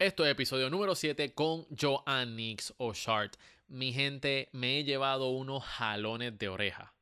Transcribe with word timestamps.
Esto 0.00 0.24
es 0.24 0.30
episodio 0.30 0.70
número 0.70 0.94
7 0.94 1.34
con 1.34 1.66
Joannix 1.76 2.72
O'Shart. 2.76 3.34
Mi 3.66 3.92
gente, 3.92 4.48
me 4.52 4.78
he 4.78 4.84
llevado 4.84 5.30
unos 5.30 5.64
jalones 5.64 6.38
de 6.38 6.48
oreja. 6.48 6.94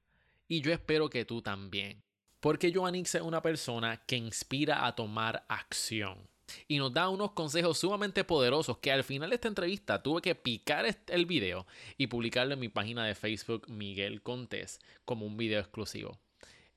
Y 0.48 0.62
yo 0.62 0.72
espero 0.72 1.10
que 1.10 1.26
tú 1.26 1.42
también. 1.42 2.02
Porque 2.40 2.72
Joannix 2.72 3.16
es 3.16 3.20
una 3.20 3.42
persona 3.42 4.02
que 4.06 4.16
inspira 4.16 4.86
a 4.86 4.94
tomar 4.94 5.44
acción. 5.46 6.26
Y 6.68 6.78
nos 6.78 6.94
da 6.94 7.10
unos 7.10 7.32
consejos 7.32 7.76
sumamente 7.76 8.24
poderosos 8.24 8.78
que 8.78 8.92
al 8.92 9.04
final 9.04 9.28
de 9.28 9.34
esta 9.34 9.48
entrevista 9.48 10.02
tuve 10.02 10.22
que 10.22 10.34
picar 10.34 10.86
el 11.08 11.26
video 11.26 11.66
y 11.98 12.06
publicarlo 12.06 12.54
en 12.54 12.60
mi 12.60 12.70
página 12.70 13.04
de 13.04 13.14
Facebook 13.14 13.68
Miguel 13.68 14.22
Contés 14.22 14.80
como 15.04 15.26
un 15.26 15.36
video 15.36 15.60
exclusivo. 15.60 16.18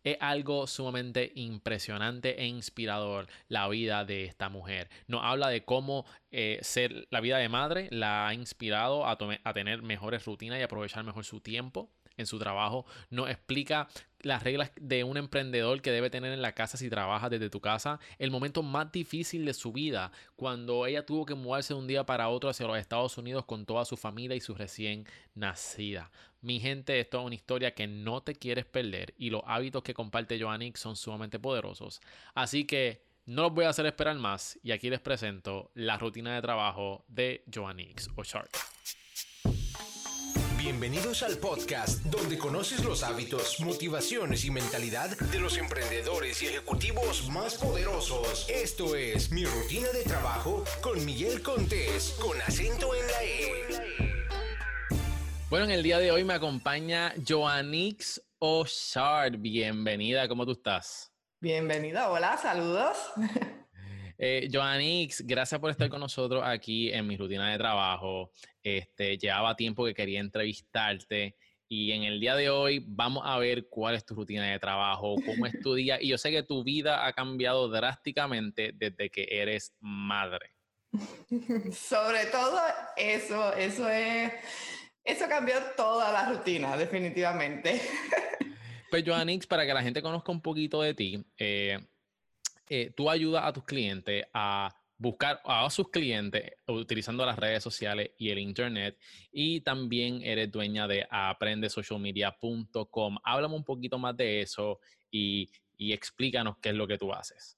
Es 0.04 0.18
algo 0.22 0.68
sumamente 0.68 1.32
impresionante 1.36 2.42
e 2.42 2.46
inspirador 2.48 3.28
la 3.48 3.68
vida 3.68 4.06
de 4.06 4.26
esta 4.26 4.50
mujer. 4.50 4.90
Nos 5.08 5.22
habla 5.24 5.50
de 5.50 5.66
cómo 5.66 6.06
eh, 6.32 6.60
ser 6.62 7.08
la 7.10 7.22
vida 7.22 7.38
de 7.38 7.50
madre 7.50 7.88
la 7.92 8.28
ha 8.28 8.34
inspirado 8.34 9.08
a, 9.08 9.18
tener 9.54 9.82
mejores 9.82 10.26
rutinas 10.26 10.60
y 10.60 10.64
aprovechar 10.64 11.04
mejor 11.04 11.26
su 11.26 11.42
tiempo 11.42 11.90
en 12.18 12.26
su 12.26 12.38
trabajo. 12.38 12.86
Nos 13.10 13.30
explica 13.30 13.88
las 14.22 14.44
reglas 14.44 14.72
de 14.76 15.04
un 15.04 15.18
emprendedor 15.18 15.82
que 15.82 15.92
debe 15.92 16.10
tener 16.10 16.34
en 16.34 16.42
la 16.42 16.54
casa 16.54 16.78
si 16.78 16.90
trabaja 16.90 17.30
desde 17.30 17.50
tu 17.50 17.62
casa, 17.62 18.00
el 18.18 18.32
momento 18.32 18.64
más 18.64 18.92
difícil 18.92 19.46
de 19.46 19.54
su 19.54 19.72
vida, 19.72 20.12
cuando 20.36 20.86
ella 20.86 21.06
tuvo 21.06 21.26
que 21.26 21.36
mudarse 21.36 21.74
de 21.74 21.80
un 21.80 21.88
día 21.88 22.06
para 22.06 22.30
otro 22.30 22.50
hacia 22.50 22.68
los 22.68 22.78
Estados 22.78 23.18
Unidos 23.18 23.46
con 23.46 23.66
toda 23.66 23.86
su 23.86 23.96
familia 23.96 24.36
y 24.36 24.42
su 24.42 24.54
recién 24.54 25.06
nacida. 25.36 26.12
Mi 26.42 26.62
gente, 26.62 27.02
esto 27.02 27.20
es 27.20 27.26
una 27.26 27.36
historia 27.36 27.74
que 27.74 27.86
no 27.86 28.24
te 28.24 28.34
quieres 28.34 28.66
perder 28.66 29.14
y 29.18 29.30
los 29.30 29.42
hábitos 29.46 29.84
que 29.84 29.94
comparte 29.94 30.40
Joannix 30.40 30.80
son 30.80 30.96
sumamente 30.96 31.38
poderosos. 31.38 32.02
Así 32.34 32.66
que 32.66 33.04
no 33.26 33.44
los 33.44 33.54
voy 33.54 33.66
a 33.66 33.70
hacer 33.70 33.86
esperar 33.86 34.16
más 34.18 34.58
y 34.64 34.72
aquí 34.72 34.90
les 34.90 35.02
presento 35.02 35.70
la 35.74 35.98
rutina 35.98 36.34
de 36.34 36.42
trabajo 36.42 37.04
de 37.10 37.44
Joannix 37.54 38.10
o 38.16 38.24
Shark. 38.24 38.52
Bienvenidos 40.58 41.24
al 41.24 41.38
podcast 41.38 42.04
donde 42.06 42.38
conoces 42.38 42.86
los 42.86 43.04
hábitos, 43.04 43.60
motivaciones 43.60 44.46
y 44.46 44.52
mentalidad 44.52 45.18
de 45.18 45.40
los 45.40 45.58
emprendedores 45.58 46.42
y 46.42 46.48
ejecutivos 46.48 47.30
más 47.30 47.56
poderosos. 47.56 48.48
Esto 48.50 48.96
es 48.96 49.32
Mi 49.32 49.46
Rutina 49.46 49.90
de 49.90 50.04
Trabajo 50.04 50.64
con 50.82 51.04
Miguel 51.06 51.42
Contés, 51.42 52.16
con 52.20 52.42
acento 52.42 52.92
en 52.96 53.08
la 53.08 53.24
E. 53.24 53.99
Bueno, 55.50 55.66
en 55.66 55.72
el 55.72 55.82
día 55.82 55.98
de 55.98 56.12
hoy 56.12 56.24
me 56.24 56.36
acompaña 56.36 57.12
Joannix 57.28 58.22
O'Shard. 58.38 59.38
Bienvenida, 59.40 60.28
¿cómo 60.28 60.46
tú 60.46 60.52
estás? 60.52 61.12
Bienvenida, 61.42 62.12
hola, 62.12 62.38
saludos. 62.38 62.98
Eh, 64.22 64.50
Joannix, 64.52 65.26
gracias 65.26 65.62
por 65.62 65.72
estar 65.72 65.88
con 65.88 66.02
nosotros 66.02 66.44
aquí 66.46 66.92
en 66.92 67.08
mi 67.08 67.16
rutina 67.16 67.50
de 67.50 67.58
trabajo. 67.58 68.34
Este, 68.62 69.18
llevaba 69.18 69.56
tiempo 69.56 69.86
que 69.86 69.94
quería 69.94 70.20
entrevistarte 70.20 71.38
y 71.70 71.94
en 71.94 72.04
el 72.04 72.20
día 72.20 72.36
de 72.36 72.50
hoy 72.50 72.84
vamos 72.86 73.24
a 73.26 73.38
ver 73.38 73.70
cuál 73.70 73.96
es 73.96 74.06
tu 74.06 74.16
rutina 74.16 74.52
de 74.52 74.60
trabajo, 74.60 75.16
cómo 75.26 75.46
es 75.46 75.58
tu 75.62 75.74
día. 75.74 76.02
Y 76.02 76.10
yo 76.10 76.18
sé 76.18 76.32
que 76.32 76.44
tu 76.44 76.66
vida 76.66 77.08
ha 77.08 77.14
cambiado 77.14 77.70
drásticamente 77.70 78.74
desde 78.76 79.10
que 79.10 79.26
eres 79.30 79.74
madre. 79.80 80.54
Sobre 81.72 82.26
todo 82.26 82.60
eso, 82.98 83.54
eso 83.54 83.88
es, 83.88 84.34
eso 85.04 85.26
cambió 85.28 85.56
toda 85.76 86.12
la 86.12 86.30
rutina, 86.30 86.78
definitivamente. 86.78 87.82
Pues 88.90 89.04
Joannix, 89.06 89.46
para 89.46 89.68
que 89.68 89.74
la 89.76 89.84
gente 89.84 90.02
conozca 90.02 90.32
un 90.32 90.42
poquito 90.42 90.82
de 90.82 90.96
ti, 90.96 91.24
eh, 91.38 91.78
eh, 92.68 92.92
tú 92.96 93.08
ayudas 93.10 93.44
a 93.46 93.54
tus 93.54 93.64
clientes 93.64 94.26
a 94.34 94.76
buscar 94.98 95.40
a 95.46 95.70
sus 95.70 95.90
clientes 95.90 96.52
utilizando 96.68 97.26
las 97.26 97.40
redes 97.40 97.64
sociales 97.64 98.12
y 98.18 98.32
el 98.32 98.40
internet 98.40 98.98
y 99.32 99.62
también 99.62 100.22
eres 100.24 100.52
dueña 100.52 100.88
de 100.88 101.08
aprendesocialmedia.com. 101.10 103.18
Háblame 103.24 103.56
un 103.56 103.64
poquito 103.64 103.98
más 103.98 104.18
de 104.18 104.42
eso 104.42 104.82
y, 105.10 105.50
y 105.78 105.94
explícanos 105.94 106.58
qué 106.62 106.70
es 106.70 106.76
lo 106.76 106.88
que 106.88 106.98
tú 106.98 107.14
haces. 107.14 107.58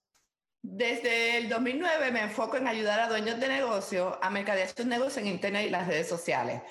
Desde 0.61 1.37
el 1.37 1.49
2009 1.49 2.11
me 2.11 2.21
enfoco 2.21 2.57
en 2.57 2.67
ayudar 2.67 2.99
a 2.99 3.09
dueños 3.09 3.39
de 3.39 3.47
negocios 3.47 4.15
a 4.21 4.29
mercadear 4.29 4.69
sus 4.69 4.85
negocios 4.85 5.25
en 5.25 5.27
Internet 5.27 5.65
y 5.67 5.71
las 5.71 5.87
redes 5.87 6.07
sociales. 6.07 6.61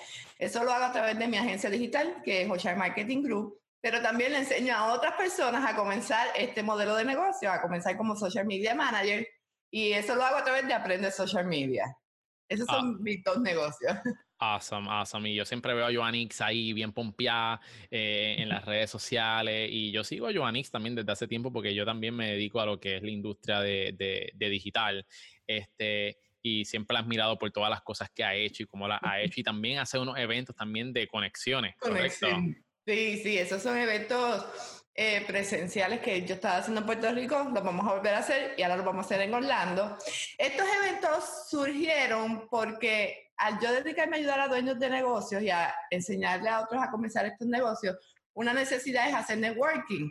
Eso 0.41 0.65
lo 0.65 0.73
hago 0.73 0.87
a 0.87 0.93
través 0.93 1.19
de 1.19 1.28
mi 1.28 1.37
agencia 1.37 1.69
digital, 1.69 2.23
que 2.25 2.43
es 2.43 2.51
Oshar 2.51 2.77
Marketing 2.77 3.23
Group, 3.23 3.61
pero 3.83 4.01
también 4.01 4.33
le 4.33 4.39
enseño 4.39 4.75
a 4.75 4.95
otras 4.95 5.12
personas 5.12 5.71
a 5.71 5.77
comenzar 5.77 6.28
este 6.34 6.62
modelo 6.62 6.97
de 6.97 7.05
negocio, 7.05 7.53
a 7.53 7.61
comenzar 7.61 7.97
como 7.97 8.17
social 8.17 8.47
media 8.47 8.75
manager, 8.75 9.27
y 9.71 9.93
eso 9.93 10.15
lo 10.15 10.25
hago 10.25 10.39
a 10.39 10.45
través 10.45 10.67
de 10.67 10.73
Aprende 10.73 11.11
Social 11.11 11.47
Media. 11.47 11.95
Esos 12.49 12.67
son 12.67 12.97
ah. 12.97 12.99
mis 13.00 13.23
dos 13.23 13.39
negocios. 13.39 13.93
Awesome, 14.43 14.89
awesome. 14.89 15.29
Y 15.29 15.34
yo 15.34 15.45
siempre 15.45 15.75
veo 15.75 15.84
a 15.84 15.93
Joannix 15.93 16.41
ahí 16.41 16.73
bien 16.73 16.95
pompeada 16.95 17.61
eh, 17.91 18.37
en 18.39 18.49
las 18.49 18.65
redes 18.65 18.89
sociales. 18.89 19.69
Y 19.71 19.93
yo 19.93 20.03
sigo 20.03 20.29
a 20.29 20.33
Joannix 20.33 20.71
también 20.71 20.95
desde 20.95 21.12
hace 21.12 21.29
tiempo 21.29 21.53
porque 21.53 21.75
yo 21.75 21.84
también 21.84 22.17
me 22.17 22.31
dedico 22.31 22.59
a 22.59 22.65
lo 22.65 22.81
que 22.81 22.97
es 22.97 23.03
la 23.03 23.11
industria 23.11 23.61
de, 23.61 23.95
de, 24.34 24.49
digital. 24.49 25.06
Este, 25.47 26.17
y 26.43 26.65
siempre 26.65 26.95
la 26.95 27.01
has 27.01 27.06
mirado 27.06 27.39
por 27.39 27.51
todas 27.51 27.71
las 27.71 27.83
cosas 27.83 28.11
que 28.15 28.25
ha 28.25 28.34
hecho 28.34 28.62
y 28.62 28.67
cómo 28.67 28.89
las 28.89 29.01
ha 29.03 29.21
hecho. 29.21 29.41
Y 29.41 29.45
también 29.45 29.78
hace 29.78 29.99
unos 29.99 30.19
eventos 30.19 30.55
también 30.56 30.93
de 30.93 31.06
conexiones. 31.06 31.77
Conexión. 31.78 32.56
Sí, 32.87 33.21
sí, 33.23 33.39
esos 33.39 33.62
son 33.62 33.77
eventos 33.77 34.47
eh, 34.95 35.25
presenciales 35.27 36.00
que 36.00 36.27
yo 36.27 36.34
estaba 36.34 36.59
haciendo 36.59 36.81
en 36.81 36.87
Puerto 36.87 37.12
Rico, 37.12 37.50
los 37.55 37.65
vamos 37.65 37.87
a 37.87 37.95
volver 37.95 38.15
a 38.15 38.19
hacer 38.19 38.55
y 38.56 38.62
ahora 38.62 38.77
los 38.77 38.87
vamos 38.87 39.05
a 39.05 39.06
hacer 39.06 39.21
en 39.21 39.33
Orlando. 39.33 39.97
Estos 40.37 40.67
eventos 40.83 41.49
surgieron 41.49 42.49
porque 42.50 43.31
al 43.37 43.61
yo 43.61 43.73
dedicarme 43.73 44.17
a 44.17 44.19
ayudar 44.19 44.41
a 44.41 44.49
dueños 44.49 44.79
de 44.79 44.91
negocios 44.91 45.43
y 45.43 45.50
a 45.50 45.75
enseñarle 45.91 46.49
a 46.49 46.61
otros 46.61 46.83
a 46.83 46.91
comenzar 46.91 47.25
estos 47.27 47.47
negocios, 47.47 47.97
una 48.34 48.53
necesidad 48.53 49.09
es 49.09 49.15
hacer 49.15 49.39
networking. 49.39 50.11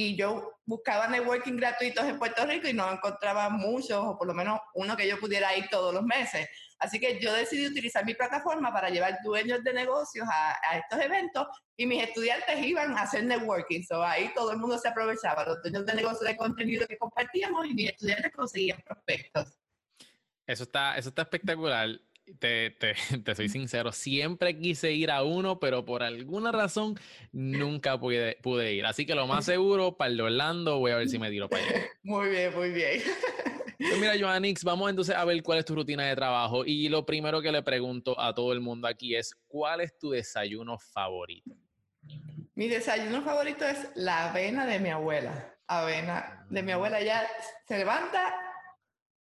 Y 0.00 0.14
yo 0.14 0.60
buscaba 0.64 1.08
networking 1.08 1.56
gratuitos 1.56 2.04
en 2.04 2.20
Puerto 2.20 2.46
Rico 2.46 2.68
y 2.68 2.72
no 2.72 2.88
encontraba 2.88 3.50
muchos, 3.50 3.98
o 3.98 4.16
por 4.16 4.28
lo 4.28 4.32
menos 4.32 4.60
uno 4.74 4.96
que 4.96 5.08
yo 5.08 5.18
pudiera 5.18 5.56
ir 5.56 5.66
todos 5.68 5.92
los 5.92 6.04
meses. 6.04 6.48
Así 6.78 7.00
que 7.00 7.18
yo 7.18 7.32
decidí 7.32 7.66
utilizar 7.66 8.04
mi 8.06 8.14
plataforma 8.14 8.72
para 8.72 8.90
llevar 8.90 9.18
dueños 9.24 9.64
de 9.64 9.72
negocios 9.72 10.24
a, 10.30 10.78
estos 10.78 11.00
eventos 11.00 11.48
y 11.76 11.84
mis 11.84 12.00
estudiantes 12.00 12.64
iban 12.64 12.96
a 12.96 13.02
hacer 13.02 13.24
networking. 13.24 13.82
So 13.82 14.00
ahí 14.00 14.30
todo 14.36 14.52
el 14.52 14.58
mundo 14.58 14.78
se 14.78 14.86
aprovechaba, 14.86 15.44
los 15.44 15.60
dueños 15.62 15.84
de 15.84 15.94
negocios 15.94 16.28
de 16.28 16.36
contenido 16.36 16.86
que 16.86 16.96
compartíamos 16.96 17.66
y 17.66 17.74
mis 17.74 17.90
estudiantes 17.90 18.30
conseguían 18.30 18.80
prospectos. 18.82 19.58
Eso 20.46 20.62
está, 20.62 20.96
eso 20.96 21.08
está 21.08 21.22
espectacular. 21.22 21.88
Te, 22.38 22.70
te, 22.70 22.94
te, 23.24 23.34
soy 23.34 23.48
sincero, 23.48 23.92
siempre 23.92 24.58
quise 24.58 24.92
ir 24.92 25.10
a 25.10 25.22
uno, 25.22 25.58
pero 25.58 25.84
por 25.84 26.02
alguna 26.02 26.52
razón 26.52 26.98
nunca 27.32 27.98
pude, 27.98 28.36
pude 28.42 28.74
ir. 28.74 28.86
Así 28.86 29.06
que 29.06 29.14
lo 29.14 29.26
más 29.26 29.44
seguro, 29.46 29.96
para 29.96 30.10
el 30.10 30.16
de 30.16 30.22
Orlando, 30.24 30.78
voy 30.78 30.92
a 30.92 30.96
ver 30.96 31.08
si 31.08 31.18
me 31.18 31.30
tiro 31.30 31.48
para 31.48 31.62
allá. 31.66 31.86
Muy 32.02 32.28
bien, 32.30 32.54
muy 32.54 32.70
bien. 32.70 33.02
Pues 33.78 33.98
mira, 34.00 34.14
Joannix, 34.18 34.64
vamos 34.64 34.90
entonces 34.90 35.14
a 35.14 35.24
ver 35.24 35.40
cuál 35.42 35.60
es 35.60 35.64
tu 35.64 35.74
rutina 35.74 36.04
de 36.04 36.16
trabajo. 36.16 36.64
Y 36.64 36.88
lo 36.88 37.06
primero 37.06 37.40
que 37.40 37.52
le 37.52 37.62
pregunto 37.62 38.18
a 38.20 38.34
todo 38.34 38.52
el 38.52 38.60
mundo 38.60 38.88
aquí 38.88 39.14
es, 39.14 39.34
¿cuál 39.46 39.80
es 39.80 39.96
tu 39.96 40.10
desayuno 40.10 40.78
favorito? 40.78 41.56
Mi 42.56 42.66
desayuno 42.66 43.22
favorito 43.22 43.64
es 43.64 43.88
la 43.94 44.30
avena 44.30 44.66
de 44.66 44.80
mi 44.80 44.90
abuela. 44.90 45.54
Avena 45.68 46.44
de 46.50 46.62
mi 46.62 46.72
abuela. 46.72 47.00
Ya 47.00 47.24
se 47.68 47.78
levanta 47.78 48.34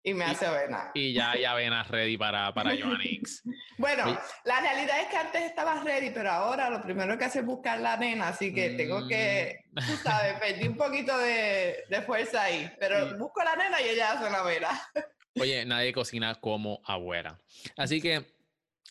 y 0.06 0.12
me 0.12 0.26
hace 0.26 0.44
avena. 0.44 0.91
Y 0.92 1.15
ya 1.15 1.32
hay 1.32 1.44
avena 1.44 1.82
ready 1.84 2.19
para, 2.19 2.53
para 2.53 2.76
Joannix. 2.76 3.42
bueno, 3.78 4.19
la 4.44 4.60
realidad 4.60 5.00
es 5.00 5.09
que 5.09 5.16
antes 5.16 5.42
estaba 5.42 5.82
ready, 5.82 6.10
pero 6.10 6.31
ahora 6.31 6.69
lo 6.69 6.82
primero 6.82 7.16
que 7.16 7.25
hace 7.25 7.41
es 7.41 7.47
buscar 7.47 7.81
la 7.81 7.94
avena, 7.94 8.28
así 8.28 8.54
que 8.54 8.70
tengo 8.70 9.09
que, 9.09 9.64
tú 9.75 9.93
mm. 9.93 10.03
sabes, 10.03 10.34
perdí 10.38 10.69
un 10.69 10.76
poquito 10.76 11.16
de, 11.16 11.84
de 11.88 12.03
fuerza 12.03 12.43
ahí, 12.43 12.70
pero 12.78 13.16
busco 13.16 13.43
la 13.43 13.56
nena 13.56 13.81
y 13.81 13.88
ella 13.88 14.12
hace 14.12 14.31
la 14.31 14.41
avena. 14.41 14.69
Oye, 15.41 15.64
nadie 15.64 15.93
cocina 15.93 16.34
como 16.37 16.81
abuela. 16.84 17.38
Así 17.76 18.00
que, 18.00 18.25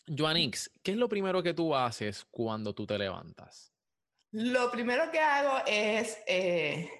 Joannix, 0.06 0.70
¿qué 0.82 0.90
es 0.90 0.96
lo 0.98 1.08
primero 1.08 1.42
que 1.42 1.54
tú 1.54 1.74
haces 1.76 2.26
cuando 2.30 2.74
tú 2.74 2.86
te 2.86 2.98
levantas? 2.98 3.72
Lo 4.32 4.70
primero 4.72 5.10
que 5.12 5.20
hago 5.20 5.62
es... 5.64 6.18
Eh, 6.26 6.90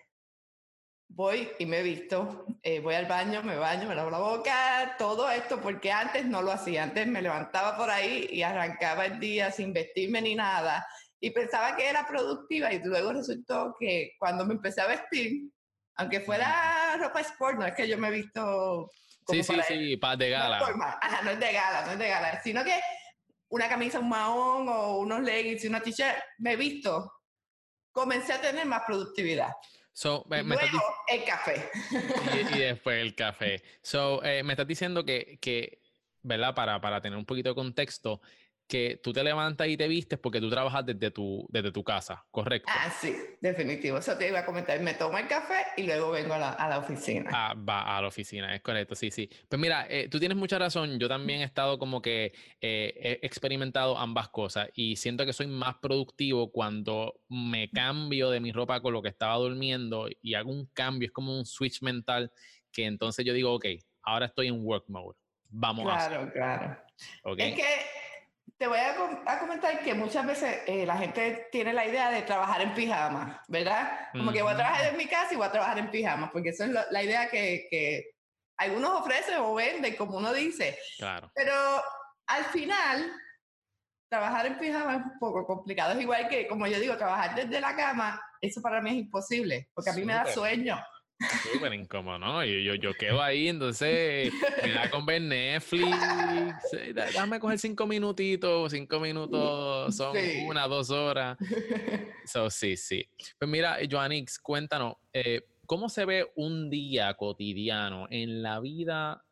voy 1.08 1.48
y 1.58 1.66
me 1.66 1.82
visto, 1.82 2.46
eh, 2.62 2.80
voy 2.80 2.94
al 2.94 3.06
baño, 3.06 3.42
me 3.42 3.56
baño, 3.56 3.88
me 3.88 3.94
lavo 3.94 4.10
la 4.10 4.18
boca, 4.18 4.96
todo 4.98 5.30
esto, 5.30 5.60
porque 5.60 5.92
antes 5.92 6.24
no 6.26 6.42
lo 6.42 6.52
hacía, 6.52 6.82
antes 6.82 7.06
me 7.06 7.22
levantaba 7.22 7.76
por 7.76 7.90
ahí 7.90 8.28
y 8.30 8.42
arrancaba 8.42 9.06
el 9.06 9.20
día 9.20 9.50
sin 9.50 9.72
vestirme 9.72 10.20
ni 10.22 10.34
nada 10.34 10.86
y 11.24 11.30
pensaba 11.30 11.74
que 11.74 11.88
era 11.88 12.06
productiva 12.06 12.70
y 12.70 12.80
luego 12.84 13.14
resultó 13.14 13.74
que 13.80 14.12
cuando 14.18 14.44
me 14.44 14.52
empecé 14.52 14.82
a 14.82 14.86
vestir, 14.86 15.48
aunque 15.96 16.20
fuera 16.20 16.98
ropa 16.98 17.20
sport, 17.20 17.58
no 17.58 17.66
es 17.66 17.72
que 17.74 17.88
yo 17.88 17.96
me 17.96 18.08
he 18.08 18.10
visto... 18.10 18.90
sí, 19.28 19.42
sí, 19.42 19.54
sí, 19.66 19.96
para 19.96 20.16
de 20.16 20.28
gala. 20.28 20.58
Ajá, 21.00 21.22
no 21.22 21.30
es 21.30 21.40
de 21.40 21.50
gala, 21.50 21.86
no 21.86 21.92
es 21.92 21.98
de 21.98 22.08
gala, 22.08 22.42
sino 22.42 22.62
que 22.62 22.78
una 23.48 23.70
camisa, 23.70 24.00
un 24.00 24.10
mahón 24.10 24.68
o 24.68 24.98
unos 24.98 25.22
leggings 25.22 25.64
y 25.64 25.68
una 25.68 25.80
t-shirt, 25.80 26.18
me 26.40 26.52
he 26.52 26.56
visto, 26.56 27.10
comencé 27.90 28.34
a 28.34 28.40
tener 28.42 28.66
más 28.66 28.82
productividad. 28.86 29.52
So, 29.94 30.26
me 30.28 30.42
Luego, 30.42 30.82
el 31.06 31.24
café. 31.24 31.70
Y, 32.52 32.58
después 32.58 33.00
el 33.00 33.14
café. 33.14 33.62
So, 33.80 34.22
eh, 34.24 34.42
me 34.42 34.52
estás 34.52 34.66
diciendo 34.66 35.04
que, 35.04 35.38
que 35.40 35.78
¿verdad? 36.22 36.52
Para, 36.54 36.80
para 36.80 37.00
tener 37.00 37.16
un 37.16 37.24
poquito 37.24 37.50
de 37.50 37.54
contexto, 37.54 38.20
que 38.66 38.98
tú 39.02 39.12
te 39.12 39.22
levantas 39.22 39.68
y 39.68 39.76
te 39.76 39.86
vistes 39.88 40.18
porque 40.18 40.40
tú 40.40 40.48
trabajas 40.48 40.86
desde 40.86 41.10
tu, 41.10 41.46
desde 41.50 41.70
tu 41.70 41.84
casa, 41.84 42.24
¿correcto? 42.30 42.70
Ah, 42.74 42.90
sí, 42.90 43.14
definitivo. 43.40 43.98
Eso 43.98 44.16
te 44.16 44.28
iba 44.28 44.40
a 44.40 44.46
comentar. 44.46 44.80
Me 44.80 44.94
tomo 44.94 45.18
el 45.18 45.28
café 45.28 45.66
y 45.76 45.82
luego 45.82 46.10
vengo 46.10 46.34
a 46.34 46.38
la, 46.38 46.50
a 46.50 46.68
la 46.68 46.78
oficina. 46.78 47.30
Ah, 47.32 47.54
va 47.54 47.96
a 47.96 48.00
la 48.00 48.08
oficina, 48.08 48.54
es 48.54 48.62
correcto, 48.62 48.94
sí, 48.94 49.10
sí. 49.10 49.28
Pues 49.48 49.60
mira, 49.60 49.86
eh, 49.88 50.08
tú 50.08 50.18
tienes 50.18 50.36
mucha 50.36 50.58
razón. 50.58 50.98
Yo 50.98 51.08
también 51.08 51.40
he 51.40 51.44
estado 51.44 51.78
como 51.78 52.00
que 52.00 52.32
eh, 52.60 53.20
he 53.20 53.26
experimentado 53.26 53.98
ambas 53.98 54.30
cosas 54.30 54.68
y 54.74 54.96
siento 54.96 55.26
que 55.26 55.32
soy 55.32 55.46
más 55.46 55.76
productivo 55.76 56.50
cuando 56.50 57.20
me 57.28 57.70
cambio 57.70 58.30
de 58.30 58.40
mi 58.40 58.50
ropa 58.52 58.80
con 58.80 58.94
lo 58.94 59.02
que 59.02 59.08
estaba 59.08 59.36
durmiendo 59.36 60.08
y 60.22 60.34
hago 60.34 60.50
un 60.50 60.66
cambio. 60.72 61.06
Es 61.06 61.12
como 61.12 61.36
un 61.36 61.44
switch 61.44 61.82
mental 61.82 62.32
que 62.72 62.86
entonces 62.86 63.24
yo 63.24 63.34
digo, 63.34 63.52
ok, 63.52 63.66
ahora 64.02 64.26
estoy 64.26 64.48
en 64.48 64.64
work 64.64 64.84
mode. 64.88 65.16
Vamos 65.50 65.86
a 65.86 66.08
Claro, 66.08 66.32
claro. 66.32 66.76
Es 67.36 67.54
que 67.54 68.03
te 68.58 68.68
voy 68.68 68.78
a, 68.78 69.38
comentar 69.38 69.80
que 69.80 69.94
muchas 69.94 70.26
veces 70.26 70.62
eh, 70.66 70.86
la 70.86 70.96
gente 70.96 71.48
tiene 71.50 71.72
la 71.72 71.86
idea 71.86 72.10
de 72.10 72.22
trabajar 72.22 72.62
en 72.62 72.74
pijama, 72.74 73.42
¿verdad? 73.48 74.08
Como 74.12 74.32
que 74.32 74.42
voy 74.42 74.52
a 74.52 74.56
trabajar 74.56 74.86
en 74.86 74.96
mi 74.96 75.06
casa 75.06 75.34
y 75.34 75.36
voy 75.36 75.46
a 75.46 75.52
trabajar 75.52 75.78
en 75.78 75.90
pijama, 75.90 76.30
porque 76.30 76.50
esa 76.50 76.66
es 76.66 76.70
la 76.90 77.02
idea 77.02 77.28
que, 77.28 77.66
que, 77.68 78.14
algunos 78.56 79.00
ofrecen 79.00 79.38
o 79.38 79.54
venden, 79.54 79.96
como 79.96 80.18
uno 80.18 80.32
dice. 80.32 80.78
Claro. 80.96 81.28
Pero 81.34 81.52
al 82.28 82.44
final, 82.44 83.12
trabajar 84.08 84.46
en 84.46 84.58
pijama 84.58 84.96
es 84.96 85.02
un 85.02 85.18
poco 85.18 85.44
complicado. 85.44 85.92
Es 85.92 86.00
igual 86.00 86.28
que, 86.28 86.46
como 86.46 86.68
yo 86.68 86.78
digo, 86.78 86.96
trabajar 86.96 87.34
desde 87.34 87.60
la 87.60 87.74
cama, 87.74 88.20
eso 88.40 88.62
para 88.62 88.80
mí 88.80 88.90
es 88.90 88.96
imposible, 88.96 89.70
porque 89.74 89.90
a 89.90 89.94
mí 89.94 90.04
me 90.04 90.14
da 90.14 90.26
sueño. 90.26 90.80
Súper 91.52 91.74
incómodo, 91.74 92.18
¿no? 92.18 92.44
Yo, 92.44 92.58
yo, 92.58 92.74
yo, 92.74 92.94
quedo 92.94 93.22
ahí, 93.22 93.48
entonces 93.48 94.32
me 94.62 94.72
da 94.72 94.90
con 94.90 95.06
ver 95.06 95.22
Netflix. 95.22 95.96
Déjame 96.94 97.38
coger 97.40 97.58
cinco 97.58 97.86
minutitos, 97.86 98.72
cinco 98.72 99.00
minutos 99.00 99.94
son 99.96 100.16
una, 100.46 100.66
dos 100.66 100.90
horas. 100.90 101.36
So, 102.24 102.50
sí, 102.50 102.76
sí. 102.76 103.08
Pues 103.38 103.50
mira, 103.50 103.78
Joanix, 103.90 104.38
cuéntanos, 104.38 104.94
eh, 105.12 105.42
¿cómo 105.66 105.88
se 105.88 106.04
ve 106.04 106.30
un 106.36 106.70
día 106.70 107.14
cotidiano 107.14 108.06
en 108.10 108.42
la 108.42 108.60
vida 108.60 109.24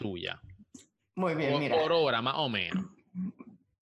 tuya? 0.00 0.40
Muy 1.14 1.34
bien, 1.34 1.58
mira. 1.58 1.76
Por 1.76 1.92
hora, 1.92 2.22
más 2.22 2.34
o 2.36 2.48
menos. 2.48 2.84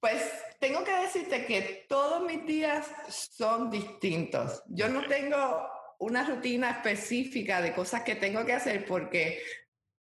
Pues 0.01 0.23
tengo 0.61 0.85
que 0.85 0.93
decirte 0.93 1.47
que 1.47 1.87
todos 1.89 2.23
mis 2.27 2.47
días 2.47 2.91
son 3.09 3.71
distintos. 3.71 4.63
Yo 4.69 4.89
no 4.89 5.07
tengo 5.07 5.69
una 5.99 6.25
rutina 6.25 6.71
específica 6.71 7.61
de 7.61 7.73
cosas 7.73 8.03
que 8.03 8.17
tengo 8.17 8.45
que 8.45 8.53
hacer 8.53 8.85
porque 8.85 9.43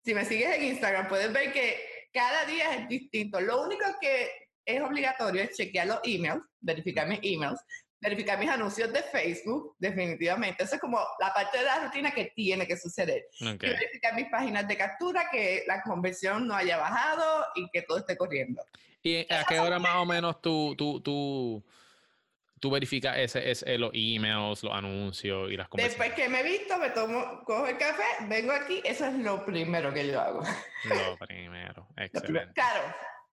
si 0.04 0.14
me 0.14 0.24
sigues 0.24 0.56
en 0.56 0.64
Instagram 0.64 1.08
puedes 1.08 1.32
ver 1.32 1.52
que 1.52 1.78
cada 2.12 2.44
día 2.44 2.74
es 2.76 2.88
distinto. 2.88 3.40
Lo 3.40 3.62
único 3.62 3.84
que 4.00 4.28
es 4.64 4.80
obligatorio 4.80 5.42
es 5.42 5.56
chequear 5.56 5.86
los 5.86 6.00
emails, 6.04 6.42
verificar 6.60 7.08
mis 7.08 7.18
emails, 7.22 7.60
verificar 8.00 8.38
mis 8.38 8.48
anuncios 8.48 8.92
de 8.92 9.02
Facebook, 9.02 9.74
definitivamente. 9.78 10.62
Eso 10.64 10.76
es 10.76 10.80
como 10.80 10.98
la 11.18 11.32
parte 11.32 11.58
de 11.58 11.64
la 11.64 11.84
rutina 11.84 12.12
que 12.12 12.32
tiene 12.34 12.66
que 12.66 12.76
suceder. 12.76 13.24
verificar 13.40 14.14
mis 14.14 14.28
páginas 14.30 14.68
de 14.68 14.76
captura, 14.76 15.28
que 15.30 15.64
la 15.66 15.82
conversión 15.82 16.46
no 16.46 16.54
haya 16.54 16.76
bajado 16.76 17.46
y 17.56 17.68
que 17.70 17.82
todo 17.82 17.98
esté 17.98 18.16
corriendo. 18.16 18.62
¿Y 19.02 19.20
a 19.32 19.44
qué 19.44 19.58
hora 19.58 19.78
más 19.78 19.96
o 19.96 20.06
menos 20.06 20.40
tú, 20.40 20.74
tú, 20.76 21.00
tú 21.00 21.64
tú 22.64 22.70
verificas 22.70 23.18
ese, 23.18 23.50
ese, 23.50 23.76
los 23.76 23.90
emails, 23.92 24.62
los 24.62 24.72
anuncios 24.72 25.52
y 25.52 25.56
las 25.58 25.68
conversaciones. 25.68 25.98
Después 25.98 26.14
que 26.14 26.32
me 26.32 26.40
he 26.40 26.58
visto, 26.58 26.78
me 26.78 26.88
tomo, 26.88 27.42
cojo 27.44 27.66
el 27.66 27.76
café, 27.76 28.02
vengo 28.26 28.52
aquí, 28.52 28.80
eso 28.82 29.04
es 29.04 29.12
lo 29.16 29.44
primero 29.44 29.92
que 29.92 30.06
yo 30.06 30.18
hago. 30.18 30.40
Lo 30.84 31.18
primero, 31.28 31.86
excelente. 31.94 32.54
claro, 32.54 32.80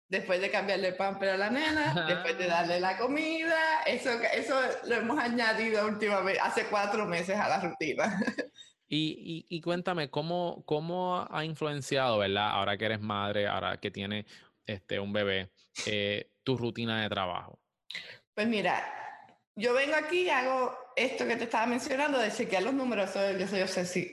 después 0.10 0.42
de 0.42 0.52
cambiarle 0.52 0.90
el 0.90 0.96
pan 0.98 1.18
a 1.24 1.38
la 1.38 1.50
nena, 1.50 2.06
después 2.10 2.38
de 2.38 2.48
darle 2.48 2.82
la 2.82 2.98
comida, 2.98 3.84
eso, 3.86 4.10
eso 4.34 4.60
lo 4.88 4.96
hemos 4.96 5.18
añadido 5.18 5.88
últimamente, 5.88 6.42
hace 6.42 6.66
cuatro 6.66 7.06
meses 7.06 7.38
a 7.38 7.48
la 7.48 7.62
rutina. 7.62 8.20
Y, 8.94 9.46
y, 9.48 9.56
y, 9.56 9.62
cuéntame, 9.62 10.10
¿cómo, 10.10 10.66
¿cómo 10.66 11.26
ha 11.32 11.46
influenciado, 11.46 12.18
verdad? 12.18 12.50
Ahora 12.50 12.78
que 12.78 12.84
eres 12.84 13.00
madre, 13.00 13.48
ahora 13.48 13.78
que 13.78 13.90
tienes 13.90 14.26
este, 14.66 15.00
un 15.00 15.14
bebé, 15.14 15.50
eh, 15.86 16.30
tu 16.44 16.58
rutina 16.58 17.02
de 17.02 17.08
trabajo? 17.08 17.58
Pues 18.34 18.50
mira, 18.50 18.84
yo 19.62 19.74
vengo 19.74 19.96
aquí 19.96 20.24
y 20.24 20.30
hago 20.30 20.76
esto 20.96 21.26
que 21.26 21.38
te 21.38 21.46
estaba 21.46 21.66
mencionando 21.66 22.18
de 22.18 22.32
chequear 22.32 22.64
los 22.64 22.74
números, 22.74 23.12
yo 23.14 23.48
soy 23.48 23.62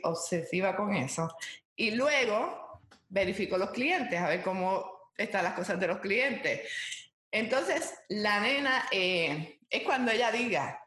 obsesiva 0.03 0.77
con 0.77 0.95
eso. 0.95 1.29
Y 1.75 1.93
luego 1.93 2.81
verifico 3.09 3.57
los 3.57 3.71
clientes, 3.71 4.21
a 4.21 4.29
ver 4.29 4.43
cómo 4.43 5.11
están 5.17 5.45
las 5.45 5.55
cosas 5.55 5.81
de 5.81 5.87
los 5.89 5.99
clientes. 5.99 6.61
Entonces, 7.31 7.95
la 8.09 8.41
nena 8.41 8.85
eh, 8.93 9.59
es 9.69 9.83
cuando 9.83 10.13
ella 10.13 10.31
diga, 10.31 10.85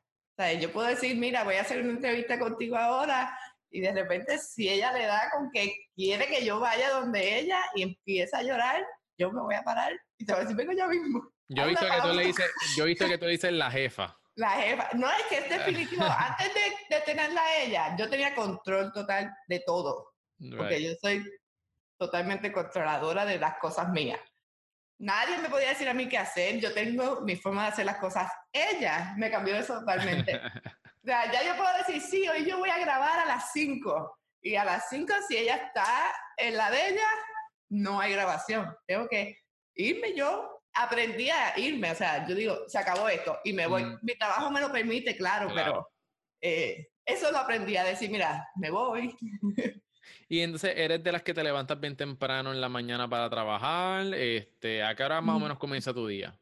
yo 0.59 0.71
puedo 0.71 0.87
decir, 0.87 1.15
mira, 1.17 1.43
voy 1.43 1.55
a 1.55 1.61
hacer 1.61 1.81
una 1.81 1.91
entrevista 1.91 2.39
contigo 2.39 2.77
ahora, 2.77 3.37
y 3.69 3.81
de 3.81 3.93
repente 3.93 4.37
si 4.37 4.69
ella 4.69 4.91
le 4.91 5.05
da 5.05 5.29
con 5.31 5.49
que 5.51 5.87
quiere 5.95 6.27
que 6.27 6.43
yo 6.43 6.59
vaya 6.59 6.89
donde 6.89 7.39
ella 7.39 7.59
y 7.75 7.83
empieza 7.83 8.39
a 8.39 8.43
llorar, 8.43 8.83
yo 9.17 9.31
me 9.31 9.41
voy 9.41 9.55
a 9.55 9.63
parar 9.63 9.93
y 10.17 10.25
te 10.25 10.33
voy 10.33 10.41
a 10.41 10.43
decir, 10.43 10.57
vengo 10.57 10.73
yo 10.73 10.87
mismo. 10.87 11.31
Yo 11.47 11.63
he 11.63 11.67
visto 11.67 11.85
que 11.85 12.01
tú 12.01 12.13
le 12.13 12.25
dices, 12.25 12.51
yo 12.75 12.83
he 12.83 12.87
visto 12.87 13.07
que 13.07 13.17
tú 13.17 13.25
le 13.25 13.31
dices 13.31 13.51
la 13.51 13.69
jefa. 13.69 14.20
La 14.41 14.49
jefa. 14.49 14.89
No, 14.93 15.07
es 15.07 15.23
que 15.29 15.37
es 15.37 15.49
definitivo. 15.49 16.03
Antes 16.03 16.51
de, 16.51 16.95
de, 16.95 17.01
tenerla 17.03 17.43
a 17.43 17.57
ella, 17.57 17.95
yo 17.95 18.09
tenía 18.09 18.33
control 18.33 18.91
total 18.91 19.31
de 19.47 19.59
todo. 19.59 20.13
Porque 20.57 20.81
yo 20.81 20.93
soy 20.99 21.23
totalmente 21.99 22.51
controladora 22.51 23.23
de 23.23 23.37
las 23.37 23.59
cosas 23.59 23.89
mías. 23.89 24.19
Nadie 24.99 25.37
me 25.37 25.49
podía 25.49 25.69
decir 25.69 25.87
a 25.87 25.93
mí 25.93 26.09
qué 26.09 26.17
hacer. 26.17 26.59
Yo 26.59 26.73
tengo 26.73 27.21
mi 27.21 27.35
forma 27.35 27.65
de 27.65 27.69
hacer 27.69 27.85
las 27.85 27.97
cosas. 27.97 28.31
Ella 28.51 29.13
me 29.15 29.29
cambió 29.29 29.55
eso 29.55 29.79
totalmente. 29.79 30.35
o 31.03 31.05
sea, 31.05 31.31
ya 31.31 31.43
yo 31.43 31.55
puedo 31.55 31.77
decir, 31.77 32.01
sí, 32.01 32.27
hoy 32.27 32.43
yo 32.43 32.57
voy 32.57 32.71
a 32.71 32.79
grabar 32.79 33.19
a 33.19 33.25
las 33.25 33.51
5. 33.51 34.17
Y 34.41 34.55
a 34.55 34.65
las 34.65 34.89
5, 34.89 35.13
si 35.27 35.37
ella 35.37 35.57
está 35.57 35.85
en 36.37 36.57
la 36.57 36.71
de 36.71 36.89
ella, 36.89 37.07
no 37.69 37.99
hay 37.99 38.13
grabación. 38.13 38.75
Tengo 38.87 39.07
que 39.07 39.37
irme 39.75 40.15
yo 40.15 40.60
aprendí 40.73 41.29
a 41.29 41.57
irme, 41.57 41.91
o 41.91 41.95
sea, 41.95 42.27
yo 42.27 42.35
digo, 42.35 42.63
se 42.67 42.77
acabó 42.77 43.09
esto 43.09 43.39
y 43.43 43.53
me 43.53 43.67
voy. 43.67 43.83
Mm. 43.83 43.99
Mi 44.01 44.15
trabajo 44.15 44.51
me 44.51 44.61
lo 44.61 44.71
permite, 44.71 45.15
claro, 45.15 45.51
pero 45.53 45.89
eh, 46.39 46.89
eso 47.05 47.31
lo 47.31 47.39
aprendí 47.39 47.75
a 47.77 47.83
decir, 47.83 48.09
mira, 48.09 48.47
me 48.55 48.69
voy. 48.69 49.15
Y 50.27 50.39
entonces, 50.39 50.73
¿eres 50.77 51.03
de 51.03 51.11
las 51.11 51.23
que 51.23 51.33
te 51.33 51.43
levantas 51.43 51.77
bien 51.77 51.97
temprano 51.97 52.53
en 52.53 52.61
la 52.61 52.69
mañana 52.69 53.07
para 53.09 53.29
trabajar? 53.29 54.13
Este, 54.13 54.81
¿A 54.81 54.95
qué 54.95 55.03
hora 55.03 55.19
más 55.19 55.35
o 55.35 55.39
mm. 55.39 55.41
menos 55.41 55.59
comienza 55.59 55.93
tu 55.93 56.07
día? 56.07 56.33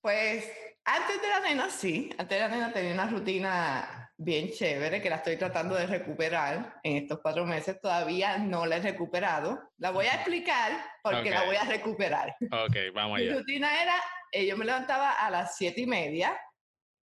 Pues 0.00 0.50
antes 0.84 1.20
de 1.20 1.28
la 1.28 1.40
nena, 1.40 1.68
sí. 1.68 2.08
Antes 2.16 2.38
de 2.38 2.38
la 2.38 2.48
nena 2.48 2.72
tenía 2.72 2.94
una 2.94 3.08
rutina 3.08 4.05
bien 4.18 4.50
chévere 4.50 5.02
que 5.02 5.10
la 5.10 5.16
estoy 5.16 5.36
tratando 5.36 5.74
de 5.74 5.86
recuperar 5.86 6.80
en 6.82 6.96
estos 6.96 7.20
cuatro 7.20 7.44
meses. 7.44 7.80
Todavía 7.80 8.38
no 8.38 8.66
la 8.66 8.76
he 8.76 8.80
recuperado. 8.80 9.72
La 9.78 9.90
voy 9.90 10.06
a 10.06 10.14
explicar 10.14 10.72
porque 11.02 11.30
la 11.30 11.44
voy 11.44 11.56
a 11.56 11.64
recuperar. 11.64 12.34
Ok, 12.40 12.76
vamos 12.94 13.18
allá. 13.18 13.30
Mi 13.30 13.38
rutina 13.38 13.82
era, 13.82 13.94
eh, 14.32 14.46
yo 14.46 14.56
me 14.56 14.64
levantaba 14.64 15.12
a 15.12 15.30
las 15.30 15.56
siete 15.56 15.82
y 15.82 15.86
media, 15.86 16.38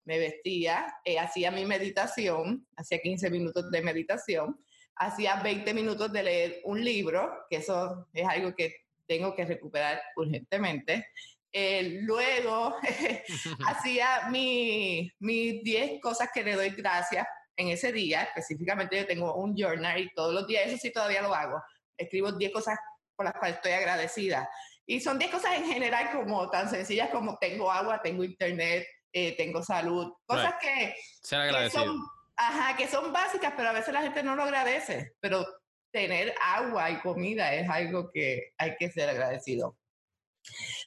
me 0.04 0.18
vestía, 0.18 0.94
eh, 1.04 1.18
hacía 1.18 1.50
mi 1.50 1.64
meditación, 1.64 2.66
hacía 2.76 2.98
15 2.98 3.30
minutos 3.30 3.70
de 3.70 3.82
meditación, 3.82 4.58
hacía 4.96 5.36
20 5.36 5.74
minutos 5.74 6.12
de 6.12 6.22
leer 6.22 6.60
un 6.64 6.82
libro, 6.82 7.44
que 7.48 7.56
eso 7.56 8.08
es 8.12 8.26
algo 8.26 8.54
que 8.54 8.74
tengo 9.06 9.34
que 9.34 9.44
recuperar 9.44 10.00
urgentemente. 10.16 11.06
Eh, 11.52 11.98
luego 12.02 12.76
hacía 13.66 14.28
mis 14.30 15.12
10 15.20 16.00
cosas 16.00 16.30
que 16.32 16.42
le 16.42 16.54
doy 16.54 16.70
gracias 16.70 17.26
en 17.56 17.68
ese 17.68 17.92
día. 17.92 18.22
Específicamente 18.22 18.96
yo 18.96 19.06
tengo 19.06 19.34
un 19.34 19.54
journal 19.56 20.00
y 20.00 20.12
todos 20.14 20.32
los 20.32 20.46
días, 20.46 20.66
eso 20.66 20.78
sí 20.78 20.92
todavía 20.92 21.22
lo 21.22 21.34
hago. 21.34 21.62
Escribo 21.96 22.32
10 22.32 22.52
cosas 22.52 22.78
por 23.14 23.26
las 23.26 23.34
cuales 23.34 23.56
estoy 23.56 23.72
agradecida. 23.72 24.48
Y 24.86 25.00
son 25.00 25.18
10 25.18 25.30
cosas 25.30 25.56
en 25.56 25.66
general 25.66 26.10
como 26.12 26.50
tan 26.50 26.68
sencillas 26.68 27.10
como 27.10 27.36
tengo 27.38 27.70
agua, 27.70 28.02
tengo 28.02 28.24
internet, 28.24 28.86
eh, 29.12 29.36
tengo 29.36 29.62
salud. 29.62 30.12
Cosas 30.26 30.54
que, 30.60 30.94
que, 31.22 31.70
son, 31.70 32.00
ajá, 32.36 32.76
que 32.76 32.88
son 32.88 33.12
básicas, 33.12 33.52
pero 33.56 33.68
a 33.68 33.72
veces 33.72 33.94
la 33.94 34.02
gente 34.02 34.22
no 34.22 34.34
lo 34.34 34.42
agradece. 34.42 35.12
Pero 35.20 35.46
tener 35.92 36.34
agua 36.40 36.90
y 36.90 37.00
comida 37.00 37.54
es 37.54 37.68
algo 37.68 38.10
que 38.10 38.54
hay 38.58 38.74
que 38.76 38.90
ser 38.90 39.10
agradecido. 39.10 39.76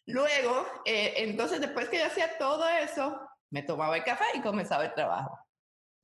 Luego, 0.08 0.66
eh, 0.86 1.14
entonces 1.18 1.62
después 1.62 1.90
que 1.90 2.00
yo 2.00 2.06
hacía 2.06 2.38
todo 2.38 2.68
eso, 2.70 3.20
me 3.50 3.64
tomaba 3.64 3.98
el 3.98 4.04
café 4.04 4.26
y 4.34 4.42
comenzaba 4.42 4.86
el 4.86 4.94
trabajo. 4.94 5.40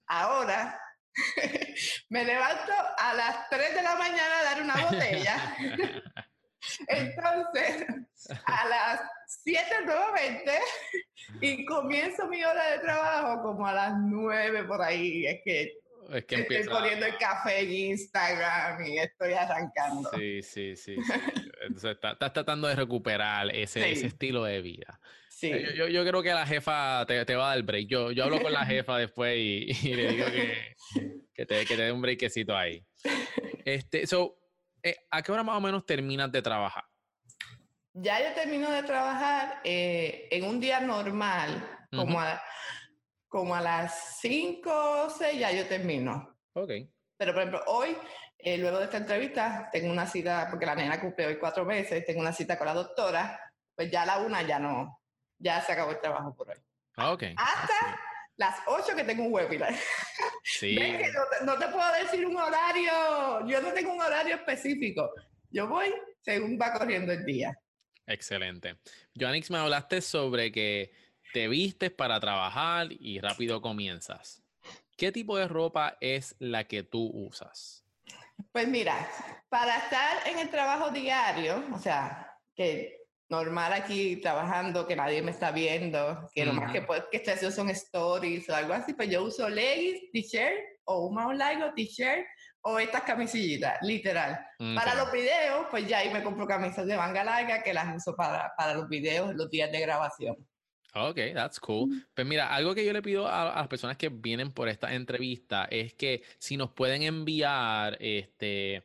Ahora, 0.07 0.79
me 2.09 2.25
levanto 2.25 2.71
a 2.97 3.13
las 3.13 3.49
3 3.49 3.75
de 3.75 3.83
la 3.83 3.95
mañana 3.95 4.39
a 4.39 4.43
dar 4.43 4.61
una 4.61 4.85
botella. 4.85 5.57
Entonces, 6.87 7.85
a 8.45 8.67
las 8.67 9.01
7 9.25 9.65
nuevamente 9.85 10.59
y 11.41 11.65
comienzo 11.65 12.27
mi 12.27 12.43
hora 12.43 12.71
de 12.71 12.79
trabajo 12.79 13.41
como 13.41 13.65
a 13.65 13.73
las 13.73 13.93
9 13.97 14.65
por 14.65 14.81
ahí. 14.81 15.25
Es 15.25 15.41
que 15.43 15.81
es 16.11 16.25
que 16.25 16.35
estoy 16.41 16.63
poniendo 16.65 17.05
el 17.05 17.17
café 17.17 17.59
en 17.61 17.71
Instagram 17.71 18.85
y 18.85 18.99
estoy 18.99 19.33
arrancando. 19.33 20.09
Sí, 20.17 20.41
sí, 20.41 20.75
sí. 20.75 20.95
Entonces 21.75 21.97
estás 22.01 22.33
tratando 22.33 22.67
de 22.67 22.75
recuperar 22.75 23.53
ese, 23.55 23.91
ese 23.91 24.07
estilo 24.07 24.43
de 24.43 24.61
vida. 24.61 24.99
Sí. 25.29 25.51
Yo, 25.75 25.87
yo, 25.87 26.05
creo 26.05 26.21
que 26.21 26.33
la 26.33 26.45
jefa 26.45 27.05
te, 27.07 27.23
te, 27.25 27.35
va 27.35 27.51
a 27.51 27.55
dar 27.55 27.63
break. 27.63 27.87
Yo, 27.87 28.11
yo 28.11 28.25
hablo 28.25 28.41
con 28.41 28.53
la 28.53 28.65
jefa 28.65 28.97
después 28.97 29.35
y, 29.37 29.71
y 29.87 29.95
le 29.95 30.07
digo 30.11 30.25
que, 30.27 30.75
que, 31.33 31.45
te, 31.45 31.65
que 31.65 31.75
te 31.75 31.81
dé 31.81 31.91
un 31.91 32.01
breakcito 32.01 32.55
ahí. 32.55 32.85
Este, 33.65 34.05
so, 34.05 34.37
eh, 34.83 34.95
¿A 35.11 35.21
qué 35.21 35.31
hora 35.31 35.43
más 35.43 35.57
o 35.57 35.61
menos 35.61 35.85
terminas 35.85 36.31
de 36.31 36.41
trabajar? 36.41 36.83
Ya 37.93 38.19
yo 38.19 38.33
termino 38.33 38.69
de 38.71 38.83
trabajar 38.83 39.61
eh, 39.63 40.27
en 40.31 40.45
un 40.45 40.59
día 40.59 40.79
normal, 40.79 41.87
como, 41.91 42.19
a, 42.19 42.41
como 43.27 43.53
a 43.53 43.61
las 43.61 44.19
5 44.21 45.05
o 45.05 45.09
6 45.09 45.39
ya 45.39 45.51
yo 45.51 45.67
termino. 45.67 46.37
Ok. 46.53 46.71
Pero 47.21 47.33
por 47.33 47.43
ejemplo, 47.43 47.63
hoy, 47.67 47.95
eh, 48.39 48.57
luego 48.57 48.79
de 48.79 48.85
esta 48.85 48.97
entrevista, 48.97 49.69
tengo 49.71 49.91
una 49.91 50.07
cita, 50.07 50.47
porque 50.49 50.65
la 50.65 50.73
nena 50.73 50.99
cumple 50.99 51.27
hoy 51.27 51.37
cuatro 51.37 51.63
meses, 51.63 52.03
tengo 52.03 52.19
una 52.19 52.33
cita 52.33 52.57
con 52.57 52.65
la 52.65 52.73
doctora, 52.73 53.39
pues 53.75 53.91
ya 53.91 54.01
a 54.01 54.05
la 54.07 54.17
una 54.17 54.41
ya 54.41 54.57
no, 54.57 54.99
ya 55.37 55.61
se 55.61 55.71
acabó 55.71 55.91
el 55.91 56.01
trabajo 56.01 56.33
por 56.35 56.49
hoy. 56.49 56.55
Ah, 56.95 57.11
ok. 57.11 57.25
Hasta 57.37 57.99
las 58.37 58.55
8 58.65 58.95
que 58.95 59.03
tengo 59.03 59.23
un 59.23 59.33
webinar. 59.33 59.71
Sí. 60.43 60.75
no, 61.43 61.59
te, 61.59 61.67
puedo 61.67 61.93
decir 61.93 62.25
un 62.25 62.35
horario, 62.35 63.45
yo 63.45 63.61
no 63.61 63.71
tengo 63.71 63.93
un 63.93 64.01
horario 64.01 64.33
específico. 64.33 65.13
Yo 65.51 65.67
voy 65.67 65.93
según 66.21 66.57
va 66.59 66.73
corriendo 66.73 67.11
el 67.11 67.23
día. 67.23 67.55
Excelente. 68.07 68.77
Joannix, 69.13 69.51
me 69.51 69.59
hablaste 69.59 70.01
sobre 70.01 70.51
que 70.51 70.91
te 71.33 71.47
vistes 71.47 71.91
para 71.91 72.19
trabajar 72.19 72.87
y 72.89 73.19
rápido 73.19 73.61
comienzas. 73.61 74.40
¿Qué 75.01 75.11
tipo 75.11 75.35
de 75.35 75.47
ropa 75.47 75.97
es 75.99 76.35
la 76.37 76.65
que 76.65 76.83
tú 76.83 77.09
usas? 77.11 77.83
Pues 78.51 78.67
mira, 78.67 79.09
para 79.49 79.77
estar 79.77 80.27
en 80.27 80.37
el 80.37 80.51
trabajo 80.51 80.91
diario, 80.91 81.63
o 81.73 81.79
sea, 81.79 82.37
que 82.55 82.99
normal 83.27 83.73
aquí 83.73 84.17
trabajando, 84.17 84.85
que 84.85 84.95
nadie 84.95 85.23
me 85.23 85.31
está 85.31 85.49
viendo, 85.49 86.29
que 86.35 86.45
lo 86.45 86.53
más 86.53 86.71
que, 86.71 86.83
puedo, 86.83 87.09
que 87.09 87.17
estoy 87.17 87.33
haciendo 87.33 87.55
son 87.55 87.71
stories 87.71 88.47
o 88.47 88.55
algo 88.55 88.73
así, 88.73 88.93
pues 88.93 89.09
yo 89.09 89.23
uso 89.23 89.49
leggings, 89.49 90.11
t-shirt 90.11 90.59
o 90.83 91.07
un 91.07 91.15
más 91.15 91.35
largo, 91.35 91.73
t-shirt 91.73 92.23
o 92.61 92.77
estas 92.77 93.01
camisillitas, 93.01 93.79
literal. 93.81 94.39
Para 94.75 94.93
los 94.93 95.11
videos, 95.11 95.65
pues 95.71 95.87
ya 95.87 95.97
ahí 95.97 96.13
me 96.13 96.21
compro 96.21 96.45
camisas 96.45 96.85
de 96.85 96.95
manga 96.95 97.23
larga 97.23 97.63
que 97.63 97.73
las 97.73 97.95
uso 97.95 98.15
para, 98.15 98.53
para 98.55 98.75
los 98.75 98.87
videos, 98.87 99.33
los 99.33 99.49
días 99.49 99.71
de 99.71 99.79
grabación. 99.79 100.35
Ok, 100.93 101.17
that's 101.33 101.59
cool. 101.59 101.89
Pues 102.13 102.27
mira, 102.27 102.53
algo 102.53 102.75
que 102.75 102.85
yo 102.85 102.91
le 102.91 103.01
pido 103.01 103.27
a, 103.27 103.53
a, 103.53 103.55
las 103.59 103.67
personas 103.67 103.97
que 103.97 104.09
vienen 104.09 104.51
por 104.51 104.67
esta 104.67 104.93
entrevista 104.93 105.65
es 105.65 105.93
que 105.93 106.23
si 106.37 106.57
nos 106.57 106.71
pueden 106.71 107.03
enviar 107.03 107.97
este 107.99 108.83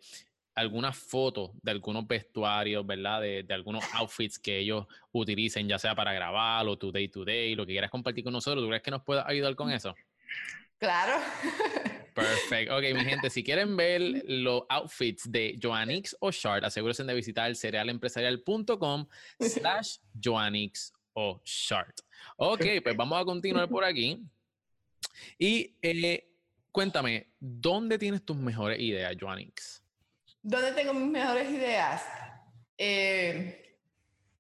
algunas 0.55 0.97
fotos 0.97 1.51
de 1.63 1.71
algunos 1.71 2.07
vestuarios, 2.07 2.87
¿verdad? 2.87 3.21
De, 3.21 3.43
de, 3.43 3.55
algunos 3.55 3.85
outfits 3.93 4.39
que 4.39 4.59
ellos 4.59 4.87
utilicen, 5.13 5.69
ya 5.69 5.79
sea 5.79 5.95
para 5.95 6.15
grabar 6.15 6.67
o 6.67 6.79
to 6.79 6.91
day 6.91 7.09
to 7.09 7.25
day, 7.25 7.55
lo 7.55 7.67
que 7.67 7.73
quieras 7.73 7.91
compartir 7.91 8.25
con 8.25 8.33
nosotros. 8.33 8.65
¿Tú 8.65 8.69
crees 8.69 8.83
que 8.83 8.91
nos 8.91 9.03
pueda 9.03 9.29
ayudar 9.29 9.55
con 9.55 9.71
eso? 9.71 9.95
Claro. 10.79 11.23
Perfecto. 12.15 12.75
Ok, 12.75 12.83
mi 12.95 13.05
gente, 13.05 13.29
si 13.29 13.45
quieren 13.45 13.77
ver 13.77 14.01
los 14.27 14.63
outfits 14.71 15.31
de 15.31 15.59
Joannix 15.63 16.17
Shard, 16.33 16.65
asegúrense 16.65 17.05
de 17.05 17.15
visitar 17.15 17.55
cerealempresarial.com 17.55 19.07
slash 19.41 19.99
Joannix 20.19 20.95
Shard. 21.45 21.95
Ok, 22.37 22.65
pues 22.83 22.97
vamos 22.97 23.21
a 23.21 23.25
continuar 23.25 23.69
por 23.69 23.85
aquí. 23.85 24.23
Y 25.39 25.75
eh, 25.81 26.29
cuéntame, 26.71 27.33
¿dónde 27.41 27.99
tienes 27.99 28.25
tus 28.25 28.37
mejores 28.37 28.79
ideas, 28.79 29.15
Joannix? 29.19 29.83
¿Dónde 30.43 30.73
tengo 30.73 30.93
mis 30.93 31.11
mejores 31.11 31.51
ideas? 31.51 32.05
Eh, 32.77 33.79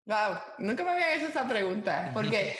wow, 0.04 0.38
nunca 0.59 0.85
me 0.85 0.90
habían 0.90 1.18
hecho 1.18 1.28
esa 1.28 1.49
pregunta, 1.49 2.11
porque 2.12 2.56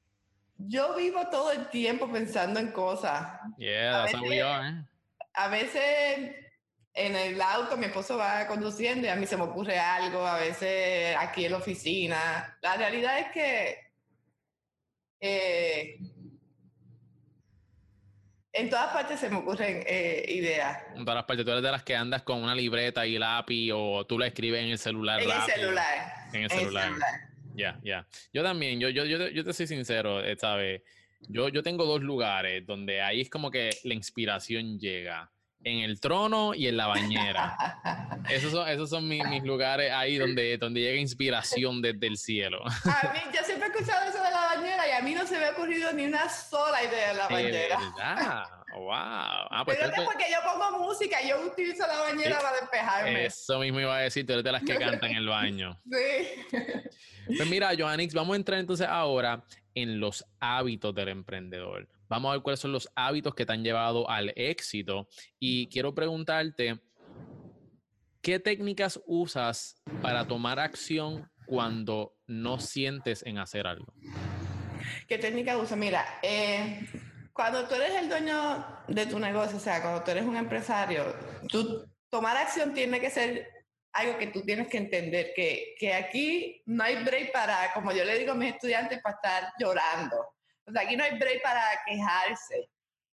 yo 0.58 0.96
vivo 0.96 1.28
todo 1.30 1.52
el 1.52 1.68
tiempo 1.70 2.10
pensando 2.10 2.58
en 2.58 2.72
cosas. 2.72 3.38
Yeah, 3.56 3.92
that's 3.92 4.14
how 4.14 4.28
we 4.28 4.42
are. 4.42 4.68
Eh. 4.68 4.84
A 5.34 5.48
veces 5.48 6.34
en 6.94 7.16
el 7.16 7.40
auto 7.40 7.76
mi 7.76 7.86
esposo 7.86 8.16
va 8.16 8.46
conduciendo 8.46 9.06
y 9.06 9.10
a 9.10 9.16
mí 9.16 9.26
se 9.26 9.36
me 9.36 9.44
ocurre 9.44 9.78
algo, 9.78 10.26
a 10.26 10.38
veces 10.38 11.16
aquí 11.18 11.46
en 11.46 11.52
la 11.52 11.58
oficina. 11.58 12.58
La 12.60 12.76
realidad 12.76 13.18
es 13.18 13.32
que 13.32 13.78
eh, 15.20 15.98
en 18.52 18.68
todas 18.68 18.92
partes 18.92 19.18
se 19.18 19.30
me 19.30 19.36
ocurren 19.36 19.82
eh, 19.86 20.24
ideas. 20.28 20.82
En 20.94 21.04
todas 21.04 21.24
partes. 21.24 21.44
Tú 21.44 21.52
eres 21.52 21.62
de 21.62 21.70
las 21.70 21.82
que 21.82 21.96
andas 21.96 22.22
con 22.22 22.42
una 22.42 22.54
libreta 22.54 23.06
y 23.06 23.18
lápiz 23.18 23.72
o 23.72 24.04
tú 24.04 24.18
la 24.18 24.26
escribes 24.26 24.62
en 24.62 24.70
el 24.70 24.78
celular. 24.78 25.22
En 25.22 25.30
el 25.30 25.42
celular. 25.42 26.12
En 26.34 26.42
el 26.42 26.50
celular. 26.50 26.92
Ya, 27.54 27.80
ya. 27.82 28.06
Yo 28.32 28.42
también, 28.42 28.78
yo, 28.78 28.90
yo, 28.90 29.04
yo, 29.04 29.28
yo 29.28 29.44
te 29.44 29.52
soy 29.52 29.66
sincero, 29.66 30.22
eh, 30.22 30.36
¿sabes? 30.38 30.82
Yo, 31.28 31.48
yo 31.48 31.62
tengo 31.62 31.84
dos 31.84 32.02
lugares 32.02 32.66
donde 32.66 33.00
ahí 33.00 33.20
es 33.22 33.30
como 33.30 33.50
que 33.50 33.70
la 33.84 33.94
inspiración 33.94 34.78
llega. 34.78 35.30
En 35.64 35.78
el 35.78 36.00
trono 36.00 36.54
y 36.54 36.66
en 36.66 36.76
la 36.76 36.88
bañera. 36.88 37.56
esos 38.30 38.50
son, 38.50 38.68
esos 38.68 38.90
son 38.90 39.06
mis, 39.06 39.24
mis, 39.28 39.42
lugares 39.44 39.92
ahí 39.92 40.18
donde, 40.18 40.58
donde 40.58 40.80
llega 40.80 41.00
inspiración 41.00 41.80
desde 41.80 42.06
el 42.06 42.16
cielo. 42.16 42.62
a 42.66 43.12
mí, 43.12 43.20
yo 43.34 43.44
siempre 43.44 43.68
he 43.68 43.70
escuchado 43.70 44.08
eso 44.08 44.22
de 44.22 44.30
la 44.30 44.54
bañera 44.56 44.88
y 44.88 44.90
a 44.92 45.00
mí 45.02 45.14
no 45.14 45.26
se 45.26 45.38
me 45.38 45.46
ha 45.46 45.50
ocurrido 45.50 45.92
ni 45.92 46.06
una 46.06 46.28
sola 46.28 46.82
idea 46.82 47.08
de 47.08 47.14
la 47.14 47.28
bañera. 47.28 47.78
¿Verdad? 47.78 48.44
¡Wow! 48.74 48.90
Ah, 48.90 49.62
pues 49.64 49.76
Pero 49.78 49.92
es 49.92 50.00
porque 50.00 50.24
yo 50.30 50.38
pongo 50.50 50.78
música 50.78 51.22
y 51.22 51.28
yo 51.28 51.40
utilizo 51.46 51.86
la 51.86 51.98
bañera 51.98 52.38
para 52.40 52.60
despejarme. 52.60 53.26
Eso 53.26 53.58
mismo 53.58 53.80
iba 53.80 53.96
a 53.96 54.00
decir, 54.00 54.26
tú 54.26 54.32
eres 54.32 54.44
de 54.44 54.52
las 54.52 54.62
que 54.62 54.76
cantan 54.76 55.10
en 55.10 55.16
el 55.18 55.28
baño. 55.28 55.78
sí. 55.90 56.56
Pues 57.36 57.48
mira, 57.48 57.70
Joannix, 57.76 58.14
vamos 58.14 58.34
a 58.34 58.36
entrar 58.36 58.58
entonces 58.58 58.86
ahora 58.88 59.44
en 59.74 60.00
los 60.00 60.24
hábitos 60.40 60.94
del 60.94 61.08
emprendedor. 61.08 61.86
Vamos 62.12 62.28
a 62.28 62.32
ver 62.34 62.42
cuáles 62.42 62.60
son 62.60 62.72
los 62.72 62.90
hábitos 62.94 63.34
que 63.34 63.46
te 63.46 63.54
han 63.54 63.64
llevado 63.64 64.10
al 64.10 64.34
éxito. 64.36 65.08
Y 65.38 65.70
quiero 65.70 65.94
preguntarte, 65.94 66.78
¿qué 68.20 68.38
técnicas 68.38 69.00
usas 69.06 69.82
para 70.02 70.26
tomar 70.26 70.60
acción 70.60 71.32
cuando 71.46 72.14
no 72.26 72.58
sientes 72.58 73.24
en 73.24 73.38
hacer 73.38 73.66
algo? 73.66 73.94
¿Qué 75.08 75.16
técnica 75.16 75.56
usas? 75.56 75.78
Mira, 75.78 76.04
eh, 76.22 76.86
cuando 77.32 77.66
tú 77.66 77.76
eres 77.76 77.94
el 77.94 78.10
dueño 78.10 78.62
de 78.88 79.06
tu 79.06 79.18
negocio, 79.18 79.56
o 79.56 79.60
sea, 79.60 79.80
cuando 79.80 80.02
tú 80.02 80.10
eres 80.10 80.26
un 80.26 80.36
empresario, 80.36 81.16
tú 81.48 81.82
tomar 82.10 82.36
acción 82.36 82.74
tiene 82.74 83.00
que 83.00 83.08
ser 83.08 83.48
algo 83.94 84.18
que 84.18 84.26
tú 84.26 84.42
tienes 84.42 84.68
que 84.68 84.76
entender, 84.76 85.32
que, 85.34 85.74
que 85.78 85.94
aquí 85.94 86.62
no 86.66 86.84
hay 86.84 87.02
break 87.04 87.32
para, 87.32 87.72
como 87.72 87.90
yo 87.90 88.04
le 88.04 88.18
digo 88.18 88.32
a 88.32 88.34
mis 88.34 88.52
estudiantes, 88.52 89.00
para 89.00 89.14
estar 89.16 89.52
llorando. 89.58 90.18
O 90.66 90.72
sea, 90.72 90.82
aquí 90.82 90.96
no 90.96 91.04
hay 91.04 91.18
break 91.18 91.42
para 91.42 91.62
quejarse. 91.86 92.68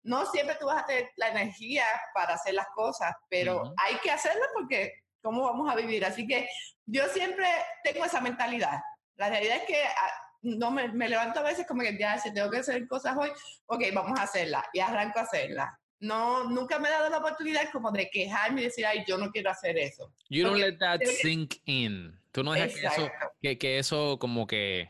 No 0.03 0.27
siempre 0.27 0.57
tú 0.61 0.67
vas 0.67 0.83
a 0.83 0.87
tener 0.87 1.11
la 1.17 1.29
energía 1.29 1.85
para 2.13 2.35
hacer 2.35 2.55
las 2.55 2.67
cosas, 2.75 3.15
pero 3.29 3.73
hay 3.77 3.97
que 3.97 4.11
hacerlo 4.11 4.43
porque 4.55 4.93
¿cómo 5.23 5.45
vamos 5.45 5.71
a 5.71 5.77
vivir? 5.77 6.05
Así 6.05 6.27
que 6.27 6.47
yo 6.87 7.07
siempre 7.09 7.47
tengo 7.83 8.05
esa 8.05 8.21
mentalidad. 8.21 8.81
La 9.17 9.31
realidad 9.31 9.57
es 9.59 9.65
que 9.65 9.83
ah, 9.83 10.11
no 10.43 10.71
me, 10.71 10.89
me 10.89 11.09
levanto 11.09 11.41
a 11.41 11.45
veces 11.45 11.67
como 11.67 11.81
que 11.81 11.97
ya, 11.99 12.19
si 12.19 12.35
tengo 12.35 12.51
que 12.51 12.59
hacer 12.59 12.87
cosas 12.87 13.17
hoy, 13.17 13.31
ok, 13.67 13.83
vamos 13.95 14.19
a 14.19 14.25
hacerlas 14.25 14.65
y 14.75 14.81
arranco 14.81 15.21
a 15.21 15.23
hacerlas 15.23 15.71
no, 16.05 16.45
nunca 16.51 16.79
me 16.79 16.89
he 16.89 16.91
dado 16.91 17.09
la 17.09 17.19
oportunidad 17.19 17.71
como 17.73 17.91
de 17.91 18.09
quejarme 18.11 18.61
y 18.61 18.65
decir, 18.65 18.87
ay, 18.87 19.05
yo 19.07 19.17
no 19.17 19.31
quiero 19.31 19.51
hacer 19.51 19.77
eso. 19.79 20.13
You 20.29 20.45
don't 20.45 20.59
let 20.59 20.77
that 20.79 21.01
sink 21.23 21.57
in. 21.65 22.19
Tú 22.31 22.43
no 22.43 22.53
dejas 22.53 22.75
que 22.75 22.87
eso, 22.87 23.11
que, 23.41 23.59
que 23.59 23.79
eso, 23.79 24.19
como 24.19 24.47
que 24.47 24.89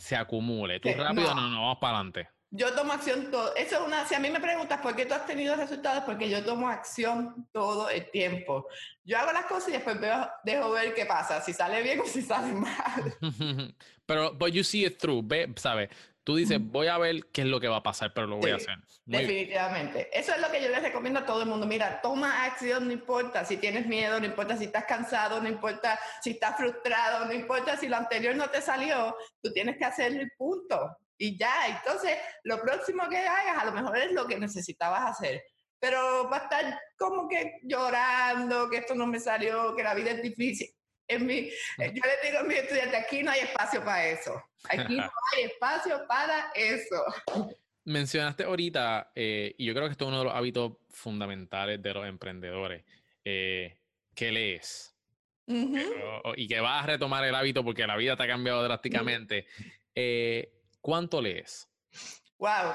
se 0.00 0.16
acumule. 0.16 0.80
Tú 0.80 0.88
rápido, 0.96 1.34
no, 1.34 1.48
no, 1.50 1.60
vamos 1.60 1.78
para 1.78 1.96
adelante. 1.96 2.28
Yo 2.52 2.74
tomo 2.74 2.92
acción 2.92 3.30
todo. 3.30 3.54
Eso 3.54 3.76
es 3.76 3.82
una. 3.86 4.06
Si 4.06 4.14
a 4.14 4.18
mí 4.18 4.30
me 4.30 4.40
preguntas 4.40 4.80
por 4.80 4.96
qué 4.96 5.06
tú 5.06 5.14
has 5.14 5.26
tenido 5.26 5.54
resultados, 5.54 6.02
porque 6.04 6.28
yo 6.28 6.42
tomo 6.42 6.68
acción 6.68 7.46
todo 7.52 7.88
el 7.90 8.10
tiempo. 8.10 8.66
Yo 9.04 9.18
hago 9.18 9.30
las 9.30 9.44
cosas 9.44 9.68
y 9.68 9.72
después 9.72 10.00
veo, 10.00 10.28
dejo 10.42 10.70
ver 10.70 10.94
qué 10.94 11.04
pasa, 11.06 11.40
si 11.42 11.52
sale 11.52 11.82
bien 11.82 12.00
o 12.00 12.06
si 12.06 12.22
sale 12.22 12.52
mal. 12.52 13.14
pero, 14.06 14.32
but 14.32 14.52
you 14.52 14.64
see 14.64 14.84
it 14.84 14.98
through, 14.98 15.24
¿sabes? 15.56 15.90
Tú 16.30 16.36
dices, 16.36 16.60
voy 16.60 16.86
a 16.86 16.96
ver 16.96 17.26
qué 17.32 17.40
es 17.40 17.48
lo 17.48 17.58
que 17.58 17.66
va 17.66 17.78
a 17.78 17.82
pasar, 17.82 18.12
pero 18.14 18.28
lo 18.28 18.36
voy 18.36 18.52
a 18.52 18.54
hacer. 18.54 18.78
definitivamente. 19.04 20.08
Eso 20.16 20.32
es 20.32 20.40
lo 20.40 20.48
que 20.48 20.62
yo 20.62 20.68
les 20.68 20.80
recomiendo 20.80 21.18
a 21.18 21.26
todo 21.26 21.42
el 21.42 21.48
mundo. 21.48 21.66
Mira, 21.66 22.00
toma 22.00 22.44
acción, 22.44 22.86
no 22.86 22.92
importa 22.92 23.44
si 23.44 23.56
tienes 23.56 23.84
miedo, 23.88 24.20
no 24.20 24.26
importa 24.26 24.56
si 24.56 24.66
estás 24.66 24.84
cansado, 24.84 25.42
no 25.42 25.48
importa 25.48 25.98
si 26.22 26.30
estás 26.30 26.56
frustrado, 26.56 27.26
no 27.26 27.32
importa 27.32 27.76
si 27.76 27.88
lo 27.88 27.96
anterior 27.96 28.36
no 28.36 28.48
te 28.48 28.62
salió, 28.62 29.16
tú 29.42 29.52
tienes 29.52 29.76
que 29.76 29.84
hacer 29.84 30.12
el 30.12 30.30
punto. 30.38 30.96
Y 31.18 31.36
ya, 31.36 31.66
entonces, 31.66 32.16
lo 32.44 32.60
próximo 32.60 33.08
que 33.08 33.18
hagas 33.18 33.60
a 33.60 33.64
lo 33.64 33.72
mejor 33.72 33.98
es 33.98 34.12
lo 34.12 34.28
que 34.28 34.38
necesitabas 34.38 35.10
hacer. 35.10 35.42
Pero 35.80 36.30
va 36.30 36.36
a 36.36 36.42
estar 36.44 36.80
como 36.96 37.28
que 37.28 37.58
llorando, 37.64 38.70
que 38.70 38.76
esto 38.76 38.94
no 38.94 39.08
me 39.08 39.18
salió, 39.18 39.74
que 39.74 39.82
la 39.82 39.94
vida 39.94 40.12
es 40.12 40.22
difícil 40.22 40.72
en 41.10 41.26
mi, 41.26 41.50
yo 41.50 41.86
le 41.86 42.28
digo 42.28 42.38
a 42.38 42.42
mis 42.44 42.58
estudiantes, 42.58 43.02
aquí 43.02 43.22
no 43.22 43.32
hay 43.32 43.40
espacio 43.40 43.84
para 43.84 44.06
eso. 44.06 44.40
Aquí 44.68 44.96
no 44.96 45.02
hay 45.36 45.44
espacio 45.44 46.06
para 46.06 46.50
eso. 46.54 47.04
Mencionaste 47.84 48.44
ahorita, 48.44 49.12
eh, 49.14 49.54
y 49.58 49.66
yo 49.66 49.74
creo 49.74 49.86
que 49.86 49.92
esto 49.92 50.04
es 50.04 50.08
uno 50.08 50.18
de 50.18 50.24
los 50.24 50.34
hábitos 50.34 50.72
fundamentales 50.90 51.82
de 51.82 51.94
los 51.94 52.06
emprendedores, 52.06 52.84
eh, 53.24 53.78
¿qué 54.14 54.32
lees? 54.32 54.86
y 56.36 56.46
que 56.46 56.60
vas 56.60 56.84
a 56.84 56.86
retomar 56.86 57.24
el 57.24 57.34
hábito 57.34 57.64
porque 57.64 57.84
la 57.84 57.96
vida 57.96 58.16
te 58.16 58.22
ha 58.22 58.28
cambiado 58.28 58.62
drásticamente, 58.62 59.46
eh, 59.96 60.52
¿cuánto 60.80 61.20
lees? 61.20 61.68
Wow. 62.38 62.74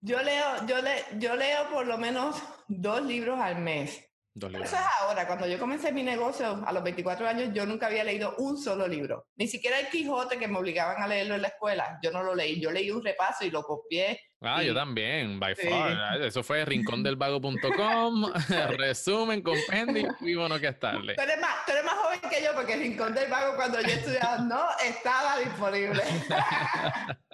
Yo 0.00 0.22
leo, 0.22 0.66
yo, 0.66 0.80
le, 0.80 1.04
yo 1.18 1.36
leo 1.36 1.68
por 1.70 1.86
lo 1.86 1.98
menos 1.98 2.42
dos 2.68 3.02
libros 3.02 3.38
al 3.38 3.58
mes. 3.58 4.07
Eso 4.46 4.76
es 4.76 4.82
ahora, 5.00 5.26
cuando 5.26 5.46
yo 5.46 5.58
comencé 5.58 5.92
mi 5.92 6.02
negocio 6.02 6.62
a 6.64 6.72
los 6.72 6.82
24 6.82 7.26
años, 7.26 7.50
yo 7.52 7.66
nunca 7.66 7.86
había 7.86 8.04
leído 8.04 8.34
un 8.38 8.56
solo 8.56 8.86
libro. 8.86 9.26
Ni 9.36 9.48
siquiera 9.48 9.80
el 9.80 9.88
Quijote 9.88 10.38
que 10.38 10.46
me 10.46 10.58
obligaban 10.58 11.02
a 11.02 11.08
leerlo 11.08 11.34
en 11.34 11.42
la 11.42 11.48
escuela. 11.48 11.98
Yo 12.02 12.10
no 12.10 12.22
lo 12.22 12.34
leí. 12.34 12.60
Yo 12.60 12.70
leí 12.70 12.90
un 12.90 13.04
repaso 13.04 13.44
y 13.44 13.50
lo 13.50 13.62
copié. 13.62 14.20
Ah, 14.40 14.62
yo 14.62 14.72
también, 14.72 15.40
by 15.40 15.56
far. 15.56 16.22
Eso 16.22 16.44
fue 16.44 16.64
rincondelvago.com, 16.64 18.32
resumen, 18.78 19.42
compendio 19.42 20.14
y 20.20 20.36
bueno 20.36 20.60
que 20.60 20.68
estarle. 20.68 21.16
Tú 21.16 21.22
eres, 21.22 21.40
más, 21.40 21.66
tú 21.66 21.72
eres 21.72 21.84
más 21.84 21.94
joven 21.94 22.20
que 22.30 22.42
yo 22.42 22.54
porque 22.54 22.74
el 22.74 22.80
Rincón 22.80 23.14
del 23.14 23.28
Vago 23.28 23.56
cuando 23.56 23.80
yo 23.80 23.88
estudiaba 23.88 24.38
no 24.38 24.64
estaba 24.84 25.38
disponible. 25.38 26.02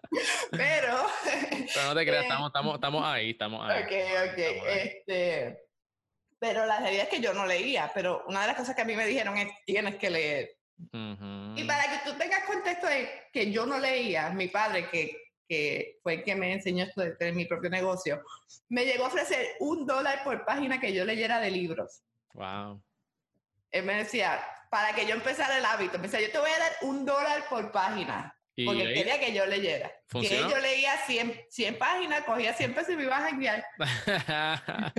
Pero... 0.50 1.06
Pero 1.74 1.88
no 1.88 1.94
te 1.94 2.06
creas, 2.06 2.22
estamos, 2.22 2.46
estamos, 2.48 2.74
estamos 2.74 3.04
ahí, 3.04 3.30
estamos 3.30 3.68
ahí. 3.68 3.82
Ok, 3.82 3.92
ok. 4.32 4.38
Este... 4.66 5.58
Pero 6.44 6.66
la 6.66 6.78
realidad 6.78 7.04
es 7.04 7.08
que 7.08 7.22
yo 7.22 7.32
no 7.32 7.46
leía, 7.46 7.90
pero 7.94 8.22
una 8.28 8.42
de 8.42 8.48
las 8.48 8.56
cosas 8.56 8.76
que 8.76 8.82
a 8.82 8.84
mí 8.84 8.94
me 8.94 9.06
dijeron 9.06 9.34
es, 9.38 9.48
tienes 9.64 9.96
que 9.96 10.10
leer. 10.10 10.54
Y 11.56 11.64
para 11.64 11.84
que 11.84 12.10
tú 12.10 12.18
tengas 12.18 12.44
contexto 12.44 12.86
de 12.86 13.08
que 13.32 13.50
yo 13.50 13.64
no 13.64 13.78
leía, 13.78 14.28
mi 14.28 14.48
padre, 14.48 14.90
que, 14.90 15.32
que 15.48 16.00
fue 16.02 16.16
el 16.16 16.22
que 16.22 16.34
me 16.34 16.52
enseñó 16.52 16.84
esto 16.84 17.00
de 17.00 17.12
tener 17.12 17.32
mi 17.32 17.46
propio 17.46 17.70
negocio, 17.70 18.22
me 18.68 18.84
llegó 18.84 19.04
a 19.04 19.08
ofrecer 19.08 19.56
un 19.60 19.86
dólar 19.86 20.22
por 20.22 20.44
página 20.44 20.78
que 20.78 20.92
yo 20.92 21.06
leyera 21.06 21.40
de 21.40 21.50
libros. 21.50 22.02
Wow. 22.34 22.82
Él 23.70 23.84
me 23.86 23.94
decía, 23.94 24.38
para 24.70 24.94
que 24.94 25.06
yo 25.06 25.14
empezara 25.14 25.56
el 25.56 25.64
hábito, 25.64 25.96
me 25.96 26.08
decía, 26.08 26.20
yo 26.20 26.30
te 26.30 26.38
voy 26.40 26.50
a 26.50 26.58
dar 26.58 26.72
un 26.82 27.06
dólar 27.06 27.48
por 27.48 27.72
página. 27.72 28.36
Porque 28.66 28.94
quería 28.94 29.18
que 29.18 29.32
yo 29.32 29.46
leyera. 29.46 29.90
Que 30.10 30.28
yo 30.28 30.58
leía 30.58 30.96
100, 31.06 31.46
100 31.48 31.78
páginas, 31.78 32.22
cogía 32.22 32.52
100 32.52 32.74
pesos 32.74 32.90
y 32.90 32.96
me 32.96 33.04
iba 33.04 33.16
a 33.16 33.30
guiar. 33.32 33.64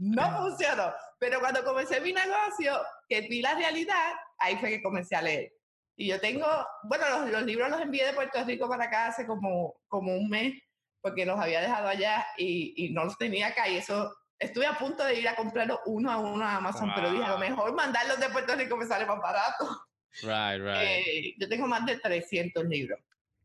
no 0.00 0.38
funcionó. 0.38 0.92
Pero 1.18 1.38
cuando 1.40 1.62
comencé 1.62 2.00
mi 2.00 2.12
negocio, 2.12 2.80
que 3.08 3.22
vi 3.22 3.42
la 3.42 3.54
realidad, 3.54 4.14
ahí 4.38 4.56
fue 4.56 4.70
que 4.70 4.82
comencé 4.82 5.14
a 5.14 5.22
leer. 5.22 5.52
Y 5.96 6.08
yo 6.08 6.18
tengo, 6.18 6.46
bueno, 6.84 7.04
los, 7.26 7.42
libros 7.42 7.70
los 7.70 7.80
envié 7.80 8.06
de 8.06 8.14
Puerto 8.14 8.42
Rico 8.44 8.68
para 8.68 8.84
acá 8.84 9.08
hace 9.08 9.26
como, 9.26 9.74
como 9.86 10.14
un 10.14 10.30
mes, 10.30 10.54
porque 11.02 11.26
los 11.26 11.38
había 11.38 11.60
dejado 11.60 11.88
allá 11.88 12.26
y, 12.38 12.72
y 12.76 12.90
no 12.92 13.04
los 13.04 13.18
tenía 13.18 13.48
acá. 13.48 13.68
Y 13.68 13.76
eso, 13.76 14.10
estuve 14.38 14.66
a 14.66 14.78
punto 14.78 15.04
de 15.04 15.20
ir 15.20 15.28
a 15.28 15.36
comprarlos 15.36 15.78
uno 15.84 16.10
a 16.10 16.16
uno 16.16 16.44
a 16.44 16.56
Amazon, 16.56 16.90
pero 16.94 17.12
dije, 17.12 17.24
a 17.24 17.32
lo 17.32 17.38
mejor 17.38 17.74
mandarlos 17.74 18.18
de 18.18 18.30
Puerto 18.30 18.56
Rico 18.56 18.76
me 18.76 18.86
sale 18.86 19.04
más 19.04 19.20
barato. 19.20 19.86
Right, 20.22 20.60
right. 20.60 20.82
Eh, 20.82 21.34
yo 21.38 21.48
tengo 21.48 21.66
más 21.66 21.84
de 21.84 21.98
300 21.98 22.64
libros. 22.64 22.98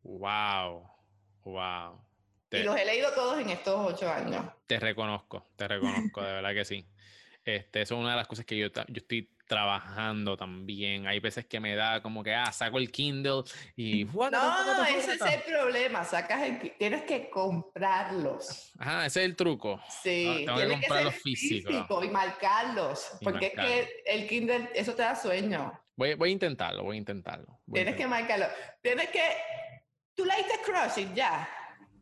Wow, 0.03 0.89
wow. 1.43 2.04
Y 2.59 2.63
los 2.63 2.77
he 2.77 2.85
leído 2.85 3.11
todos 3.11 3.39
en 3.39 3.49
estos 3.49 3.93
ocho 3.93 4.11
años. 4.11 4.45
Te 4.67 4.79
reconozco, 4.79 5.47
te 5.55 5.67
reconozco, 5.67 6.21
de 6.21 6.33
verdad 6.33 6.53
que 6.53 6.65
sí. 6.65 6.85
Este, 7.43 7.81
eso 7.81 7.93
es 7.93 8.01
una 8.01 8.11
de 8.11 8.17
las 8.17 8.27
cosas 8.27 8.43
que 8.43 8.57
yo, 8.57 8.67
yo 8.67 8.95
estoy 8.95 9.29
trabajando 9.47 10.35
también. 10.35 11.07
Hay 11.07 11.19
veces 11.19 11.45
que 11.45 11.59
me 11.59 11.75
da 11.75 12.01
como 12.01 12.23
que, 12.23 12.33
ah, 12.33 12.51
saco 12.51 12.79
el 12.79 12.91
Kindle 12.91 13.43
y... 13.75 14.05
no, 14.05 14.85
ese 14.85 15.13
es 15.13 15.21
el 15.21 15.41
problema. 15.43 16.03
Sacas 16.03 16.41
el, 16.41 16.71
tienes 16.77 17.03
que 17.03 17.29
comprarlos. 17.29 18.73
Ajá, 18.79 19.05
ese 19.05 19.21
es 19.21 19.25
el 19.25 19.35
truco. 19.35 19.79
Sí, 20.01 20.43
tengo 20.45 20.57
que 20.57 20.69
comprarlos 20.69 21.15
físicos. 21.15 21.71
Físico 21.71 22.03
y 22.03 22.09
marcarlos. 22.09 23.11
porque 23.21 23.47
es 23.47 23.53
que 23.53 24.03
el 24.05 24.27
Kindle, 24.27 24.69
eso 24.73 24.93
te 24.93 25.03
da 25.03 25.15
sueño. 25.15 25.79
Voy, 25.95 26.15
voy 26.15 26.29
a 26.29 26.33
intentarlo, 26.33 26.83
voy 26.83 26.97
a 26.97 26.99
intentarlo. 26.99 27.59
Tienes 27.71 27.95
que 27.95 28.07
marcarlo. 28.07 28.47
Tienes 28.81 29.09
que... 29.09 29.21
¿Tú 30.15 30.25
leíste 30.25 30.53
Crush 30.65 31.13
ya? 31.13 31.47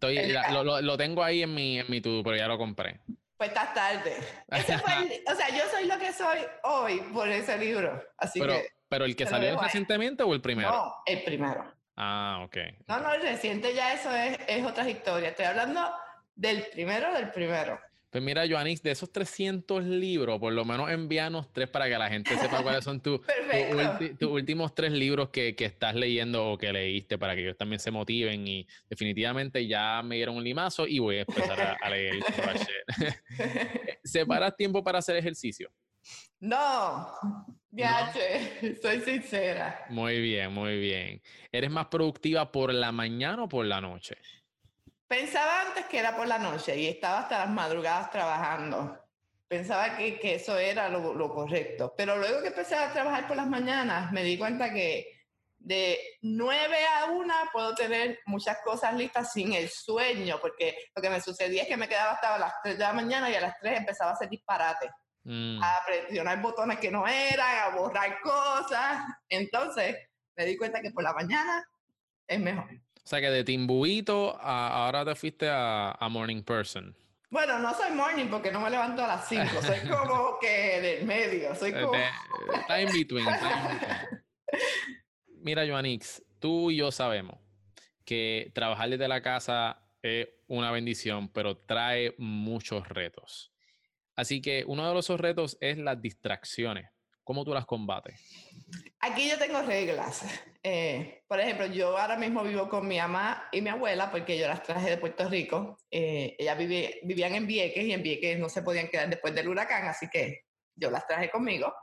Estoy, 0.10 0.34
lo, 0.52 0.82
lo, 0.82 0.98
tengo 0.98 1.24
ahí 1.24 1.44
en 1.44 1.54
mi, 1.54 1.80
en 1.80 1.86
mi 1.90 2.02
tubo, 2.02 2.24
pero 2.24 2.38
ya 2.38 2.48
lo 2.48 2.58
compré. 2.58 3.00
Pues 3.38 3.50
estás 3.50 3.74
tarde. 3.74 4.16
o 4.52 5.36
sea, 5.36 5.50
yo 5.50 5.64
soy 5.72 5.86
lo 5.88 5.98
que 5.98 6.14
soy 6.14 6.40
hoy 6.64 7.00
por 7.14 7.28
ese 7.28 7.58
libro. 7.58 8.02
Así 8.18 8.40
pero, 8.40 8.54
que. 8.54 8.68
¿Pero 8.88 9.06
el 9.06 9.16
que 9.16 9.26
salió 9.26 9.60
recientemente 9.60 10.24
o 10.24 10.34
el 10.34 10.42
primero? 10.42 10.70
No, 10.70 10.96
el 11.06 11.24
primero. 11.24 11.74
Ah, 11.96 12.42
ok. 12.46 12.58
No, 12.88 13.00
no, 13.00 13.14
el 13.14 13.22
reciente 13.22 13.74
ya 13.74 13.94
eso 13.94 14.14
es, 14.16 14.38
es 14.48 14.66
otra 14.66 14.88
historia. 14.90 15.30
Estoy 15.30 15.46
hablando 15.46 15.92
del 16.36 16.68
primero 16.68 17.14
del 17.14 17.32
primero. 17.32 17.80
Pues 18.14 18.24
mira, 18.24 18.48
Joanix, 18.48 18.84
de 18.84 18.92
esos 18.92 19.12
300 19.12 19.84
libros, 19.86 20.40
por 20.40 20.54
lo 20.54 20.64
menos 20.66 20.92
envíanos 20.92 21.52
tres 21.52 21.68
para 21.68 21.90
que 21.90 21.98
la 21.98 22.12
gente 22.12 22.38
sepa 22.38 22.62
cuáles 22.62 22.84
son 22.84 23.02
tus 23.02 23.22
últimos 24.22 24.76
tres 24.76 24.92
libros 24.92 25.30
que, 25.30 25.56
estás 25.58 25.96
leyendo 25.96 26.52
o 26.52 26.58
que 26.60 26.72
leíste 26.72 27.18
para 27.18 27.34
que 27.34 27.42
ellos 27.42 27.58
también 27.58 27.80
se 27.80 27.90
motiven. 27.90 28.48
Y 28.48 28.68
definitivamente 28.88 29.66
ya 29.66 30.04
me 30.04 30.18
dieron 30.18 30.36
un 30.36 30.44
limazo 30.44 30.86
y 30.86 31.00
voy 31.00 31.18
a 31.18 31.22
empezar 31.22 31.78
a, 31.82 31.90
leer. 31.90 32.20
¿Separas 34.04 34.56
tiempo 34.56 34.84
para 34.84 35.00
hacer 35.00 35.16
ejercicio? 35.16 35.72
No, 36.40 37.08
ya, 37.72 38.14
soy 38.80 39.02
sincera. 39.02 39.88
Muy 39.90 40.22
bien, 40.22 40.54
muy 40.54 40.80
bien. 40.80 41.20
¿Eres 41.52 41.72
más 41.72 41.88
productiva 41.88 42.52
por 42.52 42.72
la 42.72 42.92
mañana 42.92 43.46
o 43.46 43.50
por 43.50 43.66
la 43.66 43.82
noche? 43.82 44.18
Pensaba 45.14 45.62
antes 45.62 45.86
que 45.86 46.00
era 46.00 46.16
por 46.16 46.26
la 46.26 46.40
noche 46.40 46.76
y 46.76 46.88
estaba 46.88 47.20
hasta 47.20 47.38
las 47.38 47.50
madrugadas 47.52 48.10
trabajando. 48.10 48.98
Pensaba 49.48 49.96
que, 49.96 50.20
que 50.20 50.34
eso 50.34 50.58
era 50.58 50.90
lo, 50.90 51.14
lo, 51.14 51.32
correcto. 51.32 51.94
Pero 51.96 52.18
luego 52.18 52.42
que 52.42 52.48
empecé 52.48 52.76
a 52.76 52.92
trabajar 52.92 53.28
por 53.28 53.38
las 53.38 53.46
mañanas, 53.46 54.12
me 54.12 54.24
di 54.24 54.40
cuenta 54.40 54.74
que 54.74 55.22
de 55.60 56.00
9 56.24 56.78
a 56.98 57.12
1 57.12 57.34
puedo 57.54 57.76
tener 57.76 58.22
muchas 58.26 58.58
cosas 58.66 58.96
listas 58.96 59.32
sin 59.32 59.54
el 59.54 59.70
sueño, 59.70 60.40
porque 60.42 60.76
lo 60.96 61.02
que 61.04 61.12
me 61.12 61.22
sucedía 61.22 61.62
es 61.62 61.68
que 61.68 61.78
me 61.78 61.88
quedaba 61.88 62.14
hasta 62.14 62.40
las 62.40 62.54
3 62.64 62.80
de 62.80 62.84
la 62.84 62.94
mañana 62.94 63.30
y 63.30 63.36
a 63.36 63.42
las 63.42 63.60
3 63.60 63.82
empezaba 63.82 64.10
a 64.10 64.14
hacer 64.16 64.30
disparate. 64.30 64.90
Mm. 65.26 65.62
A 65.62 65.80
presionar 65.86 66.42
botones 66.42 66.80
que 66.80 66.90
no 66.90 67.06
eran, 67.06 67.60
a 67.60 67.76
borrar 67.76 68.20
cosas. 68.20 69.04
Entonces 69.30 69.96
me 70.36 70.46
di 70.46 70.58
cuenta 70.58 70.82
que 70.82 70.90
por 70.90 71.04
la 71.04 71.14
mañana 71.14 71.64
es 72.26 72.40
mejor. 72.40 72.66
O 73.04 73.08
sea 73.08 73.20
que 73.20 73.30
de 73.30 73.44
Timbuito 73.44 74.38
a, 74.40 74.86
ahora 74.86 75.04
te 75.04 75.16
fuiste 75.16 75.50
a, 75.50 75.98
Morning 76.10 76.42
Person. 76.42 76.96
Bueno, 77.30 77.60
no 77.60 77.74
soy 77.74 77.92
morning 77.92 78.28
porque 78.30 78.52
no 78.52 78.62
me 78.62 78.70
levanto 78.70 79.04
a 79.04 79.08
las 79.08 79.28
5. 79.28 79.46
Soy 79.62 79.80
como 79.90 80.38
que 80.42 80.82
del 80.82 81.06
medio. 81.06 81.54
Soy 81.56 81.74
como. 81.74 81.94
Está 82.54 82.80
in 82.80 82.90
between. 82.94 83.26
Mira, 85.42 85.68
Joanix, 85.68 86.24
tú 86.40 86.72
y 86.72 86.78
yo 86.78 86.92
sabemos 86.92 87.40
que 88.06 88.52
trabajar 88.54 88.90
desde 88.90 89.08
la 89.08 89.22
casa 89.22 89.82
es 90.02 90.28
una 90.48 90.72
bendición, 90.72 91.30
pero 91.30 91.58
trae 91.58 92.16
muchos 92.18 92.88
retos. 92.88 93.52
Así 94.16 94.42
que 94.42 94.64
uno 94.68 94.94
de 94.94 95.00
esos 95.00 95.20
retos 95.20 95.58
es 95.60 95.78
las 95.78 96.02
distracciones. 96.02 96.90
¿Cómo 97.24 97.44
tú 97.44 97.54
las 97.54 97.66
combates? 97.66 98.20
Aquí 99.00 99.30
yo 99.30 99.38
tengo 99.38 99.62
reglas. 99.62 100.24
Eh, 100.64 101.24
por 101.28 101.40
ejemplo, 101.42 101.66
yo 101.66 101.98
ahora 101.98 102.16
mismo 102.16 102.42
vivo 102.42 102.70
con 102.70 102.88
mi 102.88 102.98
mamá 102.98 103.50
y 103.52 103.62
mi 103.62 103.70
abuela 103.70 104.10
porque 104.10 104.38
yo 104.38 104.48
las 104.48 104.64
traje 104.64 104.92
de 104.92 104.98
Puerto 104.98 105.28
Rico. 105.28 105.78
Eh, 105.92 106.36
ellas 106.40 106.58
vivían 106.58 107.36
en 107.36 107.46
Vieques 107.46 107.84
y 107.84 107.92
en 107.92 108.02
Vieques 108.02 108.40
no 108.40 108.48
se 108.48 108.62
podían 108.62 108.88
quedar 108.88 109.10
después 109.10 109.36
del 109.36 109.50
huracán, 109.50 109.86
así 109.88 110.08
que 110.10 110.44
yo 110.74 110.90
las 110.90 111.06
traje 111.06 111.30
conmigo. 111.30 111.74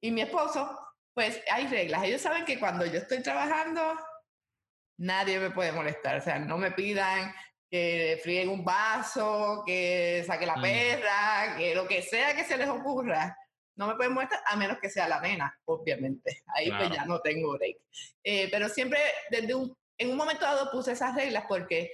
Y 0.00 0.10
mi 0.10 0.22
esposo, 0.22 0.74
pues 1.12 1.42
hay 1.50 1.66
reglas. 1.66 2.02
Ellos 2.04 2.22
saben 2.22 2.46
que 2.46 2.58
cuando 2.58 2.86
yo 2.86 2.98
estoy 2.98 3.22
trabajando, 3.22 3.94
nadie 4.98 5.38
me 5.38 5.50
puede 5.50 5.72
molestar. 5.72 6.16
O 6.16 6.22
sea, 6.22 6.38
no 6.38 6.56
me 6.56 6.70
pidan 6.70 7.34
que 7.70 8.18
fríen 8.22 8.48
un 8.48 8.64
vaso, 8.64 9.62
que 9.66 10.24
saque 10.26 10.46
la 10.46 10.56
mm. 10.56 10.62
perra, 10.62 11.56
que 11.58 11.74
lo 11.74 11.86
que 11.86 12.00
sea 12.00 12.34
que 12.34 12.44
se 12.44 12.56
les 12.56 12.68
ocurra 12.68 13.36
no 13.76 13.86
me 13.86 13.96
pueden 13.96 14.12
mostrar 14.12 14.40
a 14.46 14.56
menos 14.56 14.78
que 14.78 14.90
sea 14.90 15.08
la 15.08 15.20
nena, 15.20 15.58
obviamente. 15.64 16.42
Ahí 16.54 16.70
pues 16.70 16.90
ya 16.90 17.04
no 17.04 17.20
tengo 17.20 17.52
break. 17.52 17.76
Eh, 18.22 18.48
pero 18.50 18.68
siempre 18.68 19.00
desde 19.30 19.54
un, 19.54 19.76
en 19.98 20.10
un 20.10 20.16
momento 20.16 20.44
dado 20.44 20.70
puse 20.70 20.92
esas 20.92 21.14
reglas 21.14 21.44
porque 21.48 21.90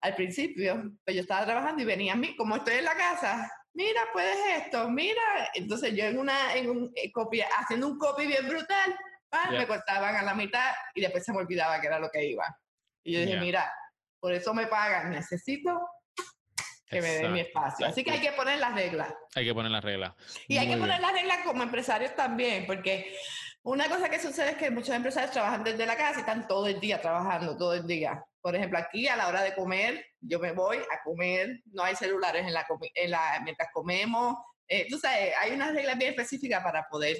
al 0.00 0.14
principio 0.14 0.92
pues 1.04 1.16
yo 1.16 1.22
estaba 1.22 1.44
trabajando 1.44 1.82
y 1.82 1.86
venía 1.86 2.12
a 2.12 2.16
mí, 2.16 2.36
como 2.36 2.56
estoy 2.56 2.74
en 2.74 2.84
la 2.84 2.94
casa, 2.94 3.50
mira, 3.74 4.02
puedes 4.12 4.38
esto, 4.62 4.88
mira. 4.90 5.22
Entonces 5.54 5.94
yo 5.94 6.04
en 6.04 6.18
una, 6.18 6.54
en 6.54 6.70
un 6.70 6.92
eh, 6.94 7.10
copia, 7.10 7.48
haciendo 7.58 7.88
un 7.88 7.98
copy 7.98 8.26
bien 8.26 8.48
brutal, 8.48 8.96
me 9.50 9.66
cortaban 9.66 10.14
a 10.16 10.22
la 10.22 10.34
mitad 10.34 10.72
y 10.94 11.00
después 11.00 11.24
se 11.24 11.32
me 11.32 11.38
olvidaba 11.38 11.80
que 11.80 11.86
era 11.86 11.98
lo 11.98 12.10
que 12.10 12.24
iba. 12.24 12.44
Y 13.02 13.14
yo 13.14 13.20
dije, 13.20 13.38
mira, 13.38 13.72
por 14.20 14.32
eso 14.32 14.52
me 14.54 14.66
pagan, 14.66 15.10
necesito 15.10 15.80
que 16.92 17.02
me 17.02 17.08
den 17.08 17.32
mi 17.32 17.40
espacio. 17.40 17.86
Así 17.86 18.04
que 18.04 18.12
hay 18.12 18.20
que 18.20 18.32
poner 18.32 18.60
las 18.60 18.74
reglas. 18.74 19.12
Hay 19.34 19.44
que 19.44 19.54
poner 19.54 19.70
las 19.72 19.82
reglas. 19.82 20.12
Y 20.46 20.58
hay 20.58 20.68
que 20.68 20.76
poner 20.76 21.00
las 21.00 21.12
reglas 21.12 21.38
como 21.44 21.62
empresarios 21.62 22.14
también, 22.14 22.66
porque 22.66 23.16
una 23.62 23.88
cosa 23.88 24.08
que 24.08 24.18
sucede 24.18 24.50
es 24.50 24.56
que 24.56 24.70
muchos 24.70 24.94
empresarios 24.94 25.32
trabajan 25.32 25.64
desde 25.64 25.86
la 25.86 25.96
casa 25.96 26.18
y 26.18 26.20
están 26.20 26.46
todo 26.46 26.66
el 26.66 26.78
día 26.78 27.00
trabajando, 27.00 27.56
todo 27.56 27.74
el 27.74 27.86
día. 27.86 28.24
Por 28.40 28.54
ejemplo, 28.54 28.78
aquí 28.78 29.08
a 29.08 29.16
la 29.16 29.28
hora 29.28 29.42
de 29.42 29.54
comer, 29.54 30.04
yo 30.20 30.38
me 30.38 30.52
voy 30.52 30.76
a 30.76 31.02
comer, 31.04 31.60
no 31.72 31.82
hay 31.82 31.96
celulares 31.96 32.46
en 32.46 32.52
la, 32.52 32.66
en 32.94 33.10
la 33.10 33.40
mientras 33.42 33.68
comemos, 33.72 34.36
Eh, 34.68 34.86
tú 34.88 34.96
sabes, 34.96 35.34
hay 35.40 35.52
unas 35.52 35.74
reglas 35.74 35.98
bien 35.98 36.10
específicas 36.10 36.62
para 36.62 36.86
poder, 36.88 37.16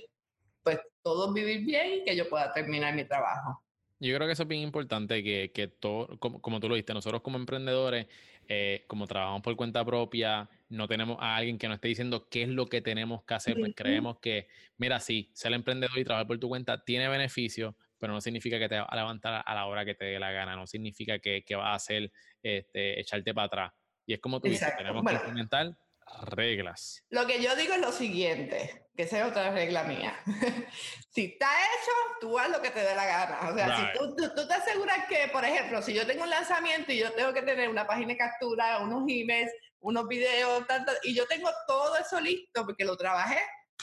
pues, 0.62 0.78
todos 1.02 1.34
vivir 1.34 1.60
bien 1.66 2.00
y 2.00 2.04
que 2.04 2.16
yo 2.16 2.28
pueda 2.28 2.50
terminar 2.52 2.94
mi 2.94 3.04
trabajo. 3.04 3.62
Yo 4.00 4.14
creo 4.16 4.26
que 4.26 4.32
eso 4.32 4.44
es 4.44 4.48
bien 4.48 4.62
importante, 4.62 5.22
que, 5.22 5.52
que 5.52 5.68
todo, 5.68 6.18
como, 6.18 6.40
como 6.40 6.60
tú 6.60 6.68
lo 6.68 6.76
dijiste, 6.76 6.94
nosotros 6.94 7.20
como 7.20 7.36
emprendedores, 7.36 8.06
eh, 8.48 8.84
como 8.86 9.06
trabajamos 9.06 9.42
por 9.42 9.56
cuenta 9.56 9.84
propia, 9.84 10.48
no 10.68 10.88
tenemos 10.88 11.18
a 11.20 11.36
alguien 11.36 11.58
que 11.58 11.68
nos 11.68 11.76
esté 11.76 11.88
diciendo 11.88 12.28
qué 12.28 12.42
es 12.42 12.48
lo 12.48 12.66
que 12.66 12.80
tenemos 12.80 13.24
que 13.24 13.34
hacer, 13.34 13.56
pues 13.58 13.72
creemos 13.74 14.18
que, 14.20 14.48
mira, 14.78 15.00
sí, 15.00 15.30
ser 15.32 15.52
emprendedor 15.52 15.98
y 15.98 16.04
trabajar 16.04 16.26
por 16.26 16.38
tu 16.38 16.48
cuenta 16.48 16.82
tiene 16.84 17.08
beneficios, 17.08 17.74
pero 17.98 18.12
no 18.12 18.20
significa 18.20 18.58
que 18.58 18.68
te 18.68 18.78
va 18.78 18.84
a 18.84 18.96
levantar 18.96 19.42
a 19.46 19.54
la 19.54 19.66
hora 19.66 19.84
que 19.84 19.94
te 19.94 20.06
dé 20.06 20.18
la 20.18 20.32
gana, 20.32 20.56
no 20.56 20.66
significa 20.66 21.18
que, 21.18 21.44
que 21.44 21.54
vas 21.54 21.68
a 21.68 21.74
hacer 21.74 22.12
este, 22.42 23.00
echarte 23.00 23.32
para 23.32 23.46
atrás. 23.46 23.72
Y 24.06 24.14
es 24.14 24.20
como 24.20 24.40
tú 24.40 24.48
dices, 24.48 24.76
tenemos 24.76 25.04
que 25.04 25.14
implementar 25.14 25.76
reglas. 26.22 27.04
Lo 27.10 27.26
que 27.26 27.42
yo 27.42 27.54
digo 27.56 27.74
es 27.74 27.80
lo 27.80 27.92
siguiente, 27.92 28.86
que 28.96 29.04
esa 29.04 29.20
es 29.20 29.24
otra 29.24 29.50
regla 29.50 29.84
mía. 29.84 30.14
si 31.10 31.26
está 31.26 31.46
hecho, 31.46 31.92
tú 32.20 32.38
haz 32.38 32.50
lo 32.50 32.60
que 32.60 32.70
te 32.70 32.80
dé 32.80 32.94
la 32.94 33.06
gana. 33.06 33.50
O 33.50 33.54
sea, 33.54 33.76
si 33.76 33.98
tú, 33.98 34.14
tú, 34.16 34.46
te 34.46 34.54
aseguras 34.54 35.06
que, 35.08 35.28
por 35.32 35.44
ejemplo, 35.44 35.82
si 35.82 35.94
yo 35.94 36.06
tengo 36.06 36.22
un 36.22 36.30
lanzamiento 36.30 36.92
y 36.92 36.98
yo 36.98 37.12
tengo 37.12 37.32
que 37.32 37.42
tener 37.42 37.68
una 37.68 37.86
página 37.86 38.08
de 38.08 38.18
captura, 38.18 38.78
unos 38.78 39.04
emails, 39.08 39.52
unos 39.80 40.06
videos, 40.08 40.66
tanto, 40.66 40.92
y 41.02 41.14
yo 41.14 41.26
tengo 41.26 41.50
todo 41.66 41.96
eso 41.96 42.20
listo 42.20 42.64
porque 42.64 42.84
lo 42.84 42.96
trabajé, 42.96 43.40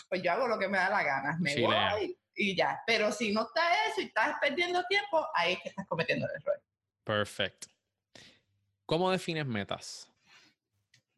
pues 0.08 0.22
yo 0.22 0.32
hago 0.32 0.48
lo 0.48 0.58
que 0.58 0.68
me 0.68 0.78
da 0.78 0.90
la 0.90 1.04
gana. 1.04 1.38
Me 1.40 1.60
voy 1.62 2.18
y 2.36 2.56
ya. 2.56 2.82
Pero 2.88 3.12
si 3.12 3.32
no 3.32 3.44
está 3.44 3.62
eso 3.88 4.02
y 4.02 4.06
estás 4.06 4.38
perdiendo 4.40 4.84
tiempo, 4.86 5.28
ahí 5.36 5.54
es 5.54 5.62
que 5.62 5.70
estás 5.70 5.86
cometiendo 5.88 6.26
el 6.26 6.42
error. 6.42 6.62
Perfecto. 7.04 7.68
¿Cómo 8.86 9.12
defines 9.12 9.46
metas? 9.46 10.10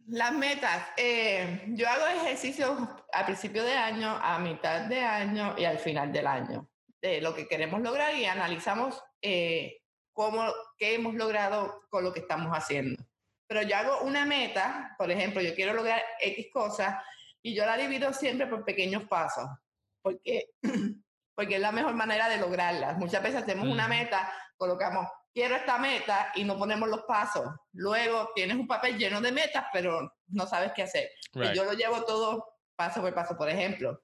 Las 0.07 0.33
metas. 0.33 0.87
Eh, 0.97 1.63
yo 1.69 1.87
hago 1.87 2.07
ejercicios 2.07 2.71
a 3.13 3.25
principio 3.25 3.63
de 3.63 3.73
año, 3.73 4.09
a 4.21 4.39
mitad 4.39 4.81
de 4.81 5.01
año 5.01 5.55
y 5.57 5.65
al 5.65 5.79
final 5.79 6.11
del 6.11 6.27
año. 6.27 6.69
De 7.01 7.21
lo 7.21 7.33
que 7.33 7.47
queremos 7.47 7.81
lograr 7.81 8.15
y 8.15 8.25
analizamos 8.25 9.01
eh, 9.21 9.81
cómo, 10.13 10.45
qué 10.77 10.95
hemos 10.95 11.15
logrado 11.15 11.81
con 11.89 12.03
lo 12.03 12.13
que 12.13 12.19
estamos 12.19 12.51
haciendo. 12.55 13.03
Pero 13.47 13.63
yo 13.63 13.75
hago 13.75 14.01
una 14.01 14.25
meta, 14.25 14.95
por 14.97 15.11
ejemplo, 15.11 15.41
yo 15.41 15.53
quiero 15.55 15.73
lograr 15.73 16.01
X 16.19 16.47
cosas 16.53 17.03
y 17.41 17.55
yo 17.55 17.65
la 17.65 17.77
divido 17.77 18.13
siempre 18.13 18.47
por 18.47 18.63
pequeños 18.63 19.05
pasos, 19.05 19.49
porque, 20.01 20.51
porque 21.35 21.55
es 21.55 21.61
la 21.61 21.71
mejor 21.71 21.93
manera 21.95 22.29
de 22.29 22.37
lograrlas. 22.37 22.97
Muchas 22.97 23.21
veces 23.21 23.41
hacemos 23.43 23.67
una 23.67 23.87
meta, 23.87 24.31
colocamos 24.57 25.07
quiero 25.33 25.55
esta 25.55 25.77
meta 25.77 26.31
y 26.35 26.43
no 26.43 26.57
ponemos 26.57 26.89
los 26.89 27.03
pasos. 27.03 27.45
Luego 27.73 28.31
tienes 28.35 28.57
un 28.57 28.67
papel 28.67 28.97
lleno 28.97 29.21
de 29.21 29.31
metas, 29.31 29.65
pero 29.71 30.13
no 30.27 30.45
sabes 30.45 30.71
qué 30.75 30.83
hacer. 30.83 31.09
Y 31.33 31.55
yo 31.55 31.63
lo 31.63 31.73
llevo 31.73 32.03
todo 32.03 32.57
paso 32.75 33.01
por 33.01 33.13
paso. 33.13 33.37
Por 33.37 33.49
ejemplo, 33.49 34.01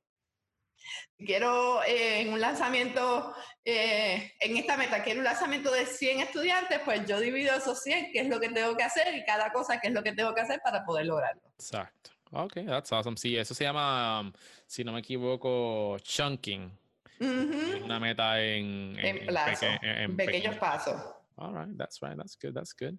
quiero 1.17 1.83
eh, 1.83 2.21
en 2.21 2.33
un 2.33 2.39
lanzamiento, 2.39 3.33
eh, 3.63 4.33
en 4.39 4.57
esta 4.57 4.77
meta, 4.77 5.03
quiero 5.03 5.19
un 5.19 5.25
lanzamiento 5.25 5.71
de 5.71 5.85
100 5.85 6.21
estudiantes, 6.21 6.79
pues 6.85 7.05
yo 7.05 7.19
divido 7.19 7.55
esos 7.55 7.81
100, 7.81 8.11
qué 8.11 8.19
es 8.21 8.27
lo 8.27 8.39
que 8.39 8.49
tengo 8.49 8.75
que 8.75 8.83
hacer 8.83 9.15
y 9.15 9.25
cada 9.25 9.51
cosa, 9.51 9.79
qué 9.79 9.87
es 9.89 9.93
lo 9.93 10.03
que 10.03 10.13
tengo 10.13 10.33
que 10.33 10.41
hacer 10.41 10.61
para 10.63 10.85
poder 10.85 11.05
lograrlo. 11.05 11.41
Exacto. 11.55 12.11
Ok, 12.31 12.57
that's 12.65 12.91
awesome. 12.91 13.15
Sí, 13.17 13.37
eso 13.37 13.53
se 13.53 13.63
llama, 13.63 14.19
um, 14.19 14.33
si 14.65 14.83
no 14.83 14.91
me 14.91 14.99
equivoco, 14.99 15.97
chunking. 15.99 16.77
Una 17.19 17.99
meta 17.99 18.39
en, 18.43 18.95
en, 18.99 20.15
pequeños 20.15 20.55
pasos. 20.57 21.01
All 21.37 21.53
right, 21.53 21.77
that's 21.77 22.01
right, 22.01 22.17
that's 22.17 22.35
good, 22.35 22.53
that's 22.53 22.73
good. 22.73 22.97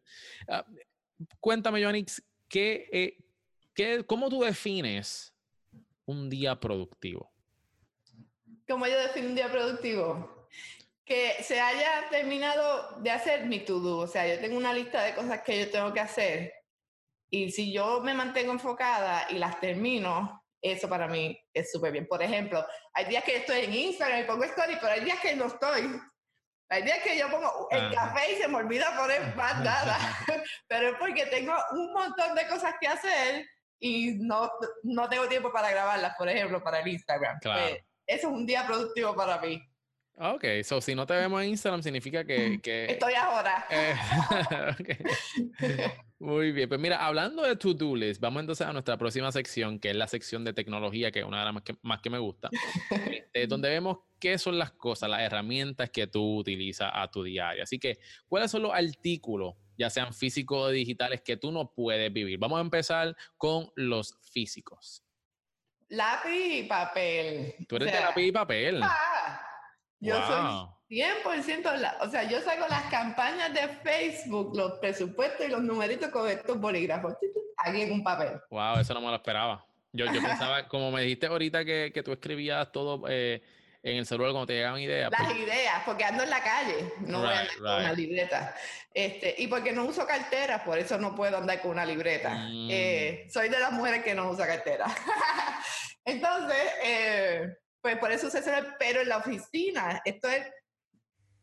Uh, 0.48 0.62
cuéntame, 1.40 1.82
Joanix, 1.82 2.22
¿qué, 2.48 2.88
eh, 2.92 3.16
qué, 3.74 4.04
¿cómo 4.06 4.28
tú 4.28 4.42
defines 4.42 5.32
un 6.06 6.30
día 6.30 6.58
productivo? 6.58 7.32
¿Cómo 8.68 8.86
yo 8.86 8.98
defino 9.00 9.28
un 9.28 9.34
día 9.34 9.50
productivo? 9.50 10.48
Que 11.04 11.42
se 11.42 11.58
haya 11.58 12.08
terminado 12.10 13.00
de 13.00 13.10
hacer 13.10 13.46
mi 13.46 13.60
to-do. 13.60 13.98
O 13.98 14.06
sea, 14.06 14.26
yo 14.28 14.40
tengo 14.40 14.56
una 14.56 14.72
lista 14.72 15.02
de 15.02 15.14
cosas 15.14 15.42
que 15.42 15.58
yo 15.58 15.70
tengo 15.70 15.92
que 15.92 16.00
hacer. 16.00 16.52
Y 17.30 17.50
si 17.50 17.72
yo 17.72 18.00
me 18.02 18.14
mantengo 18.14 18.52
enfocada 18.52 19.26
y 19.30 19.38
las 19.38 19.58
termino, 19.58 20.44
eso 20.60 20.88
para 20.88 21.08
mí 21.08 21.38
es 21.52 21.72
súper 21.72 21.92
bien. 21.92 22.06
Por 22.06 22.22
ejemplo, 22.22 22.64
hay 22.92 23.06
días 23.06 23.24
que 23.24 23.36
estoy 23.36 23.64
en 23.64 23.74
Instagram 23.74 24.20
y 24.20 24.26
pongo 24.26 24.44
story, 24.44 24.74
pero 24.80 24.92
hay 24.92 25.04
días 25.04 25.18
que 25.20 25.34
no 25.34 25.46
estoy. 25.46 25.98
La 26.70 26.80
idea 26.80 26.96
es 26.96 27.02
que 27.02 27.18
yo 27.18 27.30
pongo 27.30 27.68
el 27.70 27.94
café 27.94 28.32
y 28.32 28.36
se 28.36 28.48
me 28.48 28.56
olvida 28.56 28.94
poner 28.96 29.34
más 29.34 29.60
nada, 29.64 29.98
pero 30.68 30.88
es 30.88 30.94
porque 30.98 31.26
tengo 31.26 31.54
un 31.72 31.92
montón 31.92 32.34
de 32.34 32.46
cosas 32.46 32.74
que 32.80 32.88
hacer 32.88 33.46
y 33.80 34.14
no, 34.20 34.50
no 34.82 35.08
tengo 35.08 35.28
tiempo 35.28 35.52
para 35.52 35.70
grabarlas, 35.70 36.14
por 36.16 36.28
ejemplo, 36.28 36.62
para 36.62 36.80
el 36.80 36.88
Instagram. 36.88 37.38
Claro. 37.40 37.60
Pues, 37.60 37.84
eso 38.06 38.28
es 38.28 38.34
un 38.34 38.46
día 38.46 38.66
productivo 38.66 39.14
para 39.14 39.38
mí. 39.38 39.62
Ok, 40.20 40.44
so 40.64 40.80
si 40.80 40.96
no 40.96 41.06
te 41.06 41.14
vemos 41.14 41.40
en 41.42 41.50
Instagram 41.50 41.82
significa 41.82 42.24
que... 42.24 42.60
Estoy 42.88 43.14
ahora. 43.14 43.66
Eh, 43.70 43.94
Muy 46.18 46.50
bien, 46.50 46.68
pues 46.68 46.80
mira, 46.80 47.06
hablando 47.06 47.44
de 47.44 47.54
to-do 47.54 47.94
list, 47.94 48.20
vamos 48.20 48.40
entonces 48.40 48.66
a 48.66 48.72
nuestra 48.72 48.96
próxima 48.96 49.30
sección, 49.30 49.78
que 49.78 49.90
es 49.90 49.96
la 49.96 50.08
sección 50.08 50.44
de 50.44 50.52
tecnología, 50.52 51.12
que 51.12 51.20
es 51.20 51.24
una 51.24 51.38
de 51.38 51.44
las 51.44 51.54
más 51.54 51.62
que, 51.62 51.76
más 51.82 52.00
que 52.00 52.10
me 52.10 52.18
gusta, 52.18 52.50
este, 52.90 52.90
donde 53.46 53.68
vemos 53.68 53.98
qué 54.18 54.38
son 54.38 54.58
las 54.58 54.72
cosas, 54.72 55.08
las 55.08 55.20
herramientas 55.20 55.90
que 55.90 56.08
tú 56.08 56.38
utilizas 56.38 56.90
a 56.92 57.08
tu 57.08 57.22
diario. 57.22 57.62
Así 57.62 57.78
que, 57.78 58.00
¿cuáles 58.26 58.50
son 58.50 58.62
los 58.62 58.74
artículos, 58.74 59.54
ya 59.76 59.88
sean 59.88 60.12
físicos 60.12 60.60
o 60.60 60.68
digitales, 60.70 61.20
que 61.20 61.36
tú 61.36 61.52
no 61.52 61.72
puedes 61.72 62.12
vivir? 62.12 62.40
Vamos 62.40 62.58
a 62.58 62.62
empezar 62.62 63.16
con 63.36 63.70
los 63.76 64.18
físicos. 64.32 65.04
Lápiz 65.90 66.58
y 66.58 66.62
papel. 66.64 67.54
Tú 67.68 67.76
eres 67.76 67.92
de 67.92 68.00
lápiz 68.00 68.26
y 68.26 68.32
papel. 68.32 68.80
Ah, 68.82 69.47
yo 70.00 70.14
soy 70.26 71.00
100%, 71.00 71.96
o 72.00 72.10
sea, 72.10 72.24
yo 72.24 72.40
saco 72.40 72.66
las 72.68 72.84
campañas 72.84 73.52
de 73.52 73.68
Facebook, 73.82 74.56
los 74.56 74.78
presupuestos 74.78 75.46
y 75.46 75.50
los 75.50 75.62
numeritos 75.62 76.08
con 76.08 76.28
estos 76.28 76.58
bolígrafos, 76.58 77.14
aquí 77.58 77.82
en 77.82 77.92
un 77.92 78.02
papel. 78.02 78.40
Wow, 78.50 78.78
eso 78.78 78.94
no 78.94 79.00
me 79.00 79.08
lo 79.08 79.16
esperaba. 79.16 79.64
Yo, 79.92 80.06
yo 80.06 80.22
pensaba, 80.22 80.66
como 80.68 80.90
me 80.90 81.02
dijiste 81.02 81.26
ahorita 81.26 81.64
que, 81.64 81.90
que 81.92 82.02
tú 82.02 82.12
escribías 82.12 82.70
todo 82.72 83.04
eh, 83.08 83.42
en 83.82 83.98
el 83.98 84.06
celular 84.06 84.32
cuando 84.32 84.46
te 84.46 84.54
llegaban 84.54 84.80
ideas. 84.80 85.10
Las 85.10 85.26
pues 85.26 85.38
ideas, 85.38 85.82
porque 85.84 86.04
ando 86.04 86.22
en 86.22 86.30
la 86.30 86.42
calle, 86.42 86.92
no 87.00 87.20
voy 87.20 87.28
a 87.28 87.40
andar 87.40 87.56
con 87.56 87.66
una 87.66 87.92
libreta. 87.92 88.54
Este, 88.92 89.34
y 89.38 89.46
porque 89.46 89.72
no 89.72 89.84
uso 89.84 90.06
cartera, 90.06 90.64
por 90.64 90.78
eso 90.78 90.98
no 90.98 91.14
puedo 91.14 91.36
andar 91.36 91.60
con 91.60 91.72
una 91.72 91.84
libreta. 91.84 92.30
Mm. 92.34 92.68
Eh, 92.70 93.26
soy 93.30 93.48
de 93.48 93.60
las 93.60 93.72
mujeres 93.72 94.02
que 94.02 94.14
no 94.14 94.30
usa 94.30 94.46
cartera. 94.46 94.86
Entonces, 96.04 96.62
eh, 96.82 97.46
pues 97.80 97.96
por 97.98 98.12
eso 98.12 98.30
se 98.30 98.38
hace, 98.38 98.52
pero 98.78 99.00
en 99.00 99.08
la 99.08 99.18
oficina, 99.18 100.00
esto 100.04 100.28
es 100.28 100.46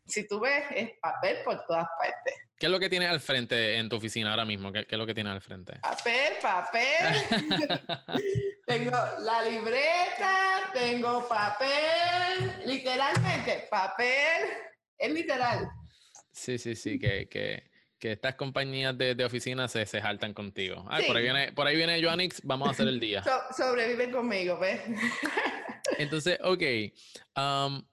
si 0.08 0.28
tú 0.28 0.40
ves, 0.40 0.64
es 0.72 0.92
papel 1.02 1.38
por 1.44 1.66
todas 1.66 1.88
partes. 1.98 2.36
¿Qué 2.58 2.68
es 2.68 2.72
lo 2.72 2.80
que 2.80 2.90
tienes 2.90 3.10
al 3.10 3.20
frente 3.20 3.78
en 3.78 3.90
tu 3.90 3.98
oficina 3.98 4.32
ahora 4.32 4.46
mismo? 4.46 4.72
¿Qué, 4.72 4.86
es 4.90 4.98
lo 4.98 5.06
que 5.06 5.14
tienes 5.14 5.34
al 5.34 5.42
frente? 5.42 5.74
Papel, 5.82 6.34
papel. 6.42 7.16
tengo 8.66 8.92
la 9.20 9.42
libreta, 9.44 10.72
tengo 10.74 11.28
papel, 11.28 12.66
literalmente, 12.66 13.68
papel, 13.70 14.50
es 14.98 15.12
literal. 15.12 15.68
Sí, 16.32 16.58
sí, 16.58 16.76
sí, 16.76 17.00
que, 17.00 17.28
que, 17.28 17.70
que 18.00 18.14
estas 18.14 18.36
compañías 18.36 18.98
de, 18.98 19.16
de 19.16 19.26
oficina 19.26 19.68
se, 19.68 19.86
se 19.86 20.02
jaltan 20.02 20.34
contigo. 20.34 20.86
por, 21.08 21.18
ahí 21.18 21.24
viene, 21.24 21.52
por 21.52 21.68
ahí 21.68 21.76
viene 21.76 22.02
Joannix, 22.02 22.42
vamos 22.44 22.70
a 22.70 22.72
hacer 22.72 22.88
el 22.88 23.00
día. 23.00 23.24
sobreviven 23.56 24.12
conmigo, 24.12 24.58
¿ves? 24.60 24.82
Entonces, 25.98 26.40
ok. 26.44 26.62
Um, 27.36 27.84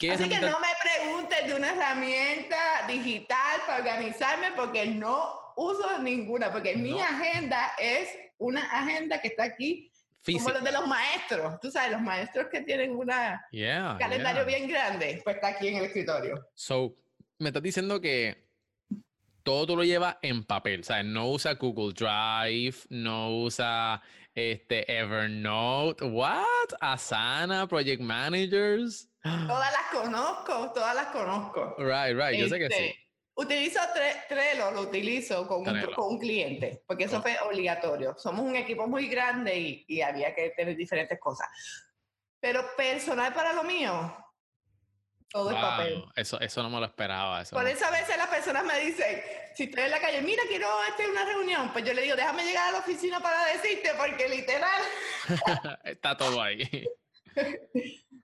Así 0.00 0.28
que 0.28 0.38
no 0.38 0.60
me 0.60 0.68
preguntes 0.80 1.46
de 1.48 1.54
una 1.54 1.72
herramienta 1.72 2.56
digital 2.86 3.60
para 3.66 3.78
organizarme 3.78 4.52
porque 4.54 4.86
no 4.86 5.52
uso 5.56 5.98
ninguna, 5.98 6.52
porque 6.52 6.76
mi 6.76 7.00
agenda 7.00 7.72
es 7.78 8.08
una 8.38 8.62
agenda 8.62 9.20
que 9.20 9.28
está 9.28 9.42
aquí 9.44 9.90
como 10.24 10.50
los 10.50 10.62
de 10.62 10.72
los 10.72 10.86
maestros. 10.86 11.58
Tú 11.60 11.70
sabes, 11.70 11.90
los 11.90 12.00
maestros 12.00 12.46
que 12.50 12.60
tienen 12.60 12.94
una, 12.94 13.44
un 13.52 13.98
calendario 13.98 14.44
bien 14.44 14.68
grande, 14.68 15.20
pues 15.24 15.36
está 15.36 15.48
aquí 15.48 15.68
en 15.68 15.78
el 15.78 15.86
escritorio. 15.86 16.46
So, 16.54 16.94
me 17.38 17.48
estás 17.48 17.62
diciendo 17.62 18.00
que 18.00 18.46
todo 19.42 19.66
tú 19.66 19.76
lo 19.76 19.84
llevas 19.84 20.16
en 20.22 20.44
papel, 20.44 20.84
¿sabes? 20.84 21.06
No 21.06 21.30
usa 21.30 21.54
Google 21.54 21.92
Drive, 21.92 22.76
no 22.90 23.36
usa 23.38 24.02
este 24.38 24.90
Evernote, 24.90 26.04
what? 26.04 26.44
Asana, 26.80 27.66
Project 27.66 28.00
Managers. 28.00 29.08
Todas 29.22 29.72
las 29.72 30.02
conozco, 30.02 30.72
todas 30.72 30.94
las 30.94 31.06
conozco. 31.08 31.74
Right, 31.78 32.16
right, 32.16 32.38
yo 32.38 32.48
sé 32.48 32.58
que 32.58 32.68
sí. 32.68 32.84
Este, 32.84 33.08
utilizo 33.34 33.80
Trello, 34.28 34.70
lo 34.70 34.82
utilizo 34.82 35.46
con 35.46 35.68
un, 35.68 35.92
con 35.92 36.14
un, 36.14 36.18
cliente, 36.18 36.82
porque 36.86 37.04
eso 37.04 37.20
fue 37.20 37.36
obligatorio. 37.40 38.16
Somos 38.16 38.44
un 38.44 38.56
equipo 38.56 38.86
muy 38.86 39.08
grande 39.08 39.84
y, 39.86 40.00
había 40.00 40.34
que 40.34 40.50
tener 40.50 40.76
diferentes 40.76 41.18
cosas. 41.20 41.48
Pero 42.40 42.64
personal 42.76 43.34
para 43.34 43.52
lo 43.52 43.64
mío, 43.64 44.16
todo 45.30 45.50
el 45.50 45.56
papel. 45.56 46.04
Eso, 46.14 46.40
eso 46.40 46.62
no 46.62 46.70
me 46.70 46.78
lo 46.78 46.86
esperaba. 46.86 47.42
Por 47.44 47.66
eso 47.66 47.84
a 47.84 47.90
veces 47.90 48.16
las 48.16 48.28
personas 48.28 48.64
me 48.64 48.78
dicen, 48.80 49.20
si 49.58 49.64
estoy 49.64 49.82
en 49.82 49.90
la 49.90 50.00
calle, 50.00 50.22
mira, 50.22 50.40
quiero 50.46 50.68
hacer 50.88 51.10
una 51.10 51.24
reunión, 51.24 51.72
pues 51.72 51.84
yo 51.84 51.92
le 51.92 52.02
digo, 52.02 52.14
déjame 52.14 52.44
llegar 52.44 52.68
a 52.68 52.72
la 52.74 52.78
oficina 52.78 53.18
para 53.18 53.44
decirte, 53.46 53.90
porque 53.98 54.28
literal. 54.28 54.82
Está 55.84 56.16
todo 56.16 56.40
ahí. 56.40 56.86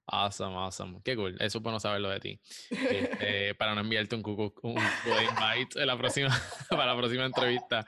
Awesome, 0.06 0.54
awesome. 0.54 1.00
Qué 1.02 1.16
cool. 1.16 1.36
Es 1.40 1.56
bueno 1.56 1.80
saberlo 1.80 2.08
de 2.10 2.20
ti. 2.20 2.40
Este, 2.70 3.52
para 3.58 3.74
no 3.74 3.80
enviarte 3.80 4.14
un 4.14 4.22
cucu, 4.22 4.54
un 4.62 4.78
invite 4.78 5.80
en 5.80 5.88
la 5.88 5.98
próxima, 5.98 6.28
para 6.70 6.86
la 6.86 6.96
próxima 6.96 7.24
entrevista. 7.24 7.84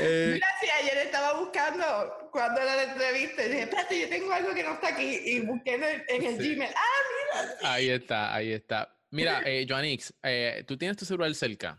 Eh, 0.00 0.30
Mira, 0.34 0.46
si 0.60 0.70
ayer 0.70 0.98
estaba 0.98 1.40
buscando 1.40 1.84
cuando 2.30 2.60
era 2.60 2.76
la 2.76 2.84
entrevista 2.84 3.46
y 3.46 3.48
dije, 3.48 3.62
espérate, 3.62 4.00
yo 4.00 4.08
tengo 4.08 4.32
algo 4.32 4.54
que 4.54 4.62
no 4.62 4.74
está 4.74 4.90
aquí 4.90 5.18
y 5.24 5.40
busqué 5.40 5.74
en 5.74 5.82
el, 5.82 6.04
en 6.06 6.22
el 6.22 6.36
Gmail. 6.36 6.72
Ah, 6.72 7.42
mira. 7.42 7.72
Ahí 7.72 7.90
está, 7.90 8.32
ahí 8.32 8.52
está. 8.52 8.96
Mira, 9.10 9.42
eh, 9.44 9.66
Joanix, 9.68 10.14
eh, 10.22 10.62
¿tú 10.68 10.78
tienes 10.78 10.96
tu 10.96 11.04
celular 11.04 11.34
cerca? 11.34 11.76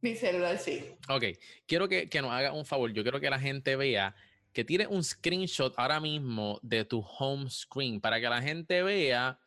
Mi 0.00 0.14
celular 0.14 0.58
sí. 0.58 0.94
Ok, 1.08 1.24
quiero 1.66 1.88
que, 1.88 2.08
que 2.08 2.22
nos 2.22 2.30
haga 2.30 2.52
un 2.52 2.64
favor. 2.64 2.92
Yo 2.92 3.02
quiero 3.02 3.20
que 3.20 3.30
la 3.30 3.38
gente 3.38 3.76
vea 3.76 4.14
que 4.52 4.64
tire 4.64 4.86
un 4.86 5.02
screenshot 5.04 5.74
ahora 5.76 6.00
mismo 6.00 6.58
de 6.62 6.84
tu 6.84 7.00
home 7.00 7.50
screen 7.50 8.00
para 8.00 8.20
que 8.20 8.28
la 8.28 8.42
gente 8.42 8.82
vea 8.82 9.38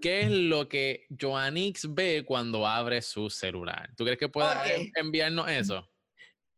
qué 0.00 0.22
es 0.22 0.30
lo 0.30 0.68
que 0.68 1.06
Joanix 1.18 1.94
ve 1.94 2.24
cuando 2.26 2.66
abre 2.66 3.02
su 3.02 3.30
celular. 3.30 3.90
¿Tú 3.96 4.04
crees 4.04 4.18
que 4.18 4.28
pueda 4.28 4.62
enviarnos 4.94 5.48
eso? 5.48 5.88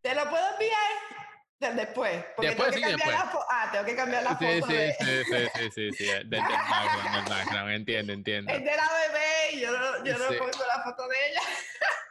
Te 0.02 0.14
lo 0.14 0.28
puedo 0.28 0.44
enviar 0.52 1.76
después. 1.76 2.24
Porque 2.36 2.48
después, 2.48 2.70
tengo 2.70 2.86
que 2.86 2.92
sí, 2.92 2.96
después. 2.96 3.16
La 3.16 3.32
ah, 3.50 3.68
tengo 3.70 3.84
que 3.84 3.96
cambiar 3.96 4.22
la 4.22 4.30
foto. 4.30 4.66
Sí, 4.66 4.72
de... 4.72 4.94
sí, 4.94 5.04
sí, 5.04 5.34
sí, 5.54 5.70
sí, 5.74 5.92
sí, 5.92 6.04
del, 6.24 6.40
background, 6.40 7.70
entiendo, 7.70 8.12
entiendo. 8.14 8.52
Es 8.52 8.64
de 8.64 8.76
la 8.76 8.88
bebé 8.88 9.52
y 9.52 9.60
yo 9.60 9.70
no, 9.70 10.04
yo 10.04 10.18
no 10.18 10.26
pongo 10.38 10.66
la 10.66 10.82
foto 10.82 11.06
de 11.08 11.16
ella. 11.30 11.40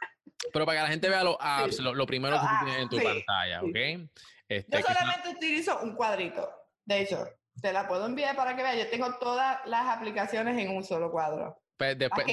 Pero 0.52 0.66
para 0.66 0.78
que 0.78 0.82
la 0.84 0.90
gente 0.90 1.08
vea 1.08 1.24
los 1.24 1.36
apps, 1.38 1.78
lo, 1.80 2.06
primero 2.06 2.36
que 2.40 2.46
tú 2.46 2.64
tienes 2.64 2.82
en 2.82 2.88
tu 2.88 2.96
pantalla, 2.96 3.62
¿ok? 3.62 4.10
Este, 4.48 4.78
yo 4.78 4.82
solamente 4.82 5.28
utilizo 5.28 5.80
un 5.80 5.94
cuadrito. 5.94 6.50
De 6.84 7.02
hecho, 7.02 7.28
te 7.60 7.72
la 7.72 7.86
puedo 7.86 8.06
enviar 8.06 8.34
para 8.34 8.56
que 8.56 8.62
veas. 8.62 8.76
Yo 8.76 8.88
tengo 8.88 9.14
todas 9.18 9.58
las 9.66 9.86
aplicaciones 9.86 10.58
en 10.58 10.76
un 10.76 10.82
solo 10.82 11.10
cuadro. 11.10 11.56
Pues 11.76 11.96
después, 11.96 12.26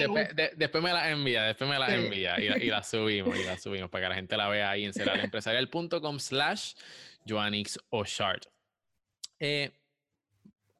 después, 0.57 0.83
me 0.83 0.91
las 0.91 1.07
envía, 1.07 1.43
después 1.43 1.69
me 1.69 1.79
las 1.79 1.89
envía 1.91 2.37
y, 2.37 2.47
y 2.47 2.69
las 2.69 2.89
subimos, 2.89 3.37
y 3.37 3.43
las 3.45 3.61
subimos 3.61 3.89
para 3.89 4.05
que 4.05 4.09
la 4.09 4.15
gente 4.15 4.35
la 4.35 4.49
vea 4.49 4.71
ahí 4.71 4.83
en 4.83 4.93
ceralempresarial.com 4.93 6.19
slash 6.19 6.73
Joannix 7.25 7.79
Eh, 9.39 9.71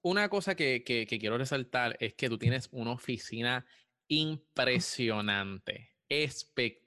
una 0.02 0.28
cosa 0.28 0.56
que, 0.56 0.84
que, 0.84 1.08
que, 1.08 1.18
quiero 1.18 1.38
resaltar 1.38 1.96
es 2.02 2.14
que 2.16 2.28
tú 2.28 2.38
tienes 2.38 2.68
una 2.72 2.92
oficina 2.92 3.66
impresionante, 4.10 5.94
espectacular 6.10 6.87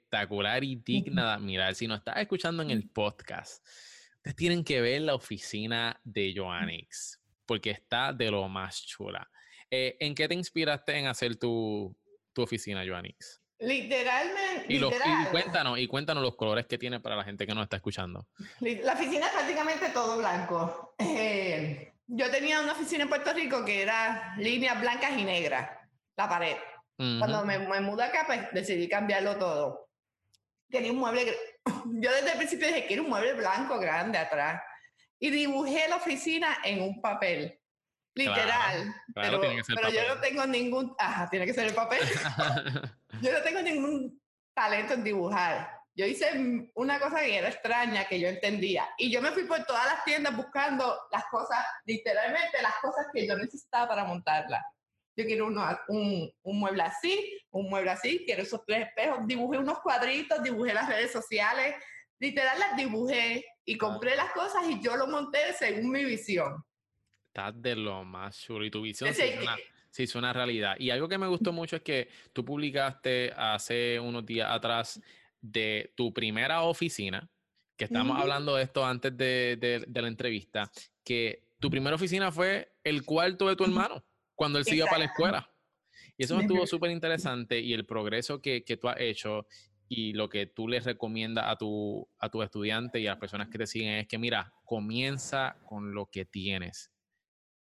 y 0.61 0.75
digna 0.75 1.25
de 1.25 1.31
admirar. 1.31 1.75
Si 1.75 1.87
no 1.87 1.95
estás 1.95 2.17
escuchando 2.17 2.63
en 2.63 2.71
el 2.71 2.89
podcast, 2.89 3.65
Ustedes 4.21 4.35
tienen 4.35 4.63
que 4.63 4.81
ver 4.81 5.01
la 5.01 5.15
oficina 5.15 5.99
de 6.03 6.31
Joannix, 6.37 7.19
porque 7.47 7.71
está 7.71 8.13
de 8.13 8.29
lo 8.29 8.47
más 8.47 8.85
chula. 8.85 9.27
Eh, 9.71 9.97
¿En 9.99 10.13
qué 10.13 10.27
te 10.27 10.35
inspiraste 10.35 10.95
en 10.95 11.07
hacer 11.07 11.37
tu, 11.37 11.97
tu 12.31 12.43
oficina, 12.43 12.85
Joannix? 12.85 13.41
Literalmente. 13.57 14.65
Y, 14.67 14.79
cuéntanos, 15.31 15.79
y 15.79 15.87
cuéntanos 15.87 16.21
los 16.21 16.35
colores 16.35 16.67
que 16.67 16.77
tiene 16.77 16.99
para 16.99 17.15
la 17.15 17.23
gente 17.23 17.47
que 17.47 17.55
nos 17.55 17.63
está 17.63 17.77
escuchando. 17.77 18.27
La 18.59 18.93
oficina 18.93 19.25
es 19.25 19.31
prácticamente 19.31 19.89
todo 19.89 20.19
blanco. 20.19 20.93
Eh, 20.99 21.93
yo 22.05 22.29
tenía 22.29 22.59
una 22.59 22.73
oficina 22.73 23.03
en 23.03 23.09
Puerto 23.09 23.33
Rico 23.33 23.65
que 23.65 23.81
era 23.81 24.35
líneas 24.37 24.79
blancas 24.79 25.17
y 25.17 25.23
negras, 25.23 25.67
la 26.15 26.29
pared. 26.29 26.57
Cuando 26.95 27.43
me, 27.43 27.57
me 27.57 27.81
mudé 27.81 28.03
acá, 28.03 28.25
pues 28.27 28.41
decidí 28.53 28.87
cambiarlo 28.87 29.35
todo. 29.37 29.90
Tenía 30.71 30.91
un 30.91 30.99
mueble 30.99 31.35
yo 31.85 32.11
desde 32.11 32.31
el 32.31 32.37
principio 32.37 32.67
dije, 32.67 32.85
quiero 32.87 33.03
un 33.03 33.09
mueble 33.09 33.33
blanco 33.33 33.79
grande 33.79 34.17
atrás. 34.17 34.61
Y 35.19 35.29
dibujé 35.29 35.87
la 35.87 35.97
oficina 35.97 36.57
en 36.63 36.81
un 36.81 37.01
papel. 37.01 37.59
Literal. 38.15 38.93
pero, 39.13 39.41
yo 39.91 40.15
no 40.15 40.19
tengo 40.19 40.45
ningún... 40.45 40.95
Ajá, 40.97 41.29
tiene 41.29 41.45
que 41.45 41.53
ser 41.53 41.67
el 41.67 41.75
papel. 41.75 41.99
yo 43.21 43.31
no 43.31 43.41
tengo 43.43 43.61
ningún 43.61 44.21
talento 44.53 44.95
en 44.95 45.03
dibujar. 45.03 45.79
Yo 45.93 46.05
hice 46.05 46.27
una 46.73 46.99
cosa 46.99 47.19
que 47.19 47.37
era 47.37 47.49
extraña, 47.49 48.05
que 48.05 48.19
yo 48.19 48.27
entendía. 48.27 48.89
Y 48.97 49.11
yo 49.11 49.21
me 49.21 49.31
fui 49.31 49.43
por 49.43 49.63
todas 49.65 49.85
las 49.85 50.03
tiendas 50.03 50.35
buscando 50.35 50.97
las 51.11 51.25
cosas, 51.25 51.59
literalmente 51.85 52.61
las 52.61 52.75
cosas 52.81 53.07
que 53.13 53.27
yo 53.27 53.37
necesitaba 53.37 53.89
para 53.89 54.03
montarla 54.05 54.65
yo 55.15 55.25
quiero 55.25 55.47
un, 55.47 56.31
un, 56.43 56.59
mueble 56.59 56.83
así, 56.83 57.37
un 57.51 57.69
mueble 57.69 57.91
así, 57.91 58.23
quiero 58.25 58.43
esos 58.43 58.61
tres 58.65 58.87
espejos. 58.87 59.19
Dibujé 59.25 59.57
unos 59.57 59.79
cuadritos, 59.79 60.41
dibujé 60.41 60.73
las 60.73 60.87
redes 60.87 61.11
sociales, 61.11 61.75
literal 62.19 62.57
las 62.59 62.77
dibujé 62.77 63.45
y 63.65 63.77
compré 63.77 64.15
las 64.15 64.31
cosas 64.31 64.63
y 64.69 64.81
yo 64.81 64.95
lo 64.95 65.07
monté 65.07 65.53
según 65.57 65.91
mi 65.91 66.05
visión. 66.05 66.63
Estás 67.27 67.61
de 67.61 67.75
lo 67.75 68.03
más 68.03 68.39
chulo 68.39 68.65
y 68.65 68.71
tu 68.71 68.81
visión 68.81 69.13
sí, 69.13 69.21
se 69.89 70.03
hizo 70.03 70.19
una 70.19 70.33
realidad. 70.33 70.75
Y 70.79 70.89
algo 70.89 71.07
que 71.07 71.17
me 71.17 71.27
gustó 71.27 71.51
mucho 71.51 71.75
es 71.75 71.81
que 71.81 72.09
tú 72.33 72.45
publicaste 72.45 73.33
hace 73.35 73.99
unos 73.99 74.25
días 74.25 74.49
atrás 74.49 75.01
de 75.41 75.93
tu 75.95 76.13
primera 76.13 76.61
oficina, 76.63 77.29
que 77.75 77.85
estamos 77.85 78.19
hablando 78.19 78.55
de 78.55 78.63
esto 78.63 78.85
antes 78.85 79.15
de, 79.17 79.57
de, 79.59 79.83
de 79.87 80.01
la 80.01 80.07
entrevista, 80.07 80.71
que 81.03 81.43
tu 81.59 81.69
primera 81.69 81.95
oficina 81.95 82.31
fue 82.31 82.73
el 82.83 83.03
cuarto 83.03 83.47
de 83.47 83.55
tu 83.55 83.63
hermano 83.63 84.03
cuando 84.41 84.57
él 84.57 84.65
siga 84.65 84.87
para 84.87 84.97
la 84.97 85.05
escuela. 85.05 85.51
Y 86.17 86.23
eso 86.23 86.39
estuvo 86.39 86.65
súper 86.65 86.89
interesante 86.89 87.59
y 87.59 87.73
el 87.73 87.85
progreso 87.85 88.41
que, 88.41 88.63
que, 88.63 88.75
tú 88.75 88.89
has 88.89 88.99
hecho 88.99 89.45
y 89.87 90.13
lo 90.13 90.29
que 90.29 90.47
tú 90.47 90.67
les 90.67 90.83
recomiendas 90.83 91.45
a 91.47 91.57
tu, 91.57 92.09
a 92.17 92.27
tu 92.29 92.41
estudiante 92.41 92.99
y 92.99 93.05
a 93.05 93.11
las 93.11 93.19
personas 93.19 93.49
que 93.49 93.59
te 93.59 93.67
siguen 93.67 93.97
es 93.97 94.07
que, 94.07 94.17
mira, 94.17 94.51
comienza 94.65 95.57
con 95.63 95.93
lo 95.93 96.07
que 96.07 96.25
tienes. 96.25 96.91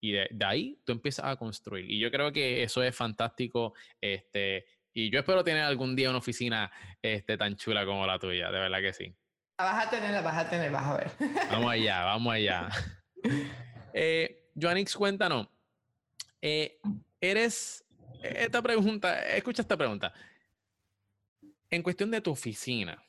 Y 0.01 0.13
de, 0.13 0.27
ahí 0.43 0.79
tú 0.83 0.93
empiezas 0.93 1.25
a 1.25 1.35
construir. 1.35 1.91
Y 1.91 1.99
yo 1.99 2.09
creo 2.09 2.31
que 2.31 2.63
eso 2.63 2.81
es 2.81 2.95
fantástico. 2.95 3.75
Este, 4.01 4.65
y 4.95 5.11
yo 5.11 5.19
espero 5.19 5.43
tener 5.43 5.61
algún 5.61 5.95
día 5.95 6.09
una 6.09 6.17
oficina 6.17 6.71
este, 7.03 7.37
tan 7.37 7.55
chula 7.55 7.85
como 7.85 8.07
la 8.07 8.17
tuya, 8.17 8.49
de 8.49 8.59
verdad 8.59 8.79
que 8.81 8.93
sí. 8.93 9.15
La 9.59 9.65
vas 9.65 9.85
a 9.85 9.89
tener, 9.91 10.09
la 10.09 10.21
vas 10.23 10.37
a 10.37 10.49
tener, 10.49 10.71
vas 10.71 10.87
a 10.87 10.97
ver. 10.97 11.11
Vamos 11.51 11.71
allá, 11.71 12.03
vamos 12.03 12.33
allá. 12.33 12.67
Eh, 13.95 14.49
Joanix, 14.59 14.95
cuéntanos, 14.95 15.49
eh, 16.45 16.77
eres, 17.21 17.85
esta 18.21 18.61
pregunta, 18.61 19.25
escucha 19.29 19.61
esta 19.61 19.77
pregunta. 19.77 20.13
En 21.69 21.81
cuestión 21.81 22.11
de 22.11 22.19
tu 22.19 22.31
oficina, 22.31 23.01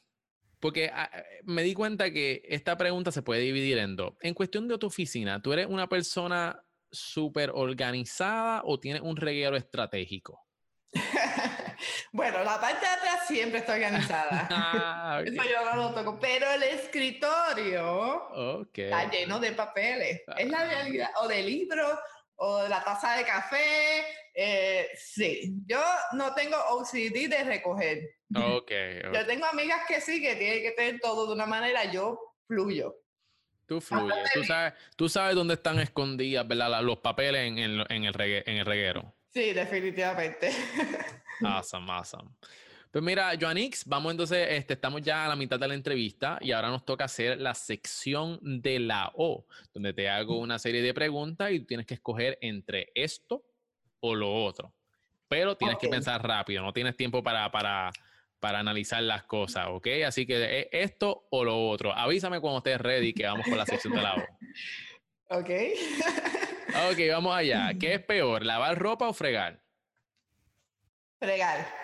porque 0.61 0.89
ah, 0.95 1.11
me 1.43 1.65
di 1.65 1.75
cuenta 1.75 2.13
que 2.13 2.43
esta 2.49 2.79
pregunta 2.79 3.11
se 3.11 3.23
puede 3.23 3.41
dividir 3.41 3.79
en 3.79 3.97
dos. 3.97 4.15
En 4.21 4.35
cuestión 4.35 4.69
de 4.69 4.79
tu 4.79 4.87
oficina, 4.87 5.43
¿tú 5.43 5.53
eres 5.53 5.67
una 5.67 5.89
persona 5.89 6.63
súper 6.93 7.51
organizada 7.53 8.63
o 8.65 8.79
tienes 8.79 9.03
un 9.03 9.17
reguero 9.17 9.57
estratégico? 9.57 10.47
bueno, 12.13 12.45
la 12.45 12.61
parte 12.61 12.87
de 12.87 12.93
atrás 12.93 13.27
siempre 13.27 13.59
está 13.59 13.73
organizada. 13.73 14.47
Ah, 14.49 15.23
Eso 15.27 15.43
yo 15.43 15.65
no 15.65 15.77
lo 15.77 15.93
toco. 15.93 16.21
Pero 16.21 16.49
el 16.53 16.63
escritorio 16.63 18.71
está 18.73 19.11
lleno 19.11 19.41
de 19.41 19.53
papeles. 19.53 20.23
Es 20.39 20.49
la 20.49 20.65
realidad. 20.65 21.11
O 21.21 21.27
de 21.27 21.43
libros 21.43 21.99
o 22.37 22.67
la 22.69 22.83
taza 22.83 23.17
de 23.17 23.25
café. 23.25 24.05
Eh, 24.35 24.89
sí, 24.97 25.55
yo 25.67 25.81
no 26.13 26.35
tengo 26.35 26.57
OCD 26.71 27.29
de 27.29 27.45
recoger. 27.45 28.17
Okay, 28.35 29.01
Yo 29.15 29.27
tengo 29.27 29.47
amigas 29.47 29.83
que 29.87 30.01
sí, 30.01 30.21
que 30.21 30.35
tienen 30.35 30.63
que 30.63 30.73
tener 30.73 31.01
todo 31.01 31.27
de 31.27 31.35
una 31.35 31.47
manera, 31.47 31.85
yo 31.91 32.19
fluyo. 32.47 32.97
Tú 33.67 33.81
fluyes, 33.81 34.31
tú 34.35 34.45
sabes, 34.45 34.75
tú 34.97 35.09
sabes 35.09 35.35
dónde 35.35 35.55
están 35.55 35.79
escondidas, 35.79 36.47
¿verdad? 36.47 36.83
Los 36.83 36.99
papeles 36.99 37.47
en, 37.47 37.59
el, 37.59 37.87
en 37.89 38.05
el 38.05 38.13
reguero. 38.13 39.15
Sí, 39.33 39.53
definitivamente. 39.53 40.51
Awesome, 41.45 41.91
awesome. 41.91 42.31
Pues 42.95 43.03
mira, 43.03 43.33
Joanix, 43.37 43.85
vamos 43.87 44.13
entonces, 44.13 44.47
este, 44.51 44.75
estamos 44.75 45.03
ya 45.03 45.25
a 45.25 45.29
la 45.29 45.35
mitad 45.35 45.59
de 45.59 45.67
la 45.67 45.75
entrevista 45.75 46.39
y 46.41 46.53
ahora 46.53 46.69
nos 46.69 46.85
toca 46.85 47.07
hacer 47.07 47.41
la 47.41 47.53
sección 47.53 48.39
de 48.41 48.79
la 48.79 49.11
O, 49.17 49.49
donde 49.73 49.93
te 49.93 50.09
hago 50.09 50.39
una 50.39 50.61
serie 50.61 50.81
de 50.81 50.95
preguntas 50.95 51.51
y 51.51 51.59
tienes 51.59 51.87
que 51.87 51.95
escoger 51.95 52.39
entre 52.41 52.93
esto 52.95 53.45
o 53.99 54.15
lo 54.15 54.33
otro. 54.33 54.73
Pero 55.27 55.57
tienes 55.57 55.77
que 55.79 55.89
pensar 55.89 56.25
rápido, 56.25 56.63
no 56.63 56.73
tienes 56.73 56.97
tiempo 56.97 57.21
para, 57.21 57.51
para, 57.51 57.91
para 58.39 58.61
analizar 58.61 59.03
las 59.03 59.25
cosas, 59.25 59.67
¿ok? 59.71 59.89
Así 60.07 60.25
que 60.25 60.61
eh, 60.61 60.69
esto 60.71 61.27
o 61.31 61.43
lo 61.43 61.69
otro. 61.69 61.93
Avísame 61.93 62.39
cuando 62.39 62.59
estés 62.59 62.81
ready 62.81 63.13
que 63.13 63.27
vamos 63.27 63.45
con 63.45 63.59
la 63.59 63.67
sección 63.67 63.93
de 63.93 64.03
la 64.03 64.15
O. 64.15 64.23
Ok. 65.31 65.51
ok, 66.93 66.99
vamos 67.11 67.35
allá. 67.35 67.73
¿Qué 67.77 67.95
es 67.95 68.01
peor, 68.05 68.45
lavar 68.45 68.79
ropa 68.79 69.09
o 69.09 69.13
fregar? 69.13 69.61
Fregar. 71.19 71.84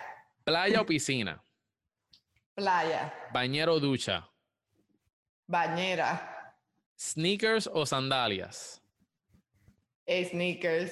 ¿Playa 0.51 0.81
o 0.81 0.85
piscina? 0.85 1.41
Playa. 2.53 3.13
¿Bañero 3.31 3.75
o 3.75 3.79
ducha? 3.79 4.29
Bañera. 5.47 6.53
¿Sneakers 6.99 7.69
o 7.71 7.85
sandalias? 7.85 8.81
Sneakers. 10.05 10.91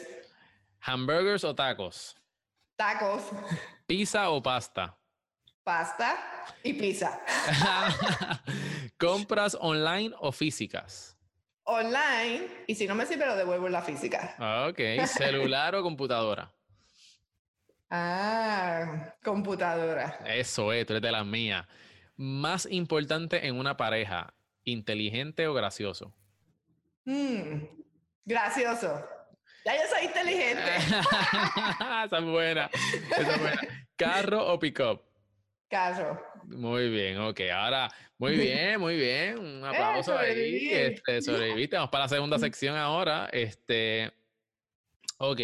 ¿Hamburgers 0.80 1.44
o 1.44 1.54
tacos? 1.54 2.16
Tacos. 2.78 3.24
¿Pizza 3.86 4.30
o 4.30 4.42
pasta? 4.42 4.98
pasta 5.62 6.16
y 6.64 6.74
pizza. 6.76 7.20
¿Compras 8.98 9.58
online 9.60 10.16
o 10.20 10.32
físicas? 10.32 11.18
Online, 11.64 12.48
y 12.66 12.76
si 12.76 12.88
no 12.88 12.96
me 12.96 13.06
sirve, 13.06 13.26
lo 13.26 13.36
devuelvo 13.36 13.68
en 13.68 13.74
la 13.74 13.82
física. 13.82 14.38
Ok, 14.70 15.06
celular 15.06 15.76
o 15.76 15.84
computadora. 15.84 16.50
Ah, 17.90 19.16
computadora. 19.24 20.20
Eso 20.26 20.72
es, 20.72 20.86
tú 20.86 20.94
eres 20.94 21.02
de 21.02 21.12
las 21.12 21.26
mías. 21.26 21.66
Más 22.16 22.68
importante 22.70 23.48
en 23.48 23.58
una 23.58 23.78
pareja, 23.78 24.34
inteligente 24.64 25.48
o 25.48 25.54
gracioso. 25.54 26.14
Mm, 27.06 27.64
gracioso. 28.26 29.06
Ya 29.66 29.76
yo 29.76 29.82
soy 29.90 30.06
inteligente. 30.06 30.76
esa 32.06 32.18
es 32.18 32.24
buena. 32.24 32.70
Esa 33.12 33.34
es 33.34 33.40
buena. 33.40 33.62
¿Carro 33.96 34.54
o 34.54 34.60
pick-up? 34.60 35.02
Carro. 35.70 36.22
Muy 36.46 36.90
bien, 36.90 37.20
ok. 37.20 37.42
Ahora, 37.54 37.90
muy 38.18 38.38
bien, 38.38 38.80
muy 38.80 38.98
bien. 38.98 39.38
Un 39.40 39.64
aplauso 39.66 40.18
ahí. 40.18 40.70
Este, 40.72 41.22
sobreviviste. 41.22 41.76
Vamos 41.76 41.92
para 41.92 42.06
la 42.06 42.10
segunda 42.10 42.40
sección 42.40 42.76
ahora. 42.76 43.30
Este. 43.32 44.12
Ok. 45.18 45.42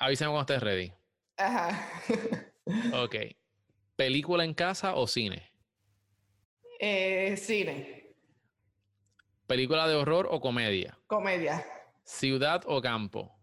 Avísame 0.00 0.30
cuando 0.30 0.52
estés 0.54 0.62
ready. 0.62 0.92
Ajá. 1.36 1.90
Ok. 2.94 3.16
¿Película 3.96 4.44
en 4.44 4.54
casa 4.54 4.94
o 4.94 5.06
cine? 5.06 5.52
Eh, 6.78 7.36
cine. 7.36 8.14
¿Película 9.46 9.86
de 9.86 9.94
horror 9.94 10.28
o 10.30 10.40
comedia? 10.40 10.98
Comedia. 11.06 11.66
¿Ciudad 12.04 12.62
o 12.66 12.80
campo? 12.80 13.38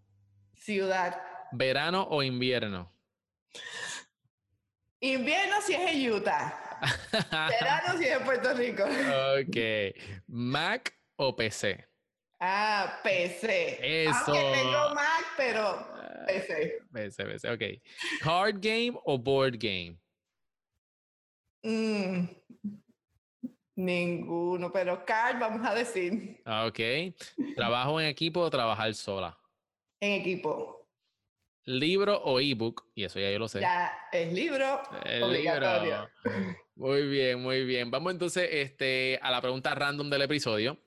Ciudad. 0.56 1.22
¿Verano 1.52 2.08
o 2.10 2.24
invierno? 2.24 2.92
Invierno 5.02 5.62
si 5.62 5.74
es 5.74 5.82
en 5.82 6.12
Utah. 6.12 6.80
Verano 7.32 7.98
si 7.98 8.06
es 8.06 8.18
en 8.18 8.24
Puerto 8.26 8.54
Rico. 8.54 8.84
ok. 8.84 10.28
¿Mac 10.28 10.94
o 11.16 11.36
PC? 11.36 11.88
Ah, 12.40 13.00
PC. 13.04 14.06
Eso. 14.06 14.34
Aunque 14.34 14.52
tengo 14.54 14.96
Mac, 14.96 15.26
pero 15.38 15.99
PC. 16.28 16.80
PC, 16.92 17.26
PC, 17.26 17.50
ok. 17.52 17.64
¿Card 18.22 18.58
game 18.60 18.94
o 19.06 19.18
board 19.18 19.58
game? 19.58 19.98
Mm, 21.64 22.28
ninguno, 23.76 24.72
pero 24.72 25.04
card 25.06 25.40
vamos 25.40 25.68
a 25.68 25.74
decir 25.76 26.42
Ah, 26.46 26.66
Ok. 26.68 26.80
¿Trabajo 27.56 28.00
en 28.00 28.08
equipo 28.08 28.40
o 28.42 28.50
trabajar 28.50 28.94
sola? 28.94 29.38
en 30.02 30.14
equipo. 30.22 30.88
¿Libro 31.66 32.18
o 32.24 32.40
ebook? 32.40 32.90
Y 32.96 33.04
eso 33.04 33.20
ya 33.20 33.30
yo 33.32 33.38
lo 33.38 33.48
sé. 33.48 33.60
Ya 33.60 33.92
es 34.12 34.32
libro 34.34 34.82
El 35.06 35.24
obligatorio. 35.24 36.10
libro. 36.24 36.56
Muy 36.76 37.08
bien, 37.08 37.42
muy 37.42 37.66
bien. 37.66 37.92
Vamos 37.92 38.14
entonces 38.14 38.48
este, 38.52 39.20
a 39.22 39.30
la 39.30 39.42
pregunta 39.42 39.76
random 39.76 40.10
del 40.10 40.22
episodio. 40.24 40.78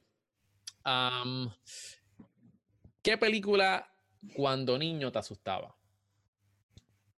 ¿Qué 3.03 3.19
película 3.19 3.92
cuando 4.35 4.79
niño 4.79 5.11
te 5.11 5.19
asustaba? 5.19 5.75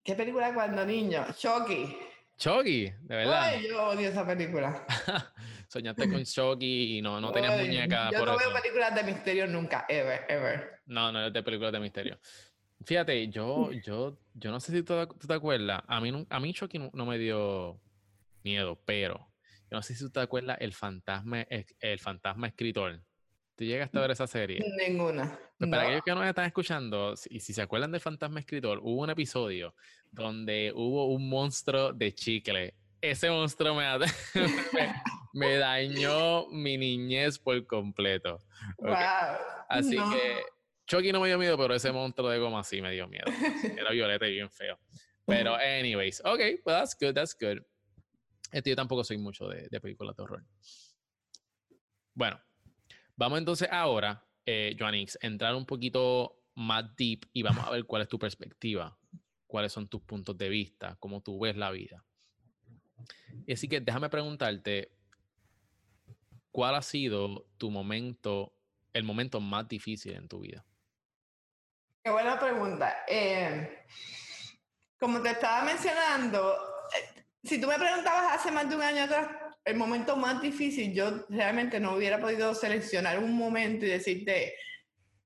¿Qué 0.03 0.15
película 0.15 0.53
cuando 0.53 0.85
niño? 0.85 1.25
Chucky. 1.37 1.97
Chucky, 2.37 2.85
de 2.85 3.15
verdad. 3.15 3.43
Ay, 3.43 3.67
yo 3.69 3.89
odio 3.89 4.09
esa 4.09 4.25
película. 4.25 4.85
Soñaste 5.67 6.09
con 6.09 6.23
Chucky 6.23 6.97
y 6.97 7.01
no, 7.01 7.21
no 7.21 7.31
tenías 7.31 7.53
Ay, 7.53 7.67
muñeca 7.67 8.11
Yo 8.11 8.19
por 8.19 8.27
no 8.27 8.35
eso. 8.39 8.49
veo 8.49 8.61
películas 8.61 8.95
de 8.95 9.03
misterio 9.03 9.47
nunca, 9.47 9.85
ever, 9.87 10.25
ever. 10.27 10.81
No, 10.85 11.11
no 11.11 11.27
es 11.27 11.33
de 11.33 11.43
películas 11.43 11.71
de 11.71 11.79
misterio. 11.79 12.19
Fíjate, 12.85 13.29
yo, 13.29 13.71
yo, 13.71 14.17
yo 14.33 14.51
no 14.51 14.59
sé 14.59 14.73
si 14.73 14.83
tú, 14.83 14.93
tú 15.07 15.27
te 15.27 15.33
acuerdas. 15.33 15.81
A 15.87 16.01
mí, 16.01 16.25
a 16.29 16.39
mí 16.39 16.53
Chucky 16.53 16.79
no, 16.79 16.89
no 16.93 17.05
me 17.05 17.17
dio 17.17 17.79
miedo, 18.43 18.81
pero 18.85 19.31
yo 19.71 19.77
no 19.77 19.81
sé 19.81 19.95
si 19.95 20.03
tú 20.03 20.09
te 20.11 20.19
acuerdas 20.19 20.57
el 20.59 20.73
fantasma, 20.73 21.41
el 21.41 21.99
fantasma 21.99 22.47
escritor. 22.47 23.01
¿Tú 23.55 23.63
llegaste 23.65 23.97
a 23.97 24.01
ver 24.01 24.11
esa 24.11 24.25
serie? 24.27 24.63
Ninguna. 24.77 25.37
Pues 25.59 25.69
para 25.69 25.83
No. 25.83 25.87
aquellos 25.87 26.03
que 26.03 26.11
nos 26.15 26.25
están 26.25 26.45
escuchando, 26.45 27.13
y 27.29 27.39
si 27.39 27.53
se 27.53 27.61
acuerdan 27.61 27.91
del 27.91 28.01
fantasma 28.01 28.39
escritor, 28.39 28.79
hubo 28.81 29.01
un 29.03 29.09
episodio 29.11 29.75
donde 30.11 30.71
hubo 30.75 31.05
un 31.13 31.29
monstruo 31.29 31.93
de 31.93 32.13
chicle. 32.13 32.73
Ese 32.99 33.29
monstruo 33.29 33.75
me, 33.75 33.83
me, 34.73 34.93
me 35.33 35.57
dañó 35.57 36.47
mi 36.47 36.77
niñez 36.77 37.37
por 37.37 37.65
completo. 37.67 38.39
Wow. 38.79 38.95
Así 39.69 39.95
No. 39.97 40.09
que 40.11 40.43
Chucky 40.87 41.11
no 41.11 41.19
me 41.21 41.27
dio 41.27 41.37
miedo, 41.37 41.57
pero 41.57 41.75
ese 41.75 41.91
monstruo 41.91 42.29
de 42.29 42.39
goma 42.39 42.63
sí 42.63 42.81
me 42.81 42.91
dio 42.91 43.07
miedo. 43.07 43.25
Era 43.77 43.91
violeta 43.91 44.27
y 44.27 44.31
bien 44.33 44.49
feo. 44.49 44.79
Pero, 45.25 45.55
anyways, 45.55 46.21
ok, 46.25 46.39
well, 46.65 46.77
that's 46.79 46.97
good, 46.99 47.13
that's 47.13 47.35
good. 47.39 47.61
Este, 48.51 48.69
yo 48.71 48.75
tampoco 48.75 49.03
soy 49.03 49.17
mucho 49.17 49.47
de, 49.47 49.67
de 49.69 49.79
películas 49.79 50.15
de 50.17 50.23
horror. 50.23 50.43
Bueno, 52.13 52.39
vamos 53.15 53.39
entonces 53.39 53.69
ahora, 53.71 54.25
eh, 54.45 54.75
Joannix, 54.77 55.17
entrar 55.21 55.55
un 55.55 55.65
poquito 55.65 56.43
más 56.55 56.95
deep 56.95 57.27
y 57.33 57.43
vamos 57.43 57.65
a 57.65 57.71
ver 57.71 57.85
cuál 57.85 58.03
es 58.03 58.07
tu 58.07 58.19
perspectiva, 58.19 58.97
cuáles 59.47 59.71
son 59.71 59.87
tus 59.87 60.01
puntos 60.01 60.37
de 60.37 60.49
vista, 60.49 60.95
cómo 60.99 61.21
tú 61.21 61.39
ves 61.39 61.55
la 61.55 61.71
vida. 61.71 62.03
Y 63.45 63.53
así 63.53 63.67
que 63.67 63.81
déjame 63.81 64.09
preguntarte, 64.09 64.91
¿cuál 66.51 66.75
ha 66.75 66.81
sido 66.81 67.47
tu 67.57 67.71
momento, 67.71 68.55
el 68.93 69.03
momento 69.03 69.39
más 69.39 69.67
difícil 69.67 70.13
en 70.13 70.27
tu 70.27 70.41
vida? 70.41 70.65
Qué 72.03 72.11
buena 72.11 72.39
pregunta. 72.39 73.05
Eh, 73.07 73.85
como 74.99 75.21
te 75.21 75.31
estaba 75.31 75.63
mencionando, 75.63 76.53
eh, 76.95 77.25
si 77.43 77.59
tú 77.59 77.67
me 77.67 77.77
preguntabas 77.77 78.39
hace 78.39 78.51
más 78.51 78.69
de 78.69 78.75
un 78.75 78.81
año 78.81 79.03
atrás, 79.03 79.42
el 79.65 79.75
momento 79.75 80.17
más 80.17 80.41
difícil, 80.41 80.93
yo 80.93 81.25
realmente 81.29 81.79
no 81.79 81.95
hubiera 81.95 82.19
podido 82.19 82.53
seleccionar 82.53 83.19
un 83.19 83.35
momento 83.37 83.85
y 83.85 83.89
decirte, 83.89 84.55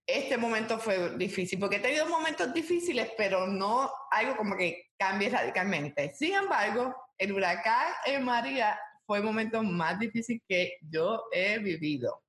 este 0.05 0.37
momento 0.37 0.79
fue 0.79 1.17
difícil, 1.17 1.59
porque 1.59 1.77
he 1.77 1.81
tenido 1.81 2.07
momentos 2.07 2.53
difíciles, 2.53 3.11
pero 3.17 3.47
no 3.47 3.91
algo 4.11 4.37
como 4.37 4.55
que 4.55 4.91
cambie 4.97 5.29
radicalmente. 5.29 6.13
Sin 6.13 6.33
embargo, 6.33 6.95
el 7.17 7.33
huracán 7.33 7.93
en 8.05 8.23
María 8.23 8.79
fue 9.05 9.17
el 9.17 9.23
momento 9.23 9.63
más 9.63 9.99
difícil 9.99 10.41
que 10.47 10.77
yo 10.81 11.23
he 11.31 11.57
vivido. 11.59 12.21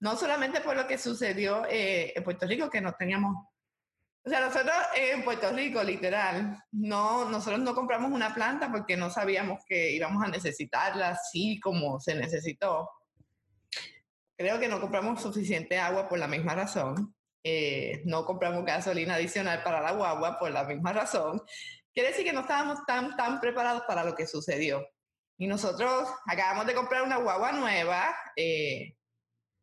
No 0.00 0.16
solamente 0.16 0.60
por 0.60 0.76
lo 0.76 0.86
que 0.86 0.96
sucedió 0.96 1.66
eh, 1.68 2.12
en 2.16 2.24
Puerto 2.24 2.46
Rico, 2.46 2.70
que 2.70 2.80
no 2.80 2.94
teníamos 2.94 3.36
o 4.22 4.28
sea, 4.28 4.40
nosotros 4.40 4.74
en 4.94 5.24
Puerto 5.24 5.50
Rico, 5.50 5.82
literal, 5.82 6.62
no, 6.72 7.24
nosotros 7.30 7.60
no 7.60 7.74
compramos 7.74 8.12
una 8.12 8.34
planta 8.34 8.70
porque 8.70 8.96
no 8.96 9.08
sabíamos 9.08 9.60
que 9.66 9.92
íbamos 9.92 10.22
a 10.22 10.28
necesitarla 10.28 11.10
así 11.10 11.58
como 11.58 11.98
se 12.00 12.14
necesitó. 12.14 12.90
Creo 14.36 14.60
que 14.60 14.68
no 14.68 14.80
compramos 14.80 15.22
suficiente 15.22 15.78
agua 15.78 16.06
por 16.08 16.18
la 16.18 16.28
misma 16.28 16.54
razón. 16.54 17.14
Eh, 17.42 18.02
no 18.04 18.26
compramos 18.26 18.64
gasolina 18.66 19.14
adicional 19.14 19.62
para 19.62 19.80
la 19.80 19.92
guagua 19.92 20.38
por 20.38 20.50
la 20.50 20.64
misma 20.64 20.92
razón. 20.92 21.40
Quiere 21.94 22.10
decir 22.10 22.24
que 22.24 22.34
no 22.34 22.40
estábamos 22.40 22.84
tan, 22.86 23.16
tan 23.16 23.40
preparados 23.40 23.82
para 23.86 24.04
lo 24.04 24.14
que 24.14 24.26
sucedió. 24.26 24.86
Y 25.38 25.46
nosotros 25.46 26.10
acabamos 26.26 26.66
de 26.66 26.74
comprar 26.74 27.02
una 27.02 27.16
guagua 27.16 27.52
nueva. 27.52 28.14
eh, 28.36 28.96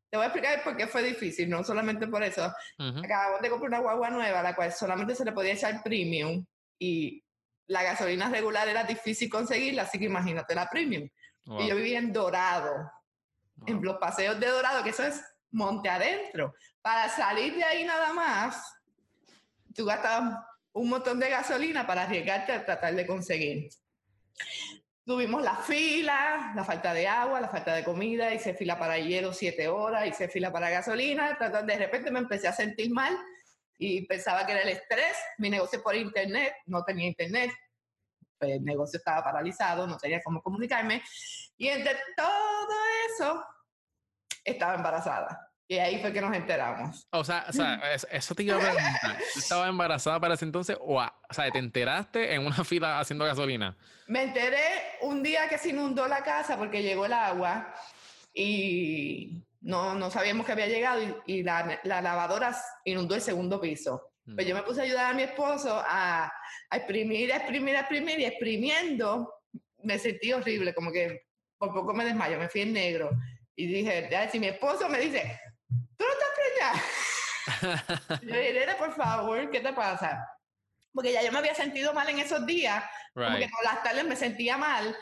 te 0.09 0.17
voy 0.17 0.23
a 0.23 0.27
explicar 0.27 0.63
por 0.63 0.77
qué 0.77 0.87
fue 0.87 1.03
difícil, 1.03 1.49
no 1.49 1.63
solamente 1.63 2.07
por 2.07 2.23
eso. 2.23 2.53
Ujú. 2.79 2.99
Acabamos 2.99 3.41
de 3.41 3.49
comprar 3.49 3.69
una 3.71 3.79
guagua 3.79 4.09
nueva, 4.09 4.41
la 4.41 4.55
cual 4.55 4.71
solamente 4.71 5.15
se 5.15 5.25
le 5.25 5.33
podía 5.33 5.53
echar 5.53 5.83
premium 5.83 6.45
y 6.79 7.23
la 7.67 7.83
gasolina 7.83 8.29
regular 8.29 8.67
era 8.67 8.83
difícil 8.83 9.29
conseguirla, 9.29 9.83
así 9.83 9.99
que 9.99 10.05
imagínate 10.05 10.55
la 10.55 10.69
premium. 10.69 11.09
Wow, 11.45 11.61
Y 11.61 11.69
yo 11.69 11.75
vivía 11.75 11.99
en 11.99 12.13
Dorado, 12.13 12.89
en 13.65 13.83
los 13.83 13.97
paseos 13.97 14.39
de 14.39 14.47
Dorado, 14.47 14.83
que 14.83 14.91
eso 14.91 15.03
es 15.03 15.21
monte 15.51 15.89
adentro. 15.89 16.53
Para 16.81 17.09
salir 17.09 17.55
de 17.55 17.63
ahí 17.63 17.83
nada 17.83 18.13
más, 18.13 18.63
tú 19.75 19.85
gastabas 19.85 20.39
un 20.71 20.89
montón 20.89 21.19
de 21.19 21.29
gasolina 21.29 21.85
para 21.85 22.03
arriesgarte 22.03 22.53
a 22.53 22.65
tratar 22.65 22.95
de 22.95 23.05
conseguir. 23.05 23.69
Tuvimos 25.07 25.41
la 25.41 25.55
fila, 25.55 26.51
la 26.53 26.65
falta 26.65 26.93
de 26.93 27.07
agua, 27.07 27.39
la 27.39 27.47
falta 27.47 27.73
de 27.73 27.85
comida, 27.85 28.33
hice 28.33 28.53
fila 28.53 28.77
para 28.77 28.97
hielo 28.97 29.31
siete 29.31 29.69
horas, 29.69 30.05
hice 30.05 30.27
fila 30.27 30.51
para 30.51 30.69
gasolina, 30.69 31.37
de 31.65 31.77
repente 31.77 32.11
me 32.11 32.19
empecé 32.19 32.49
a 32.49 32.51
sentir 32.51 32.91
mal 32.91 33.17
y 33.77 34.05
pensaba 34.05 34.45
que 34.45 34.51
era 34.51 34.63
el 34.63 34.67
estrés, 34.67 35.15
mi 35.37 35.49
negocio 35.49 35.81
por 35.81 35.95
internet, 35.95 36.55
no 36.65 36.83
tenía 36.83 37.07
internet, 37.07 37.51
pues, 38.37 38.51
el 38.51 38.65
negocio 38.65 38.97
estaba 38.97 39.23
paralizado, 39.23 39.87
no 39.87 39.95
tenía 39.97 40.21
cómo 40.21 40.41
comunicarme, 40.41 41.01
y 41.55 41.69
entre 41.69 41.95
todo 42.17 42.75
eso, 43.09 43.45
estaba 44.43 44.75
embarazada. 44.75 45.46
Y 45.69 45.77
ahí 45.79 45.99
fue 45.99 46.13
que 46.13 46.21
nos 46.21 46.33
enteramos. 46.33 47.05
O 47.11 47.23
sea, 47.25 47.45
o 47.49 47.51
sea, 47.53 47.75
es- 47.93 48.07
eso 48.09 48.33
te 48.33 48.43
iba 48.43 48.55
a 48.55 48.59
preguntar. 48.59 49.17
¿Tú 49.33 49.39
estabas 49.39 49.67
embarazada 49.69 50.19
para 50.19 50.35
ese 50.35 50.45
entonces 50.45 50.77
o, 50.79 50.99
a- 50.99 51.13
o 51.29 51.33
sea, 51.33 51.51
te 51.51 51.59
enteraste 51.59 52.33
en 52.33 52.45
una 52.45 52.63
fila 52.63 52.99
haciendo 52.99 53.25
gasolina? 53.25 53.75
Me 54.07 54.23
enteré 54.23 54.63
un 55.01 55.21
día 55.21 55.49
que 55.49 55.57
se 55.57 55.69
inundó 55.69 56.07
la 56.07 56.23
casa 56.23 56.57
porque 56.57 56.81
llegó 56.81 57.05
el 57.05 57.13
agua 57.13 57.73
y 58.33 59.43
no, 59.61 59.95
no 59.95 60.09
sabíamos 60.11 60.45
que 60.45 60.51
había 60.53 60.67
llegado 60.67 61.01
y, 61.03 61.15
y 61.39 61.43
la, 61.43 61.79
la 61.83 62.01
lavadora 62.01 62.55
inundó 62.85 63.15
el 63.15 63.21
segundo 63.21 63.59
piso. 63.59 64.13
Pues 64.35 64.45
yo 64.45 64.53
me 64.55 64.63
puse 64.63 64.81
a 64.81 64.83
ayudar 64.83 65.11
a 65.11 65.13
mi 65.13 65.23
esposo 65.23 65.81
a, 65.85 66.25
a 66.69 66.77
exprimir, 66.77 67.31
a 67.31 67.37
exprimir, 67.37 67.77
a 67.77 67.79
exprimir 67.79 68.19
y 68.19 68.25
exprimiendo 68.25 69.33
me 69.83 69.97
sentí 69.97 70.33
horrible, 70.33 70.73
como 70.73 70.91
que 70.91 71.21
por 71.57 71.73
poco 71.73 71.93
me 71.93 72.03
desmayo, 72.03 72.37
me 72.37 72.49
fui 72.49 72.61
en 72.61 72.73
negro. 72.73 73.09
Y 73.55 73.67
dije, 73.67 74.09
ya, 74.11 74.29
si 74.29 74.37
mi 74.39 74.47
esposo 74.47 74.89
me 74.89 74.99
dice, 74.99 75.39
¿tú 75.97 76.05
no 76.05 76.13
estás 76.13 76.29
preñada? 76.37 76.83
yo 78.21 78.35
dije, 78.35 78.75
por 78.77 78.93
favor, 78.93 79.49
¿qué 79.49 79.59
te 79.59 79.73
pasa? 79.73 80.27
Porque 80.93 81.11
ya 81.11 81.23
yo 81.23 81.31
me 81.31 81.39
había 81.39 81.55
sentido 81.55 81.93
mal 81.93 82.09
en 82.09 82.19
esos 82.19 82.45
días, 82.45 82.83
como 83.13 83.37
que 83.37 83.49
todas 83.49 83.73
las 83.73 83.83
tardes 83.83 84.05
me 84.05 84.15
sentía 84.15 84.57
mal. 84.57 84.95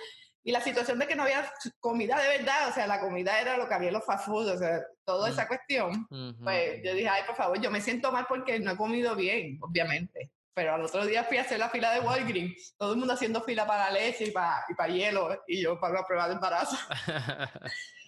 Y 0.44 0.52
la 0.52 0.62
situación 0.62 1.00
de 1.00 1.08
que 1.08 1.16
no 1.16 1.24
había 1.24 1.52
comida 1.80 2.22
de 2.22 2.38
verdad, 2.38 2.70
o 2.70 2.72
sea, 2.72 2.86
la 2.86 3.00
comida 3.00 3.40
era 3.42 3.58
lo 3.58 3.68
que 3.68 3.74
había 3.74 3.88
en 3.88 3.96
los 3.96 4.06
fast 4.06 4.28
food, 4.28 4.48
o 4.50 4.58
sea, 4.58 4.80
toda 5.04 5.30
esa 5.30 5.46
mm. 5.46 5.48
cuestión, 5.48 6.08
pues 6.44 6.84
yo 6.84 6.94
dije, 6.94 7.10
ay, 7.10 7.24
por 7.26 7.36
favor, 7.36 7.60
yo 7.60 7.72
me 7.72 7.82
siento 7.82 8.12
mal 8.12 8.28
porque 8.30 8.60
no 8.60 8.72
he 8.72 8.78
comido 8.78 9.16
bien, 9.16 9.58
obviamente. 9.62 10.32
Pero 10.54 10.76
al 10.76 10.86
otro 10.86 11.06
día 11.06 11.24
fui 11.24 11.38
a 11.38 11.42
hacer 11.42 11.58
la 11.58 11.70
fila 11.70 11.92
de 11.92 12.00
Walgreens, 12.00 12.76
todo 12.78 12.94
el 12.94 13.00
mundo 13.00 13.16
haciendo 13.16 13.42
fila 13.42 13.66
para 13.66 13.90
leche 13.90 14.26
y 14.26 14.32
para, 14.32 14.64
y 14.70 14.76
para 14.76 14.94
hielo, 14.94 15.44
y 15.48 15.64
yo 15.64 15.80
para 15.80 15.96
una 15.96 16.04
prueba 16.06 16.28
de 16.28 16.36
embarazo. 16.36 16.78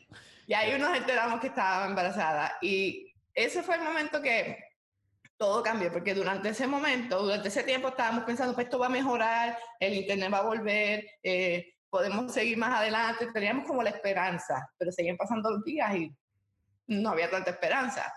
y 0.47 0.53
ahí 0.53 0.79
nos 0.79 0.97
enteramos 0.97 1.41
que 1.41 1.47
estaba 1.47 1.85
embarazada. 1.85 2.57
Y 2.61 3.13
ese 3.33 3.61
fue 3.61 3.75
el 3.75 3.83
momento 3.83 4.21
que 4.21 4.57
todo 5.35 5.61
cambió, 5.61 5.91
porque 5.91 6.15
durante 6.15 6.49
ese 6.49 6.65
momento, 6.65 7.21
durante 7.21 7.49
ese 7.49 7.63
tiempo 7.63 7.89
estábamos 7.89 8.23
pensando, 8.23 8.55
pues 8.55 8.65
esto 8.65 8.79
va 8.79 8.87
a 8.87 8.89
mejorar, 8.89 9.57
el 9.79 9.93
internet 9.93 10.33
va 10.33 10.39
a 10.39 10.43
volver, 10.43 11.05
eh, 11.21 11.73
podemos 11.89 12.33
seguir 12.33 12.57
más 12.57 12.79
adelante, 12.79 13.27
teníamos 13.33 13.67
como 13.67 13.83
la 13.83 13.89
esperanza, 13.89 14.67
pero 14.77 14.91
seguían 14.91 15.17
pasando 15.17 15.51
los 15.51 15.63
días 15.65 15.93
y 15.95 16.15
no 16.87 17.09
había 17.09 17.29
tanta 17.29 17.51
esperanza. 17.51 18.11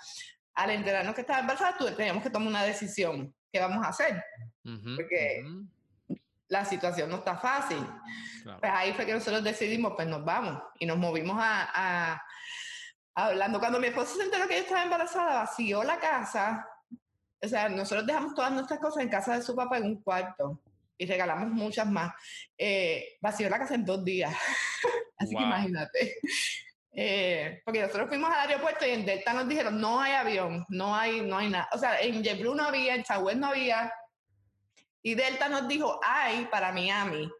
Al 0.55 0.71
enterarnos 0.71 1.15
que 1.17 1.23
estaba 1.23 1.41
embarazada, 1.41 1.77
teníamos 1.97 2.23
que 2.23 2.31
tomar 2.31 2.49
una 2.49 2.63
decisión, 2.63 3.35
¿qué 3.53 3.59
vamos 3.59 3.85
a 3.85 3.89
hacer? 3.89 4.23
Porque 4.63 5.45
la 6.51 6.65
situación 6.65 7.09
no 7.09 7.17
está 7.17 7.37
fácil. 7.37 7.79
Pues 8.45 8.73
ahí 8.73 8.93
fue 8.93 9.07
que 9.07 9.15
nosotros 9.15 9.43
decidimos, 9.43 9.95
pues 9.97 10.07
nos 10.07 10.25
vamos 10.25 10.63
y 10.79 10.85
nos 10.85 10.99
movimos 10.99 11.37
a, 11.41 11.71
a 11.73 12.23
hablando. 13.15 13.59
Cuando 13.59 13.81
mi 13.81 13.87
esposo 13.87 14.17
se 14.17 14.25
enteró 14.25 14.47
que 14.47 14.55
ella 14.55 14.65
estaba 14.65 14.83
embarazada, 14.83 15.41
vació 15.41 15.83
la 15.85 15.99
casa. 15.99 16.69
O 17.43 17.49
sea, 17.49 17.69
nosotros 17.69 18.07
dejamos 18.07 18.35
todas 18.35 18.53
nuestras 18.53 18.81
cosas 18.81 19.03
en 19.03 19.09
casa 19.09 19.37
de 19.37 19.43
su 19.43 19.55
papá 19.55 19.79
en 19.79 19.85
un 19.85 20.03
cuarto 20.03 20.61
y 20.99 21.07
regalamos 21.07 21.49
muchas 21.49 21.87
más. 21.87 22.13
Eh, 22.59 23.17
vació 23.21 23.49
la 23.49 23.59
casa 23.59 23.75
en 23.75 23.85
dos 23.85 24.05
días. 24.05 24.35
Así 25.17 25.35
que 25.35 25.43
imagínate. 25.43 26.17
Eh, 26.93 27.63
porque 27.65 27.83
nosotros 27.83 28.09
fuimos 28.09 28.31
al 28.31 28.49
aeropuerto 28.49 28.85
y 28.85 28.91
en 28.91 29.07
Delta 29.07 29.33
nos 29.33 29.49
dijeron, 29.49 29.81
no 29.81 30.01
hay 30.01 30.13
avión, 30.13 30.67
no 30.69 30.95
hay, 30.95 31.21
no 31.21 31.39
hay 31.39 31.49
nada. 31.49 31.69
O 31.73 31.79
sea, 31.79 32.01
en 32.01 32.23
JetBlue 32.23 32.55
no 32.55 32.65
había, 32.65 32.97
en 32.97 33.05
Chagüez 33.05 33.37
no 33.37 33.47
había. 33.47 33.93
Y 35.03 35.15
Delta 35.15 35.49
nos 35.49 35.67
dijo, 35.69 35.99
hay 36.03 36.47
para 36.47 36.73
Miami. 36.73 37.31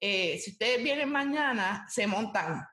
Eh, 0.00 0.38
si 0.38 0.52
ustedes 0.52 0.82
vienen 0.82 1.10
mañana, 1.10 1.86
se 1.88 2.06
montan. 2.06 2.66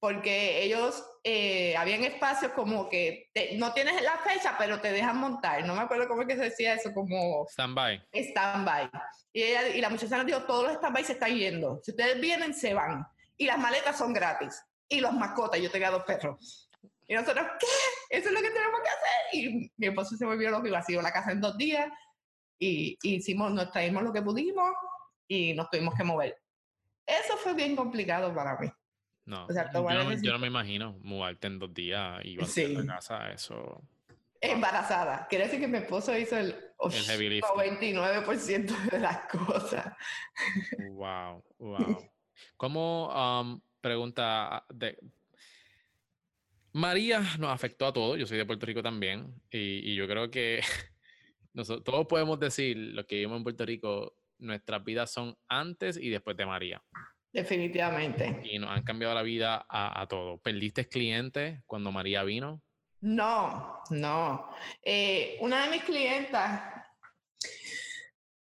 Porque 0.00 0.62
ellos 0.64 1.04
eh, 1.22 1.76
habían 1.76 2.02
espacios 2.02 2.52
como 2.52 2.88
que 2.88 3.30
no 3.54 3.72
tienes 3.72 4.02
la 4.02 4.18
fecha, 4.18 4.56
pero 4.58 4.80
te 4.80 4.90
dejan 4.90 5.16
montar. 5.16 5.64
No 5.64 5.74
me 5.74 5.82
acuerdo 5.82 6.08
cómo 6.08 6.22
es 6.22 6.28
que 6.28 6.36
se 6.36 6.44
decía 6.44 6.74
eso, 6.74 6.92
como... 6.92 7.46
Stand-by. 7.48 8.08
Stand-by. 8.12 8.90
Y, 9.32 9.42
ella, 9.42 9.68
y 9.68 9.80
la 9.80 9.90
muchacha 9.90 10.16
nos 10.16 10.26
dijo, 10.26 10.42
todos 10.42 10.64
los 10.64 10.72
stand-by 10.74 11.04
se 11.04 11.12
están 11.12 11.36
yendo. 11.36 11.80
Si 11.84 11.92
ustedes 11.92 12.20
vienen, 12.20 12.52
se 12.52 12.74
van. 12.74 13.06
Y 13.36 13.46
las 13.46 13.58
maletas 13.58 13.96
son 13.96 14.12
gratis. 14.12 14.60
Y 14.88 15.00
los 15.00 15.12
mascotas, 15.12 15.60
yo 15.60 15.70
tenía 15.70 15.90
dos 15.90 16.02
perros. 16.02 16.68
Y 17.06 17.14
nosotros, 17.14 17.46
¿qué? 17.60 18.16
Eso 18.18 18.28
es 18.28 18.34
lo 18.34 18.40
que 18.40 18.50
tenemos 18.50 18.80
que 18.82 18.88
hacer. 18.88 19.34
Y 19.34 19.72
mi 19.76 19.86
esposo 19.86 20.16
se 20.16 20.24
volvió 20.24 20.50
loco 20.50 20.66
y 20.66 20.70
vació 20.70 21.00
la 21.00 21.12
casa 21.12 21.32
en 21.32 21.40
dos 21.40 21.56
días. 21.56 21.88
Y, 22.64 22.96
hicimos, 23.02 23.52
nos 23.52 23.72
traímos 23.72 24.04
lo 24.04 24.12
que 24.12 24.22
pudimos 24.22 24.72
y 25.26 25.52
nos 25.54 25.68
tuvimos 25.68 25.94
que 25.94 26.04
mover. 26.04 26.40
Eso 27.04 27.36
fue 27.38 27.54
bien 27.54 27.74
complicado 27.74 28.32
para 28.32 28.56
mí. 28.58 28.68
No, 29.24 29.48
yo, 29.48 30.32
no 30.32 30.38
me 30.38 30.46
imagino 30.48 30.96
mudarte 31.00 31.48
en 31.48 31.58
dos 31.58 31.74
días 31.74 32.20
y 32.24 32.32
ir 32.32 32.42
a 32.42 32.46
casa, 32.86 33.32
eso. 33.32 33.82
Embarazada. 34.40 35.26
Quiere 35.28 35.44
decir 35.44 35.60
que 35.60 35.68
mi 35.68 35.78
esposo 35.78 36.16
hizo 36.16 36.36
el, 36.36 36.56
99% 36.78 38.90
de 38.90 38.98
las 38.98 39.18
cosas. 39.28 39.94
Wow, 40.92 41.44
wow. 41.58 42.10
¿Cómo, 42.56 43.40
um, 43.40 43.60
pregunta, 43.80 44.64
de, 44.68 44.98
María 46.72 47.20
nos 47.38 47.50
afectó 47.50 47.86
a 47.86 47.92
todos, 47.92 48.18
yo 48.18 48.26
soy 48.26 48.38
de 48.38 48.46
Puerto 48.46 48.66
Rico 48.66 48.82
también, 48.82 49.32
y, 49.50 49.94
yo 49.94 50.08
creo 50.08 50.30
que 50.30 50.60
nosotros, 51.54 51.84
todos 51.84 52.06
podemos 52.06 52.38
decir, 52.40 52.76
lo 52.76 53.06
que 53.06 53.16
vivimos 53.16 53.38
en 53.38 53.44
Puerto 53.44 53.66
Rico, 53.66 54.16
nuestras 54.38 54.82
vidas 54.84 55.10
son 55.10 55.36
antes 55.48 55.96
y 55.96 56.08
después 56.08 56.36
de 56.36 56.46
María. 56.46 56.82
Definitivamente. 57.32 58.42
Y 58.44 58.58
nos 58.58 58.70
han 58.70 58.82
cambiado 58.82 59.14
la 59.14 59.22
vida 59.22 59.64
a, 59.68 60.06
todos. 60.08 60.40
¿Perdiste 60.40 60.86
clientes 60.88 61.62
cuando 61.66 61.90
María 61.90 62.22
vino? 62.24 62.62
No, 63.00 63.82
no. 63.90 64.54
Eh, 64.82 65.38
una 65.40 65.64
de 65.64 65.70
mis 65.70 65.82
clientas, 65.82 66.62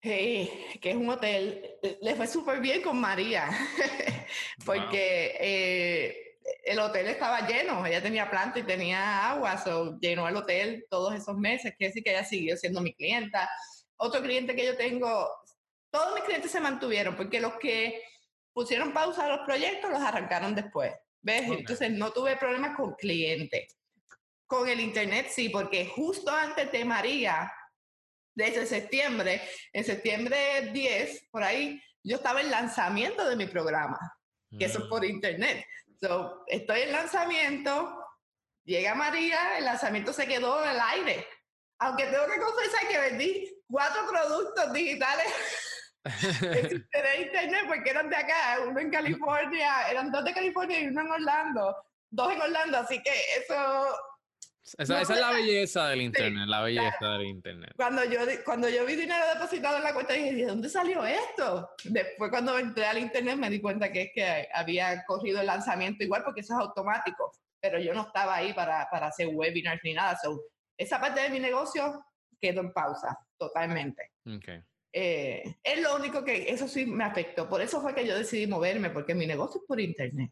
eh, 0.01 0.77
que 0.81 0.91
es 0.91 0.95
un 0.95 1.09
hotel, 1.09 1.77
le 2.01 2.15
fue 2.15 2.25
súper 2.25 2.61
bien 2.61 2.81
con 2.81 2.99
María, 2.99 3.49
porque 4.65 5.35
eh, 5.39 6.28
el 6.63 6.79
hotel 6.79 7.07
estaba 7.07 7.47
lleno, 7.47 7.85
ella 7.85 8.01
tenía 8.01 8.29
planta 8.29 8.59
y 8.59 8.63
tenía 8.63 9.29
agua, 9.31 9.57
so 9.57 9.99
llenó 9.99 10.27
el 10.27 10.35
hotel 10.35 10.85
todos 10.89 11.15
esos 11.15 11.37
meses, 11.37 11.73
quiere 11.77 11.89
decir 11.89 12.03
que 12.03 12.11
ella 12.11 12.23
siguió 12.23 12.57
siendo 12.57 12.81
mi 12.81 12.93
clienta. 12.93 13.49
Otro 13.97 14.21
cliente 14.21 14.55
que 14.55 14.65
yo 14.65 14.77
tengo, 14.77 15.29
todos 15.91 16.13
mis 16.15 16.23
clientes 16.23 16.51
se 16.51 16.61
mantuvieron, 16.61 17.15
porque 17.15 17.39
los 17.39 17.53
que 17.55 18.01
pusieron 18.53 18.93
pausa 18.93 19.25
a 19.25 19.29
los 19.29 19.45
proyectos, 19.45 19.89
los 19.89 20.01
arrancaron 20.01 20.55
después. 20.55 20.93
¿Ves? 21.21 21.43
Entonces 21.49 21.91
no 21.91 22.11
tuve 22.11 22.37
problemas 22.37 22.77
con 22.77 22.93
clientes. 22.95 23.75
Con 24.45 24.67
el 24.69 24.79
internet 24.79 25.27
sí, 25.29 25.49
porque 25.49 25.85
justo 25.85 26.31
antes 26.31 26.71
de 26.71 26.85
María, 26.85 27.51
desde 28.33 28.65
septiembre, 28.65 29.41
en 29.73 29.83
septiembre 29.83 30.71
10, 30.71 31.27
por 31.29 31.43
ahí, 31.43 31.81
yo 32.03 32.15
estaba 32.15 32.41
en 32.41 32.49
lanzamiento 32.49 33.27
de 33.27 33.35
mi 33.35 33.47
programa, 33.47 33.99
que 34.57 34.65
eso 34.65 34.79
es 34.79 34.85
por 34.85 35.01
mm. 35.01 35.09
internet. 35.09 35.65
So, 36.01 36.45
estoy 36.47 36.81
en 36.81 36.91
lanzamiento, 36.93 38.05
llega 38.63 38.95
María, 38.95 39.57
el 39.57 39.65
lanzamiento 39.65 40.13
se 40.13 40.27
quedó 40.27 40.63
en 40.63 40.71
el 40.71 40.79
aire. 40.79 41.27
Aunque 41.79 42.05
tengo 42.05 42.25
que 42.27 42.39
confesar 42.39 42.87
que 42.87 42.99
vendí 42.99 43.63
cuatro 43.69 44.07
productos 44.09 44.73
digitales 44.73 45.27
de 46.41 47.21
internet 47.21 47.65
porque 47.67 47.89
eran 47.89 48.09
de 48.09 48.15
acá, 48.15 48.59
uno 48.65 48.79
en 48.79 48.89
California, 48.89 49.89
eran 49.89 50.11
dos 50.11 50.23
de 50.23 50.33
California 50.33 50.79
y 50.79 50.87
uno 50.87 51.01
en 51.01 51.11
Orlando, 51.11 51.75
dos 52.09 52.31
en 52.31 52.41
Orlando, 52.41 52.77
así 52.79 53.01
que 53.01 53.11
eso... 53.37 53.97
Esa, 54.77 55.01
es 55.01 55.09
la 55.09 55.31
belleza 55.31 55.87
del 55.87 56.01
internet, 56.01 56.47
la 56.47 56.61
belleza 56.61 57.07
del 57.13 57.27
internet. 57.27 57.73
Cuando 57.75 58.03
yo, 58.03 58.19
cuando 58.45 58.69
yo 58.69 58.85
vi 58.85 58.95
dinero 58.95 59.25
depositado 59.33 59.77
en 59.77 59.83
la 59.83 59.93
cuenta, 59.93 60.13
dije, 60.13 60.33
¿de 60.33 60.45
dónde 60.45 60.69
salió 60.69 61.03
esto? 61.05 61.69
Después 61.85 62.29
cuando 62.29 62.57
entré 62.59 62.85
al 62.85 62.99
internet 62.99 63.37
me 63.37 63.49
di 63.49 63.61
cuenta 63.61 63.91
que 63.91 64.03
es 64.03 64.11
que 64.13 64.47
había 64.53 65.03
corrido 65.05 65.39
el 65.41 65.47
lanzamiento 65.47 66.03
igual 66.03 66.23
porque 66.23 66.41
eso 66.41 66.53
es 66.53 66.59
automático, 66.59 67.31
pero 67.59 67.79
yo 67.79 67.93
no 67.93 68.03
estaba 68.03 68.35
ahí 68.35 68.53
para, 68.53 68.87
para 68.91 69.07
hacer 69.07 69.27
webinars 69.27 69.81
ni 69.83 69.93
nada. 69.93 70.17
esa 70.77 71.01
parte 71.01 71.21
de 71.21 71.29
mi 71.29 71.39
negocio 71.39 72.05
quedó 72.39 72.61
en 72.61 72.71
pausa 72.71 73.17
totalmente. 73.37 74.11
Okay. 74.37 74.61
Eh, 74.91 75.43
es 75.63 75.81
lo 75.81 75.95
único 75.95 76.23
que 76.23 76.51
eso 76.51 76.67
sí 76.67 76.85
me 76.85 77.03
afectó. 77.03 77.47
Por 77.47 77.61
eso 77.61 77.81
fue 77.81 77.93
que 77.93 78.05
yo 78.05 78.17
decidí 78.17 78.47
moverme, 78.47 78.89
porque 78.89 79.15
mi 79.15 79.25
negocio 79.25 79.61
es 79.61 79.67
por 79.67 79.79
internet. 79.79 80.31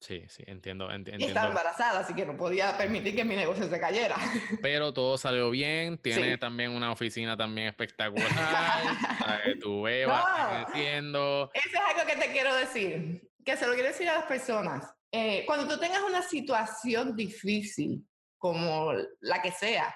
Sí, 0.00 0.24
sí, 0.28 0.44
entiendo. 0.46 0.90
entiendo. 0.90 1.26
Estaba 1.26 1.48
embarazada, 1.48 2.00
así 2.00 2.14
que 2.14 2.26
no 2.26 2.36
podía 2.36 2.76
permitir 2.76 3.16
que 3.16 3.24
mi 3.24 3.34
negocio 3.34 3.68
se 3.68 3.80
cayera. 3.80 4.16
Pero 4.62 4.92
todo 4.92 5.16
salió 5.16 5.50
bien. 5.50 5.98
Tiene 5.98 6.38
también 6.38 6.72
una 6.72 6.92
oficina 6.92 7.36
también 7.36 7.68
espectacular. 7.68 8.28
tu 9.60 9.82
beba 9.82 10.66
Eso 10.74 11.18
es 11.54 11.74
algo 11.74 12.06
que 12.06 12.16
te 12.16 12.30
quiero 12.32 12.54
decir. 12.54 13.22
Que 13.44 13.56
se 13.56 13.66
lo 13.66 13.74
quiero 13.74 13.88
decir 13.88 14.08
a 14.08 14.16
las 14.16 14.24
personas. 14.24 14.84
Eh, 15.10 15.44
cuando 15.46 15.72
tú 15.72 15.80
tengas 15.80 16.02
una 16.02 16.22
situación 16.22 17.16
difícil, 17.16 18.06
como 18.38 18.92
la 19.20 19.40
que 19.40 19.50
sea, 19.50 19.94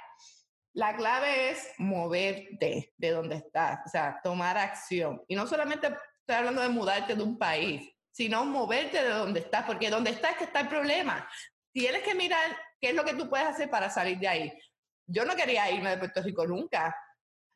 la 0.72 0.96
clave 0.96 1.51
es 1.51 1.68
moverte 1.78 2.92
de 2.96 3.11
donde 3.11 3.36
estás, 3.36 3.80
o 3.86 3.88
sea, 3.88 4.20
tomar 4.22 4.57
acción. 4.57 5.22
Y 5.28 5.34
no 5.34 5.46
solamente 5.46 5.88
estoy 5.88 6.36
hablando 6.36 6.62
de 6.62 6.68
mudarte 6.68 7.14
de 7.14 7.22
un 7.22 7.36
país, 7.36 7.92
sino 8.11 8.44
moverte 8.44 9.02
de 9.02 9.11
donde 9.11 9.40
estás, 9.40 9.64
porque 9.64 9.90
donde 9.90 10.11
estás 10.11 10.32
es 10.32 10.38
que 10.38 10.44
está 10.44 10.61
el 10.61 10.68
problema. 10.68 11.28
Tienes 11.72 12.02
que 12.02 12.14
mirar 12.14 12.56
qué 12.80 12.90
es 12.90 12.94
lo 12.94 13.04
que 13.04 13.14
tú 13.14 13.28
puedes 13.28 13.46
hacer 13.46 13.70
para 13.70 13.90
salir 13.90 14.18
de 14.18 14.28
ahí. 14.28 14.52
Yo 15.06 15.24
no 15.24 15.36
quería 15.36 15.70
irme 15.70 15.90
de 15.90 15.98
Puerto 15.98 16.22
Rico 16.22 16.46
nunca. 16.46 16.96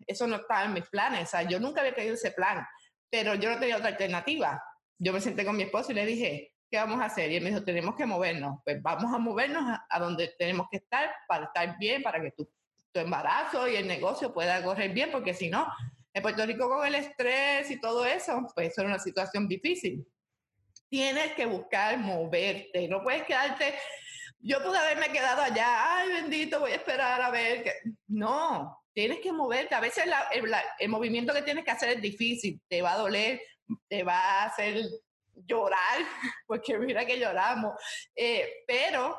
Eso 0.06 0.26
no 0.26 0.36
estaba 0.36 0.64
en 0.64 0.72
mis 0.72 0.88
planes. 0.88 1.24
O 1.24 1.30
sea, 1.30 1.42
yo 1.42 1.58
nunca 1.60 1.80
había 1.80 1.94
tenido 1.94 2.14
ese 2.14 2.32
plan, 2.32 2.66
pero 3.10 3.34
yo 3.34 3.50
no 3.50 3.58
tenía 3.58 3.76
otra 3.76 3.88
alternativa. 3.88 4.62
Yo 4.98 5.12
me 5.12 5.20
senté 5.20 5.44
con 5.44 5.56
mi 5.56 5.64
esposo 5.64 5.92
y 5.92 5.94
le 5.94 6.06
dije, 6.06 6.54
¿qué 6.70 6.78
vamos 6.78 7.00
a 7.00 7.06
hacer? 7.06 7.30
Y 7.30 7.36
él 7.36 7.42
me 7.42 7.50
dijo, 7.50 7.64
tenemos 7.64 7.96
que 7.96 8.06
movernos. 8.06 8.60
Pues 8.64 8.80
vamos 8.82 9.12
a 9.12 9.18
movernos 9.18 9.78
a 9.88 9.98
donde 9.98 10.34
tenemos 10.38 10.68
que 10.70 10.78
estar 10.78 11.14
para 11.26 11.46
estar 11.46 11.76
bien, 11.78 12.02
para 12.02 12.20
que 12.20 12.30
tú 12.32 12.48
tu 12.94 13.00
embarazo 13.00 13.68
y 13.68 13.74
el 13.74 13.88
negocio 13.88 14.32
pueda 14.32 14.62
correr 14.62 14.92
bien, 14.92 15.10
porque 15.10 15.34
si 15.34 15.50
no, 15.50 15.66
en 16.12 16.22
Puerto 16.22 16.46
Rico 16.46 16.68
con 16.68 16.86
el 16.86 16.94
estrés 16.94 17.68
y 17.70 17.80
todo 17.80 18.06
eso, 18.06 18.46
pues 18.54 18.68
eso 18.68 18.82
es 18.82 18.86
una 18.86 19.00
situación 19.00 19.48
difícil. 19.48 20.06
Tienes 20.88 21.32
que 21.34 21.46
buscar 21.46 21.98
moverte, 21.98 22.86
no 22.88 23.02
puedes 23.02 23.24
quedarte, 23.24 23.74
yo 24.38 24.62
pude 24.62 24.78
haberme 24.78 25.08
quedado 25.08 25.42
allá, 25.42 25.96
ay 25.96 26.08
bendito, 26.12 26.60
voy 26.60 26.72
a 26.72 26.76
esperar 26.76 27.20
a 27.22 27.30
ver, 27.30 27.64
no, 28.06 28.84
tienes 28.92 29.20
que 29.20 29.32
moverte, 29.32 29.74
a 29.74 29.80
veces 29.80 30.04
el, 30.78 30.88
movimiento 30.88 31.32
que 31.32 31.42
tienes 31.42 31.64
que 31.64 31.70
hacer 31.70 31.96
es 31.96 32.02
difícil, 32.02 32.60
te 32.68 32.82
va 32.82 32.92
a 32.92 32.98
doler, 32.98 33.40
te 33.88 34.02
va 34.02 34.18
a 34.18 34.44
hacer 34.44 34.84
llorar, 35.34 35.98
porque 36.46 36.78
mira 36.78 37.06
que 37.06 37.18
lloramos, 37.18 37.72
eh, 38.14 38.64
pero 38.66 39.18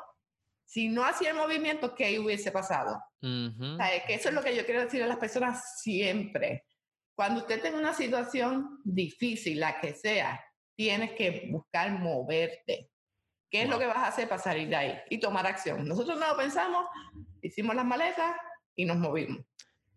si 0.63 0.89
no 0.89 1.03
hacía 1.03 1.29
el 1.31 1.37
movimiento, 1.37 1.95
¿qué 1.95 2.19
hubiese 2.19 2.51
pasado? 2.51 3.01
que 4.05 4.13
eso 4.13 4.29
es 4.29 4.35
lo 4.35 4.43
que 4.43 4.55
yo 4.55 4.65
quiero 4.65 4.81
decir 4.81 5.01
a 5.01 5.07
las 5.07 5.17
personas 5.17 5.79
siempre. 5.81 6.65
Cuando 7.15 7.41
usted 7.41 7.59
tenga 7.59 7.79
una 7.79 7.93
situación 7.93 8.81
difícil, 8.83 9.59
la 9.59 9.79
que 9.79 9.95
sea, 9.95 10.44
tienes 10.75 11.11
que 11.13 11.47
buscar 11.49 11.91
moverte. 11.91 12.89
¿Qué 13.49 13.63
es 13.63 13.69
lo 13.69 13.79
que 13.79 13.85
vas 13.85 13.97
a 13.97 14.07
hacer 14.07 14.27
para 14.27 14.41
salir 14.41 14.67
de 14.67 14.75
ahí? 14.75 14.97
Y 15.09 15.19
tomar 15.19 15.47
acción. 15.47 15.87
Nosotros 15.87 16.19
no 16.19 16.27
lo 16.27 16.37
pensamos, 16.37 16.85
hicimos 17.41 17.75
las 17.75 17.85
maletas 17.85 18.35
y 18.75 18.85
nos 18.85 18.97
movimos. 18.97 19.43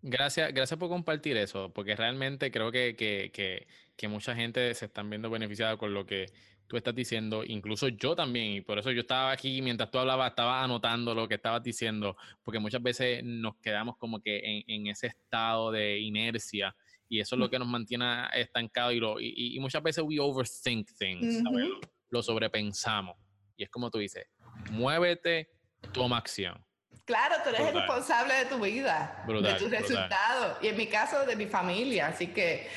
Gracias, 0.01 0.55
gracias 0.55 0.79
por 0.79 0.89
compartir 0.89 1.37
eso, 1.37 1.73
porque 1.73 1.97
realmente 1.97 2.53
creo 2.53 2.71
que, 2.71 2.95
que, 2.95 3.33
que, 3.33 3.67
que 3.97 4.09
mucha 4.09 4.35
gente 4.37 4.73
se 4.75 4.85
están 4.85 5.11
viendo 5.11 5.29
beneficiada 5.29 5.77
con 5.77 5.93
lo 5.93 6.07
que 6.07 6.27
tú 6.69 6.77
estás 6.77 6.95
diciendo, 6.95 7.43
incluso 7.45 7.89
yo 7.89 8.15
también, 8.15 8.53
y 8.53 8.61
por 8.61 8.79
eso 8.79 8.93
yo 8.93 9.01
estaba 9.01 9.33
aquí 9.33 9.61
mientras 9.61 9.91
tú 9.91 9.99
hablabas, 9.99 10.31
estaba 10.31 10.63
anotando 10.63 11.15
lo 11.15 11.27
que 11.27 11.35
estabas 11.35 11.63
diciendo, 11.63 12.17
porque 12.45 12.61
muchas 12.61 12.83
veces 12.83 13.25
nos 13.25 13.57
quedamos 13.57 13.97
como 13.97 14.21
que 14.21 14.39
en, 14.39 14.65
en 14.67 14.87
ese 14.87 15.09
estado 15.09 15.73
de 15.73 15.99
inercia 15.99 16.77
y 17.09 17.21
eso 17.21 17.37
es 17.37 17.39
lo 17.41 17.49
que 17.49 17.59
nos 17.59 17.69
mantiene 17.69 18.27
estancados 18.35 18.93
y, 18.93 18.99
lo, 18.99 19.21
y, 19.21 19.59
muchas 19.61 19.83
veces 19.83 20.05
we 20.07 20.19
overthink 20.21 20.91
things, 20.99 21.43
Lo 22.11 22.23
sobrepensamos. 22.23 23.17
Y 23.57 23.65
es 23.65 23.71
como 23.71 23.91
tú 23.91 23.99
dices, 23.99 24.27
muévete, 24.71 25.51
toma 25.93 26.19
acción. 26.19 26.65
Claro, 27.05 27.37
tú 27.43 27.49
eres 27.49 27.61
el 27.63 27.75
responsable 27.75 28.35
de 28.35 28.45
tu 28.45 28.59
vida, 28.61 29.25
de 29.27 29.55
tus 29.55 29.71
resultados. 29.71 30.59
Y 30.63 30.69
en 30.69 30.77
mi 30.77 30.87
caso, 30.87 31.25
de 31.25 31.37
mi 31.37 31.47
familia. 31.47 32.09
Así 32.09 32.29
que 32.29 32.69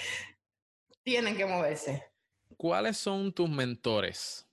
tienen 1.03 1.36
que 1.36 1.45
moverse. 1.45 2.11
¿Cuáles 2.55 2.97
son 2.97 3.34
tus 3.34 3.49
mentores? 3.49 4.47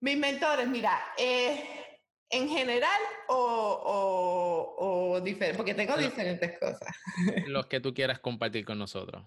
Mis 0.00 0.16
mentores, 0.16 0.68
mira, 0.68 0.96
eh, 1.16 1.87
en 2.30 2.48
general 2.48 3.00
o, 3.28 4.74
o, 4.78 5.20
diferente, 5.20 5.56
porque 5.56 5.74
tengo 5.74 5.96
diferentes 5.96 6.58
cosas. 6.58 6.88
Los 7.46 7.66
que 7.66 7.80
tú 7.80 7.94
quieras 7.94 8.18
compartir 8.18 8.64
con 8.64 8.78
nosotros. 8.78 9.22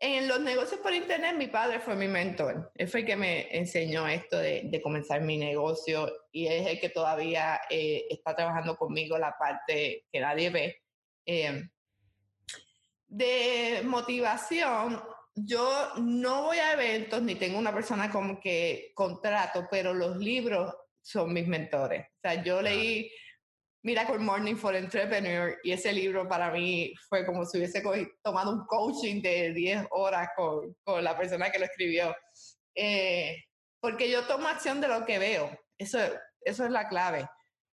En 0.00 0.28
los 0.28 0.40
negocios 0.40 0.80
por 0.80 0.92
internet, 0.92 1.34
mi 1.36 1.46
padre 1.46 1.80
fue 1.80 1.96
mi 1.96 2.08
mentor. 2.08 2.70
Él 2.74 2.88
fue 2.88 3.00
el 3.00 3.06
que 3.06 3.16
me 3.16 3.56
enseñó 3.56 4.06
esto 4.06 4.36
de, 4.36 4.80
comenzar 4.82 5.22
mi 5.22 5.38
negocio 5.38 6.12
y 6.30 6.46
es 6.46 6.66
el 6.66 6.78
que 6.78 6.90
todavía 6.90 7.62
eh, 7.70 8.04
está 8.10 8.36
trabajando 8.36 8.76
conmigo 8.76 9.16
la 9.16 9.34
parte 9.38 10.04
que 10.12 10.20
nadie 10.20 10.50
ve. 10.50 10.82
Eh, 11.24 11.68
de 13.06 13.80
motivación, 13.84 15.00
yo 15.34 15.92
no 15.96 16.42
voy 16.42 16.58
a 16.58 16.72
eventos 16.74 17.22
ni 17.22 17.36
tengo 17.36 17.58
una 17.58 17.72
persona 17.72 18.10
como 18.10 18.38
que 18.40 18.92
contrato, 18.94 19.66
pero 19.70 19.94
los 19.94 20.18
libros 20.18 20.74
son 21.04 21.32
mis 21.32 21.46
mentores. 21.46 22.06
O 22.06 22.20
sea, 22.22 22.42
yo 22.42 22.62
leí 22.62 23.10
Miracle 23.82 24.18
Morning 24.18 24.56
for 24.56 24.74
Entrepreneur 24.74 25.58
y 25.62 25.72
ese 25.72 25.92
libro 25.92 26.26
para 26.26 26.50
mí 26.50 26.94
fue 27.08 27.26
como 27.26 27.44
si 27.44 27.58
hubiese 27.58 27.82
tomado 28.22 28.52
un 28.52 28.64
coaching 28.66 29.20
de 29.20 29.52
10 29.52 29.86
horas 29.90 30.30
con, 30.34 30.74
con 30.82 31.04
la 31.04 31.16
persona 31.16 31.50
que 31.50 31.58
lo 31.58 31.66
escribió. 31.66 32.14
Eh, 32.74 33.36
porque 33.80 34.10
yo 34.10 34.26
tomo 34.26 34.48
acción 34.48 34.80
de 34.80 34.88
lo 34.88 35.04
que 35.04 35.18
veo. 35.18 35.50
Eso, 35.76 35.98
eso 36.40 36.64
es 36.64 36.70
la 36.70 36.88
clave. 36.88 37.28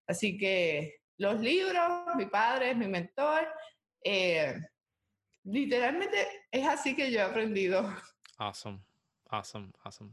Así 0.06 0.38
que 0.38 0.98
los 1.18 1.40
libros, 1.40 2.04
mi 2.18 2.26
padre 2.26 2.76
mi 2.76 2.88
mentor. 2.88 3.48
Eh, 4.04 4.54
literalmente 5.44 6.28
es 6.52 6.68
así 6.68 6.96
que 6.96 7.10
yo 7.10 7.20
he 7.20 7.24
aprendido. 7.24 7.90
Awesome, 8.38 8.82
awesome, 9.30 9.72
awesome. 9.84 10.12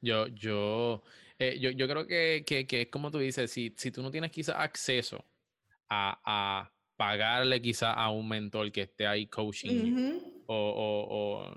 Yo, 0.00 0.28
yo, 0.28 1.02
eh, 1.38 1.58
yo, 1.60 1.70
yo, 1.70 1.86
creo 1.88 2.06
que, 2.06 2.44
que, 2.46 2.66
que, 2.66 2.82
es 2.82 2.88
como 2.88 3.10
tú 3.10 3.18
dices, 3.18 3.50
si, 3.50 3.74
si 3.76 3.90
tú 3.90 4.02
no 4.02 4.10
tienes 4.10 4.30
quizás 4.30 4.56
acceso 4.58 5.24
a, 5.88 6.20
a 6.24 6.72
pagarle 6.96 7.60
quizás 7.60 7.94
a 7.96 8.10
un 8.10 8.28
mentor 8.28 8.72
que 8.72 8.82
esté 8.82 9.06
ahí 9.06 9.26
coaching 9.26 10.18
o, 10.46 10.54
o, 10.54 11.06
o, 11.10 11.56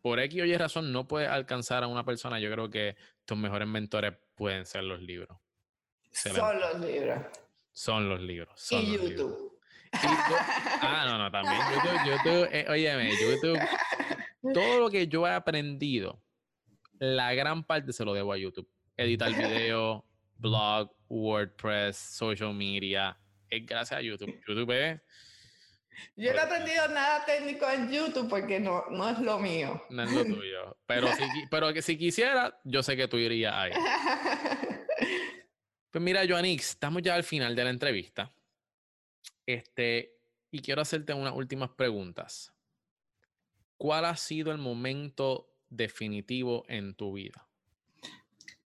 por 0.00 0.18
X 0.18 0.42
o 0.42 0.44
Y 0.44 0.56
razón 0.56 0.92
no 0.92 1.06
puedes 1.06 1.28
alcanzar 1.28 1.84
a 1.84 1.86
una 1.86 2.04
persona, 2.04 2.40
yo 2.40 2.50
creo 2.50 2.68
que 2.68 2.96
tus 3.24 3.38
mejores 3.38 3.68
mentores 3.68 4.14
pueden 4.34 4.66
ser 4.66 4.82
los 4.84 5.00
libros. 5.00 5.38
Son 6.10 6.58
los 6.58 6.80
libros. 6.80 7.18
Son 7.72 8.08
los 8.08 8.20
libros. 8.20 8.72
y 8.72 8.92
YouTube. 8.92 9.58
ah, 9.92 11.04
no, 11.06 11.18
no, 11.18 11.30
también. 11.30 11.56
YouTube, 11.74 12.00
YouTube, 12.06 12.48
eh, 12.52 12.66
óyeme, 12.68 13.10
YouTube, 13.10 13.58
todo 14.52 14.80
lo 14.80 14.90
que 14.90 15.06
yo 15.06 15.26
he 15.26 15.32
aprendido 15.32 16.20
la 17.02 17.34
gran 17.34 17.64
parte 17.64 17.92
se 17.92 18.04
lo 18.04 18.14
debo 18.14 18.32
a 18.32 18.38
YouTube. 18.38 18.68
Editar 18.96 19.32
video, 19.36 20.06
blog, 20.38 20.94
WordPress, 21.08 21.96
social 21.96 22.54
media, 22.54 23.18
es 23.50 23.66
gracias 23.66 23.98
a 23.98 24.02
YouTube. 24.02 24.32
YouTube 24.46 24.70
es... 24.70 25.00
Yo 26.16 26.32
no 26.32 26.38
he 26.38 26.42
aprendido 26.42 26.88
nada 26.88 27.24
técnico 27.24 27.68
en 27.68 27.90
YouTube 27.90 28.28
porque 28.28 28.60
no, 28.60 28.84
no 28.90 29.10
es 29.10 29.18
lo 29.18 29.38
mío. 29.40 29.82
No 29.90 30.04
es 30.04 30.12
lo 30.12 30.24
tuyo. 30.24 30.78
Pero 30.86 31.08
si, 31.08 31.24
pero 31.50 31.72
que 31.72 31.82
si 31.82 31.98
quisiera, 31.98 32.58
yo 32.64 32.82
sé 32.82 32.96
que 32.96 33.08
tú 33.08 33.16
irías 33.18 33.54
ahí. 33.54 33.72
Pues 35.90 36.02
mira, 36.02 36.22
Joanix, 36.26 36.70
estamos 36.70 37.02
ya 37.02 37.14
al 37.14 37.22
final 37.22 37.54
de 37.54 37.64
la 37.64 37.68
entrevista. 37.68 38.34
Este, 39.44 40.16
y 40.50 40.62
quiero 40.62 40.80
hacerte 40.80 41.12
unas 41.12 41.34
últimas 41.34 41.68
preguntas. 41.68 42.50
¿Cuál 43.76 44.06
ha 44.06 44.16
sido 44.16 44.52
el 44.52 44.56
momento 44.56 45.51
definitivo 45.76 46.64
en 46.68 46.94
tu 46.94 47.14
vida? 47.14 47.46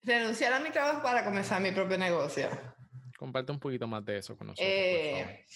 Renunciar 0.03 0.53
a 0.53 0.61
mi 0.61 0.71
trabajo 0.71 1.03
para 1.03 1.25
comenzar 1.25 1.61
mi 1.61 1.73
propio 1.73 1.97
negocio. 1.97 2.49
Comparte 3.19 3.53
un 3.53 3.61
poquito 3.61 3.87
más 3.87 4.05
de 4.05 4.19
eso 4.19 4.37
con 4.37 4.49
nosotros. 4.49 4.69
Eh, 4.69 5.47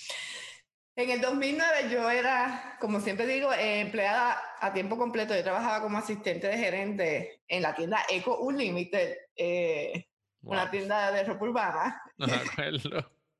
en 0.96 1.11
el 1.11 1.20
2009 1.20 1.90
yo 1.90 2.11
era, 2.11 2.76
como 2.80 3.01
siempre 3.01 3.26
digo, 3.26 3.53
eh, 3.53 3.80
empleada 3.80 4.40
a 4.61 4.72
tiempo 4.72 4.96
completo. 4.96 5.34
Yo 5.34 5.42
trabajaba 5.42 5.82
como 5.82 5.99
asistente 5.99 6.49
de 6.49 6.59
gerente 6.59 7.42
en 7.46 7.62
la 7.62 7.74
tienda 7.74 8.05
Eco 8.09 8.38
Unlimited, 8.40 9.16
eh, 9.36 10.09
una 10.42 10.70
tienda 10.70 11.12
de 11.12 11.24
ropa 11.24 11.44
urbana. 11.44 12.03
No 12.18 12.26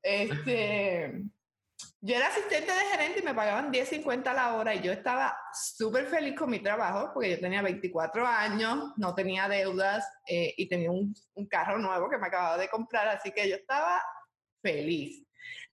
este, 0.01 1.23
yo 2.01 2.15
era 2.15 2.27
asistente 2.27 2.71
de 2.71 2.79
gerente 2.91 3.19
y 3.19 3.23
me 3.23 3.33
pagaban 3.33 3.73
10.50 3.73 4.33
la 4.33 4.55
hora 4.55 4.73
y 4.73 4.81
yo 4.81 4.91
estaba 4.91 5.37
súper 5.53 6.07
feliz 6.07 6.33
con 6.37 6.49
mi 6.49 6.59
trabajo 6.59 7.11
porque 7.13 7.31
yo 7.31 7.39
tenía 7.39 7.61
24 7.61 8.25
años, 8.25 8.93
no 8.95 9.13
tenía 9.13 9.49
deudas 9.49 10.07
eh, 10.25 10.53
y 10.55 10.69
tenía 10.69 10.91
un, 10.91 11.13
un, 11.33 11.47
carro 11.47 11.77
nuevo 11.77 12.09
que 12.09 12.17
me 12.17 12.27
acababa 12.27 12.57
de 12.57 12.69
comprar, 12.69 13.07
así 13.09 13.31
que 13.31 13.49
yo 13.49 13.57
estaba 13.57 14.01
feliz. 14.61 15.25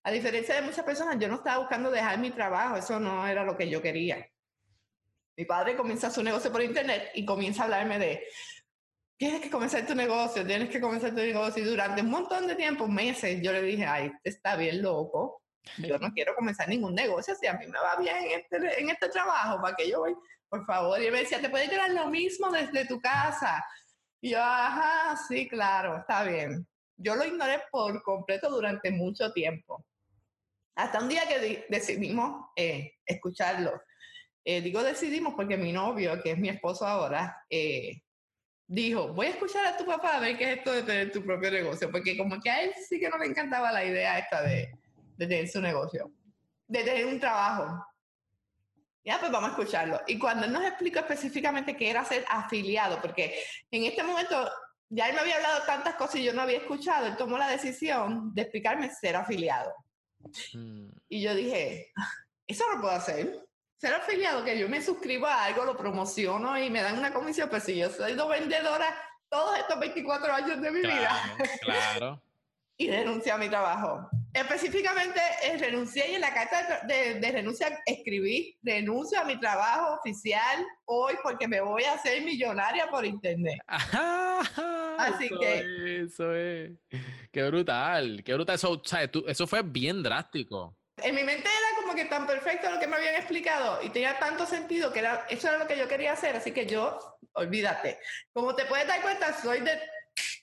A 0.02 0.10
diferencia 0.10 0.56
de 0.56 0.62
muchas 0.62 0.84
personas, 0.84 1.16
yo 1.18 1.28
no 1.28 1.36
estaba 1.36 1.58
buscando 1.58 1.90
dejar 1.92 2.18
mi 2.18 2.30
trabajo, 2.30 2.76
eso 2.76 2.98
no 2.98 3.24
era 3.26 3.44
lo 3.44 3.56
que 3.56 3.68
yo 3.70 3.80
quería. 3.80 4.26
Mi 5.36 5.44
padre 5.44 5.76
comienza 5.76 6.10
su 6.10 6.24
negocio 6.24 6.50
por 6.50 6.62
internet 6.62 7.10
y 7.14 7.24
comienza 7.24 7.62
a 7.62 7.64
hablarme 7.66 8.00
de, 8.00 8.26
tienes 9.16 9.40
que 9.40 9.50
comenzar 9.50 9.86
tu 9.86 9.94
negocio, 9.94 10.44
tienes 10.44 10.70
que 10.70 10.80
comenzar 10.80 11.10
tu 11.10 11.20
negocio. 11.20 11.62
Y 11.62 11.66
durante 11.66 12.00
un 12.00 12.10
montón 12.10 12.48
de 12.48 12.56
tiempo, 12.56 12.88
meses, 12.88 13.40
yo 13.42 13.52
le 13.52 13.62
dije, 13.62 13.86
ay, 13.86 14.10
está 14.24 14.56
bien 14.56 14.82
loco 14.82 15.42
yo 15.78 15.98
no 15.98 16.12
quiero 16.12 16.34
comenzar 16.34 16.68
ningún 16.68 16.94
negocio, 16.94 17.34
si 17.34 17.46
a 17.46 17.54
mí 17.54 17.66
me 17.66 17.78
va 17.78 17.96
bien 17.96 18.16
en 18.16 18.40
este, 18.40 18.80
en 18.80 18.90
este 18.90 19.08
trabajo, 19.08 19.60
¿para 19.60 19.76
que 19.76 19.88
yo 19.88 20.00
voy? 20.00 20.14
Por 20.48 20.64
favor. 20.64 21.00
Y 21.00 21.06
él 21.06 21.12
me 21.12 21.20
decía, 21.20 21.40
¿te 21.40 21.50
puede 21.50 21.68
quedar 21.68 21.90
lo 21.90 22.08
mismo 22.08 22.50
desde 22.50 22.86
tu 22.86 23.00
casa? 23.00 23.64
Y 24.20 24.30
yo, 24.30 24.42
ajá, 24.42 25.16
sí, 25.28 25.48
claro, 25.48 25.98
está 25.98 26.24
bien. 26.24 26.66
Yo 26.96 27.14
lo 27.14 27.24
ignoré 27.24 27.62
por 27.70 28.02
completo 28.02 28.50
durante 28.50 28.90
mucho 28.90 29.32
tiempo. 29.32 29.84
Hasta 30.76 31.00
un 31.00 31.08
día 31.08 31.22
que 31.26 31.66
decidimos 31.68 32.50
eh, 32.56 32.94
escucharlo. 33.04 33.82
Eh, 34.44 34.60
digo 34.60 34.82
decidimos 34.82 35.34
porque 35.34 35.56
mi 35.56 35.72
novio, 35.72 36.22
que 36.22 36.32
es 36.32 36.38
mi 36.38 36.48
esposo 36.48 36.86
ahora, 36.86 37.44
eh, 37.50 38.02
dijo, 38.66 39.12
voy 39.12 39.26
a 39.26 39.30
escuchar 39.30 39.66
a 39.66 39.76
tu 39.76 39.84
papá 39.84 40.16
a 40.16 40.20
ver 40.20 40.36
qué 40.36 40.52
es 40.52 40.58
esto 40.58 40.72
de 40.72 40.82
tener 40.82 41.12
tu 41.12 41.24
propio 41.24 41.50
negocio, 41.50 41.90
porque 41.90 42.16
como 42.16 42.40
que 42.40 42.50
a 42.50 42.62
él 42.62 42.72
sí 42.88 43.00
que 43.00 43.08
no 43.08 43.18
le 43.18 43.26
encantaba 43.26 43.72
la 43.72 43.84
idea 43.84 44.18
esta 44.18 44.42
de, 44.42 44.72
de 45.16 45.26
tener 45.26 45.48
su 45.48 45.60
negocio, 45.60 46.10
de 46.66 46.84
tener 46.84 47.06
un 47.06 47.18
trabajo. 47.18 47.86
Ya, 49.04 49.20
pues 49.20 49.30
vamos 49.30 49.50
a 49.50 49.52
escucharlo. 49.52 50.00
Y 50.06 50.18
cuando 50.18 50.46
él 50.46 50.52
nos 50.52 50.64
explicó 50.64 50.98
específicamente 50.98 51.76
qué 51.76 51.90
era 51.90 52.04
ser 52.04 52.24
afiliado, 52.28 53.00
porque 53.00 53.38
en 53.70 53.84
este 53.84 54.02
momento 54.02 54.50
ya 54.88 55.08
él 55.08 55.14
me 55.14 55.20
había 55.20 55.36
hablado 55.36 55.64
tantas 55.64 55.94
cosas 55.94 56.16
y 56.16 56.24
yo 56.24 56.32
no 56.32 56.42
había 56.42 56.58
escuchado, 56.58 57.06
él 57.06 57.16
tomó 57.16 57.38
la 57.38 57.48
decisión 57.48 58.34
de 58.34 58.42
explicarme 58.42 58.90
ser 58.90 59.16
afiliado. 59.16 59.72
Mm. 60.54 60.88
Y 61.08 61.22
yo 61.22 61.34
dije, 61.34 61.92
eso 62.46 62.64
no 62.74 62.80
puedo 62.80 62.94
hacer. 62.94 63.46
Ser 63.76 63.94
afiliado, 63.94 64.42
que 64.42 64.58
yo 64.58 64.68
me 64.68 64.82
suscribo 64.82 65.26
a 65.26 65.44
algo, 65.44 65.64
lo 65.64 65.76
promociono 65.76 66.58
y 66.58 66.70
me 66.70 66.82
dan 66.82 66.98
una 66.98 67.12
comisión, 67.12 67.48
pues 67.48 67.62
si 67.64 67.76
yo 67.76 67.90
soy 67.90 68.14
vendedora 68.14 68.86
todos 69.28 69.58
estos 69.58 69.78
24 69.78 70.32
años 70.32 70.60
de 70.60 70.70
mi 70.70 70.80
vida. 70.80 71.36
Claro. 71.60 72.22
y 72.76 72.90
renuncié 72.90 73.32
a 73.32 73.38
mi 73.38 73.48
trabajo. 73.48 74.08
Específicamente 74.36 75.18
eh, 75.44 75.56
renuncié 75.56 76.10
y 76.10 76.14
en 76.16 76.20
la 76.20 76.34
carta 76.34 76.82
de, 76.86 77.32
renuncia 77.32 77.80
escribí, 77.86 78.54
renuncio 78.62 79.18
a 79.18 79.24
mi 79.24 79.40
trabajo 79.40 79.94
oficial 79.94 80.62
hoy 80.84 81.14
porque 81.22 81.48
me 81.48 81.62
voy 81.62 81.84
a 81.84 81.94
hacer 81.94 82.22
millonaria 82.22 82.86
por 82.90 83.06
internet. 83.06 83.58
Así 84.98 85.30
que... 85.40 86.02
eso 86.02 86.34
es. 86.34 86.70
Qué 87.32 87.44
brutal, 87.44 88.22
qué 88.22 88.34
brutal. 88.34 88.56
Eso, 88.56 88.82
eso 89.26 89.46
fue 89.46 89.62
bien 89.62 90.02
drástico. 90.02 90.76
En 91.02 91.14
mi 91.14 91.22
mente 91.22 91.48
era 91.48 91.80
como 91.80 91.94
que 91.94 92.04
tan 92.04 92.26
perfecto 92.26 92.70
lo 92.70 92.78
que 92.78 92.86
me 92.86 92.96
habían 92.96 93.14
explicado 93.14 93.82
y 93.82 93.88
tenía 93.88 94.18
tanto 94.18 94.44
sentido 94.44 94.92
que 94.92 94.98
era, 94.98 95.24
eso 95.30 95.48
era 95.48 95.56
lo 95.56 95.66
que 95.66 95.78
yo 95.78 95.88
quería 95.88 96.12
hacer, 96.12 96.36
así 96.36 96.52
que 96.52 96.66
yo, 96.66 96.98
olvídate. 97.32 97.98
Como 98.34 98.54
te 98.54 98.66
puedes 98.66 98.86
dar 98.86 99.00
cuenta, 99.00 99.32
soy 99.40 99.60
de 99.60 99.80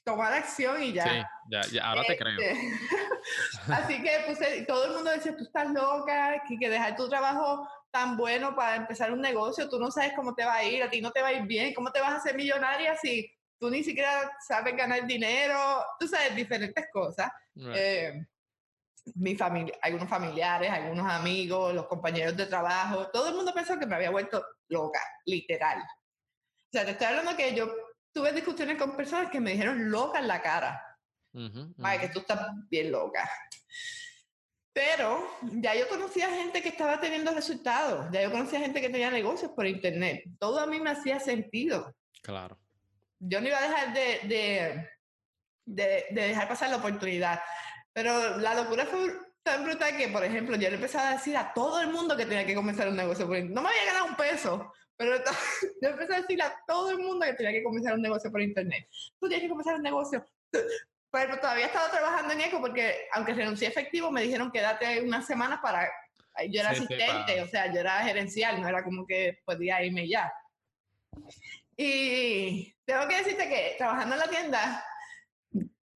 tomar 0.04 0.34
acción 0.34 0.82
y 0.84 0.94
ya. 0.94 1.04
Sí, 1.04 1.72
ya, 1.74 1.86
ahora 1.86 2.04
te 2.06 2.18
creo. 2.18 2.40
Este, 2.40 2.80
así 3.74 4.02
que 4.02 4.24
puse, 4.28 4.66
todo 4.66 4.86
el 4.86 4.94
mundo 4.94 5.12
decía, 5.12 5.36
tú 5.36 5.44
estás 5.44 5.70
loca, 5.72 6.44
que, 6.48 6.58
que 6.58 6.70
dejar 6.70 6.96
tu 6.96 7.08
trabajo 7.10 7.68
tan 7.92 8.18
bueno 8.18 8.56
para 8.56 8.76
empezar 8.76 9.12
un 9.12 9.22
negocio, 9.22 9.70
tú 9.70 9.80
no 9.80 9.92
sabes 9.92 10.14
cómo 10.16 10.34
te 10.34 10.44
va 10.44 10.56
a 10.56 10.64
ir, 10.64 10.84
a 10.84 10.90
ti 10.90 11.00
no 11.00 11.12
te 11.12 11.22
va 11.22 11.28
a 11.28 11.34
ir 11.34 11.44
bien, 11.44 11.74
cómo 11.74 11.92
te 11.92 12.02
vas 12.02 12.14
a 12.14 12.16
hacer 12.18 12.36
millonaria 12.36 12.98
si 12.98 13.32
tú 13.60 13.70
ni 13.70 13.84
siquiera 13.84 14.32
sabes 14.46 14.76
ganar 14.76 15.06
dinero, 15.06 15.86
tú 16.00 16.08
sabes 16.08 16.36
diferentes 16.36 16.86
cosas. 16.92 17.32
Eh, 17.56 18.26
mi 19.16 19.36
familia, 19.36 19.76
algunos 19.82 20.10
familiares, 20.10 20.70
algunos 20.72 21.10
amigos, 21.10 21.74
los 21.74 21.88
compañeros 21.88 22.36
de 22.36 22.46
trabajo, 22.46 23.08
todo 23.12 23.30
el 23.30 23.36
mundo 23.36 23.54
pensó 23.54 23.78
que 23.78 23.86
me 23.86 23.96
había 23.96 24.10
vuelto 24.10 24.44
loca, 24.70 25.00
literal. 25.26 25.80
O 25.80 26.72
sea, 26.72 26.86
te 26.86 26.92
estoy 26.92 27.08
hablando 27.08 27.38
que 27.38 27.54
yo 27.54 27.74
tuve 28.14 28.32
discusiones 28.32 28.78
con 28.78 28.96
personas 28.96 29.30
que 29.30 29.40
me 29.40 29.52
dijeron 29.52 29.90
loca 29.90 30.20
en 30.20 30.28
la 30.28 30.42
cara. 30.42 30.82
Ay, 31.82 32.00
que 32.00 32.10
tú 32.10 32.20
estás 32.20 32.48
bien 32.70 32.92
loca. 32.92 33.30
Pero 34.72 35.28
ya 35.42 35.76
yo 35.76 35.88
conocía 35.88 36.30
gente 36.30 36.62
que 36.62 36.70
estaba 36.70 37.00
teniendo 37.00 37.32
resultados, 37.34 38.08
ya 38.12 38.24
yo 38.24 38.32
conocía 38.32 38.60
gente 38.60 38.82
que 38.82 38.90
tenía 38.90 39.12
negocios 39.12 39.52
por 39.52 39.68
internet. 39.68 40.24
Todo 40.40 40.60
a 40.60 40.68
mí 40.68 40.80
me 40.80 40.92
hacía 40.92 41.20
sentido. 41.20 41.96
Claro. 42.22 42.60
Yo 43.20 43.40
no 43.42 43.48
iba 43.48 43.58
a 43.58 43.68
dejar 43.68 43.94
de, 43.94 44.20
de, 44.24 44.90
de, 45.66 46.06
de 46.12 46.22
dejar 46.28 46.48
pasar 46.48 46.70
la 46.70 46.78
oportunidad. 46.78 47.40
Pero 47.94 48.38
la 48.38 48.56
locura 48.56 48.86
fue 48.86 49.14
tan 49.44 49.64
brutal 49.64 49.96
que, 49.96 50.08
por 50.08 50.24
ejemplo, 50.24 50.56
yo 50.56 50.70
le 50.70 50.76
empecé 50.76 50.98
a 50.98 51.12
decir 51.12 51.38
a 51.38 51.54
todo 51.54 51.80
el 51.82 51.90
mundo 51.90 52.18
que 52.18 52.26
tenía 52.26 52.46
que 52.46 52.56
comenzar 52.56 52.88
un 52.88 52.96
negocio 52.96 53.28
por 53.28 53.38
internet. 53.38 53.56
No 53.56 53.62
me 53.62 53.70
había 53.70 53.86
ganado 53.86 54.06
un 54.06 54.16
peso, 54.16 54.74
pero 54.98 55.16
yo 55.82 55.90
empecé 55.90 56.14
a 56.14 56.22
decir 56.22 56.42
a 56.42 56.56
todo 56.68 56.92
el 56.92 57.00
mundo 57.00 57.26
que 57.26 57.34
tenía 57.34 57.52
que 57.52 57.64
comenzar 57.64 57.94
un 57.94 58.02
negocio 58.02 58.32
por 58.32 58.42
internet. 58.42 58.88
Tú 59.20 59.28
tienes 59.28 59.44
que 59.44 59.50
comenzar 59.50 59.76
un 59.76 59.84
negocio. 59.84 60.26
Pero 61.12 61.38
todavía 61.40 61.66
he 61.66 61.68
estado 61.68 61.92
trabajando 61.92 62.34
en 62.34 62.42
ECO 62.42 62.60
porque, 62.60 63.08
aunque 63.14 63.36
renuncié 63.36 63.68
efectivo, 63.68 64.10
me 64.10 64.24
dijeron 64.24 64.52
quédate 64.52 65.00
unas 65.04 65.28
semanas 65.28 65.60
para... 65.62 65.88
Yo 66.50 66.62
era 66.62 66.72
asistente, 66.72 67.40
o 67.44 67.48
sea, 67.48 67.72
yo 67.72 67.82
era 67.82 68.00
gerencial, 68.00 68.60
no 68.60 68.68
era 68.68 68.84
como 68.84 69.06
que 69.06 69.38
podía 69.46 69.84
irme 69.84 70.10
ya. 70.10 70.34
Y 71.78 72.74
tengo 72.84 73.08
que 73.08 73.18
decirte 73.18 73.48
que 73.48 73.76
trabajando 73.78 74.16
en 74.16 74.20
la 74.20 74.28
tienda, 74.28 74.86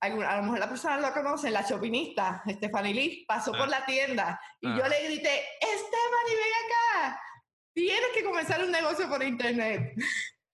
a 0.01 0.09
lo 0.09 0.43
mejor 0.43 0.59
la 0.59 0.69
persona 0.69 0.97
lo 0.97 1.13
conoce, 1.13 1.49
la 1.49 1.65
chopinista, 1.65 2.43
Stephanie 2.47 2.93
Lee, 2.93 3.25
pasó 3.27 3.51
por 3.51 3.63
ah. 3.63 3.67
la 3.67 3.85
tienda 3.85 4.39
y 4.61 4.67
yo 4.67 4.83
ah. 4.83 4.89
le 4.89 5.03
grité, 5.05 5.43
Stephanie, 5.61 6.35
ven 6.35 6.53
acá, 6.65 7.21
tienes 7.75 8.09
que 8.15 8.23
comenzar 8.23 8.63
un 8.63 8.71
negocio 8.71 9.07
por 9.07 9.21
internet. 9.21 9.93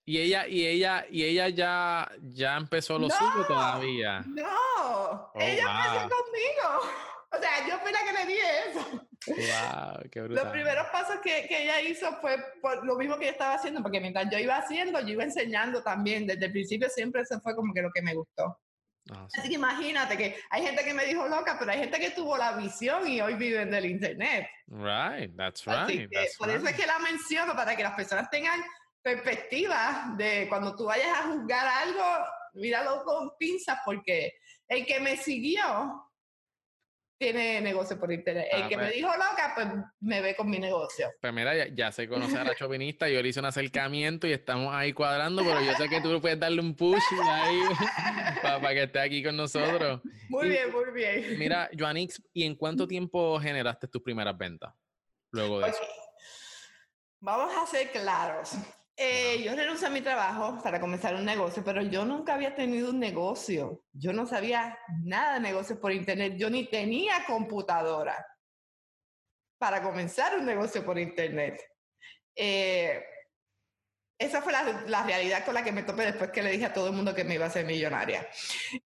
Y 0.04 0.18
ella, 0.18 0.48
y 0.48 0.66
ella, 0.66 1.06
y 1.08 1.22
ella 1.22 1.48
ya, 1.48 2.10
ya 2.20 2.56
empezó 2.56 2.98
lo 2.98 3.08
suyo 3.08 3.46
todavía. 3.46 4.24
No, 4.26 4.48
oh, 4.78 5.32
ella 5.36 5.62
empezó 5.62 6.08
conmigo. 6.16 6.92
O 7.30 7.38
sea, 7.38 7.68
yo 7.68 7.78
fui 7.78 7.92
la 7.92 8.00
que 8.00 8.12
le 8.12 8.26
di 8.26 8.38
eso. 8.68 8.80
Wow, 9.28 10.10
qué 10.10 10.20
brutal. 10.20 10.44
Los 10.44 10.52
primeros 10.52 10.86
pasos 10.88 11.16
que, 11.22 11.46
que, 11.46 11.62
ella 11.62 11.80
hizo 11.80 12.12
fue 12.20 12.36
por 12.60 12.84
lo 12.84 12.96
mismo 12.96 13.16
que 13.16 13.26
yo 13.26 13.30
estaba 13.30 13.54
haciendo, 13.54 13.80
porque 13.80 14.00
mientras 14.00 14.28
yo 14.30 14.38
iba 14.38 14.56
haciendo, 14.56 15.00
yo 15.00 15.10
iba 15.10 15.22
enseñando 15.22 15.82
también. 15.84 16.26
Desde 16.26 16.46
el 16.46 16.52
principio 16.52 16.90
siempre 16.90 17.22
eso 17.22 17.40
fue 17.40 17.54
como 17.54 17.72
que 17.72 17.82
lo 17.82 17.90
que 17.92 18.02
me 18.02 18.14
gustó. 18.14 18.58
Ah, 19.10 19.26
Así 19.36 19.48
que 19.48 19.54
imagínate 19.54 20.16
que 20.16 20.36
hay 20.50 20.62
gente 20.62 20.84
que 20.84 20.94
me 20.94 21.04
dijo 21.04 21.26
loca, 21.26 21.56
pero 21.58 21.72
hay 21.72 21.78
gente 21.78 21.98
que 21.98 22.10
tuvo 22.10 22.36
la 22.36 22.52
visión 22.52 23.06
y 23.08 23.20
hoy 23.20 23.34
viven 23.34 23.70
del 23.70 23.86
internet. 23.86 24.48
Right, 24.68 25.34
that's 25.36 25.64
right. 25.66 26.08
por 26.38 26.50
eso 26.50 26.66
es 26.66 26.76
que 26.76 26.86
la 26.86 26.98
menciono 27.00 27.54
para 27.54 27.76
que 27.76 27.82
las 27.82 27.94
personas 27.94 28.30
tengan 28.30 28.62
perspectiva 29.02 30.14
de 30.16 30.46
cuando 30.48 30.76
tú 30.76 30.84
vayas 30.84 31.08
a 31.08 31.22
juzgar 31.24 31.66
algo, 31.66 32.04
míralo 32.54 33.02
con 33.04 33.32
pinzas 33.36 33.78
porque 33.84 34.34
el 34.68 34.86
que 34.86 35.00
me 35.00 35.16
siguió 35.16 36.11
tiene 37.22 37.60
negocio 37.60 37.98
por 38.00 38.12
internet. 38.12 38.48
El 38.50 38.62
ah, 38.64 38.68
que 38.68 38.76
me 38.76 38.82
pues. 38.84 38.96
dijo 38.96 39.08
loca, 39.12 39.52
pues 39.54 39.68
me 40.00 40.20
ve 40.20 40.34
con 40.34 40.50
mi 40.50 40.58
negocio. 40.58 41.08
Pues 41.20 41.32
mira, 41.32 41.68
ya, 41.68 41.92
se 41.92 42.08
conoce 42.08 42.36
a 42.36 42.42
la 42.42 42.54
chauvinista, 42.56 43.08
yo 43.08 43.22
le 43.22 43.28
hice 43.28 43.38
un 43.38 43.46
acercamiento 43.46 44.26
y 44.26 44.32
estamos 44.32 44.74
ahí 44.74 44.92
cuadrando, 44.92 45.44
pero 45.44 45.60
yo 45.60 45.72
sé 45.74 45.88
que 45.88 46.00
tú 46.00 46.20
puedes 46.20 46.40
darle 46.40 46.60
un 46.60 46.74
push 46.74 47.00
ahí 47.24 47.60
para, 48.42 48.70
que 48.70 48.82
esté 48.82 48.98
aquí 48.98 49.22
con 49.22 49.36
nosotros. 49.36 50.00
Muy 50.28 50.48
bien, 50.48 50.72
muy 50.72 50.90
bien. 50.92 51.38
Mira, 51.38 51.70
Joanix, 51.78 52.20
¿y 52.32 52.44
en 52.44 52.56
cuánto 52.56 52.88
tiempo 52.88 53.38
generaste 53.38 53.86
tus 53.86 54.02
primeras 54.02 54.36
ventas? 54.36 54.74
Luego 55.30 55.60
de 55.60 55.70
eso. 55.70 55.82
Vamos 57.20 57.54
a 57.56 57.66
ser 57.66 57.92
claros. 57.92 58.56
Eh, 58.96 59.42
yo 59.42 59.54
renuncié 59.56 59.86
a 59.86 59.90
mi 59.90 60.02
trabajo 60.02 60.62
para 60.62 60.78
comenzar 60.78 61.14
un 61.14 61.24
negocio, 61.24 61.64
pero 61.64 61.82
yo 61.82 62.04
nunca 62.04 62.34
había 62.34 62.54
tenido 62.54 62.90
un 62.90 63.00
negocio. 63.00 63.84
Yo 63.92 64.12
no 64.12 64.26
sabía 64.26 64.78
nada 65.02 65.34
de 65.34 65.40
negocios 65.40 65.78
por 65.78 65.92
internet. 65.92 66.34
Yo 66.36 66.50
ni 66.50 66.68
tenía 66.68 67.24
computadora 67.26 68.26
para 69.58 69.82
comenzar 69.82 70.36
un 70.38 70.44
negocio 70.44 70.84
por 70.84 70.98
internet. 70.98 71.58
Eh, 72.34 73.02
esa 74.18 74.40
fue 74.40 74.52
la, 74.52 75.02
realidad 75.04 75.44
con 75.44 75.54
la 75.54 75.64
que 75.64 75.72
me 75.72 75.82
topé 75.82 76.04
después 76.04 76.30
que 76.30 76.42
le 76.42 76.52
dije 76.52 76.66
a 76.66 76.72
todo 76.72 76.88
el 76.88 76.92
mundo 76.92 77.14
que 77.14 77.24
me 77.24 77.34
iba 77.34 77.46
a 77.46 77.50
ser 77.50 77.64
millonaria. 77.64 78.28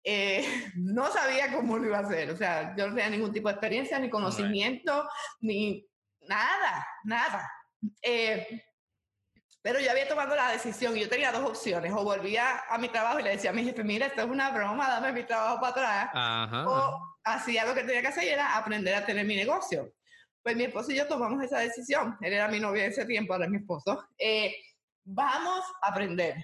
Eh, 0.02 0.72
no 0.76 1.12
sabía 1.12 1.52
cómo 1.52 1.76
lo 1.78 1.86
iba 1.86 1.98
a 1.98 2.02
hacer. 2.02 2.30
O 2.30 2.36
sea, 2.36 2.74
yo 2.76 2.88
no 2.88 2.94
tenía 2.94 3.10
ningún 3.10 3.32
tipo 3.32 3.48
de 3.48 3.54
experiencia, 3.54 3.98
ni 3.98 4.08
conocimiento, 4.08 5.06
ni 5.40 5.86
nada, 6.22 6.86
nada. 7.04 7.50
Pero 9.66 9.80
yo 9.80 9.90
había 9.90 10.06
tomado 10.06 10.36
la 10.36 10.52
decisión 10.52 10.96
y 10.96 11.00
yo 11.00 11.08
tenía 11.08 11.32
dos 11.32 11.42
opciones. 11.42 11.92
O 11.92 12.04
volvía 12.04 12.60
a 12.68 12.78
mi 12.78 12.88
trabajo 12.88 13.18
y 13.18 13.24
le 13.24 13.30
decía 13.30 13.50
a 13.50 13.52
mi 13.52 13.64
jefe, 13.64 13.82
mira, 13.82 14.06
esto 14.06 14.20
es 14.20 14.28
una 14.28 14.52
broma, 14.52 14.88
dame 14.88 15.10
mi 15.10 15.24
trabajo 15.24 15.60
para 15.60 16.02
atrás. 16.04 16.64
o 16.68 17.16
hacía 17.24 17.64
lo 17.64 17.74
que 17.74 17.82
tenía 17.82 18.00
que 18.00 18.06
hacer 18.06 18.22
y 18.22 18.28
era 18.28 18.56
aprender 18.56 18.94
a 18.94 19.04
tener 19.04 19.26
mi 19.26 19.34
negocio. 19.34 19.92
Pues 20.40 20.54
mi 20.54 20.62
esposo 20.62 20.92
y 20.92 20.94
yo 20.94 21.08
tomamos 21.08 21.42
esa 21.42 21.58
decisión. 21.58 22.16
Él 22.20 22.34
era 22.34 22.46
mi 22.46 22.60
novio 22.60 22.84
en 22.84 22.92
ese 22.92 23.06
tiempo, 23.06 23.32
ahora 23.32 23.46
es 23.46 23.50
mi 23.50 23.58
esposo. 23.58 24.08
Eh, 24.16 24.54
vamos 25.02 25.64
a 25.82 25.88
aprender. 25.88 26.36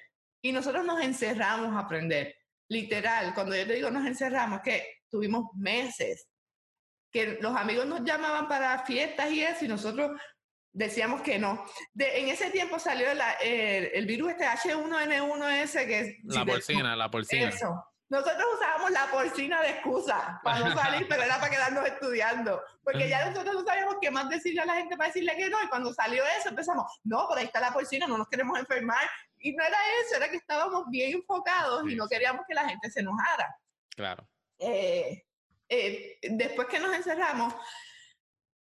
Y 0.43 0.51
nosotros 0.51 0.85
nos 0.85 1.01
encerramos 1.01 1.77
a 1.77 1.79
aprender. 1.79 2.35
Literal, 2.71 3.35
cuando 3.35 3.55
yo 3.55 3.65
te 3.65 3.75
digo 3.75 3.89
nos 3.89 4.05
encerramos, 4.05 4.63
que 4.63 5.03
tuvimos 5.09 5.45
meses 5.55 6.27
que 7.13 7.39
los 7.41 7.55
amigos 7.55 7.87
nos 7.87 8.03
llamaban 8.03 8.49
para 8.49 8.85
fiestas 8.85 9.31
y 9.31 9.43
eso, 9.43 9.65
y 9.65 9.69
nosotros 9.69 10.11
decíamos 10.73 11.21
que 11.23 11.39
no. 11.39 11.65
De, 11.93 12.21
en 12.21 12.29
ese 12.29 12.51
tiempo 12.51 12.79
salió 12.79 13.09
el, 13.11 14.07
virus 14.07 14.33
este 14.33 14.47
H1N1S 14.47 15.87
que 15.87 16.19
La 16.25 16.45
porcina, 16.45 16.97
la 16.97 17.11
porcina. 17.11 17.49
Eso. 17.49 17.85
Nosotros 18.09 18.45
usábamos 18.57 18.91
la 18.91 19.07
porcina 19.07 19.63
de 19.63 19.71
excusa 19.71 20.39
para 20.45 20.59
no 20.59 20.77
salir, 20.77 21.07
pero 21.09 21.23
era 21.23 21.39
para 21.39 21.51
quedarnos 21.51 21.87
estudiando. 21.87 22.63
Porque 22.85 23.09
ya 23.09 23.31
nosotros 23.31 23.55
no 23.55 23.65
sabíamos 23.65 23.97
qué 24.03 24.11
más 24.11 24.29
decirle 24.29 24.61
a 24.61 24.67
la 24.67 24.75
gente 24.75 24.99
para 24.99 25.09
decirle 25.09 25.35
que 25.35 25.49
no. 25.49 25.57
Y 25.63 25.69
cuando 25.69 25.95
salió 25.95 26.23
eso 26.39 26.51
empezamos, 26.51 27.01
no, 27.05 27.27
por 27.27 27.39
ahí 27.39 27.47
está 27.47 27.59
la 27.61 27.73
porcina, 27.73 28.07
no 28.07 28.19
nos 28.19 28.29
queremos 28.29 28.59
enfermar. 28.59 29.09
Y 29.39 29.53
no 29.53 29.65
era 29.65 29.79
eso, 30.03 30.17
era 30.17 30.29
que 30.29 30.37
estábamos 30.37 30.91
bien 30.91 31.15
enfocados 31.15 31.91
y 31.91 31.95
no 31.97 32.07
queríamos 32.07 32.45
que 32.47 32.55
la 32.55 32.69
gente 32.69 32.91
se 32.91 33.01
enojara. 33.01 33.57
Claro. 33.97 34.29
Eh, 34.59 35.25
eh, 35.71 36.19
después 36.23 36.69
que 36.69 36.81
nos 36.81 36.95
encerramos, 36.95 37.55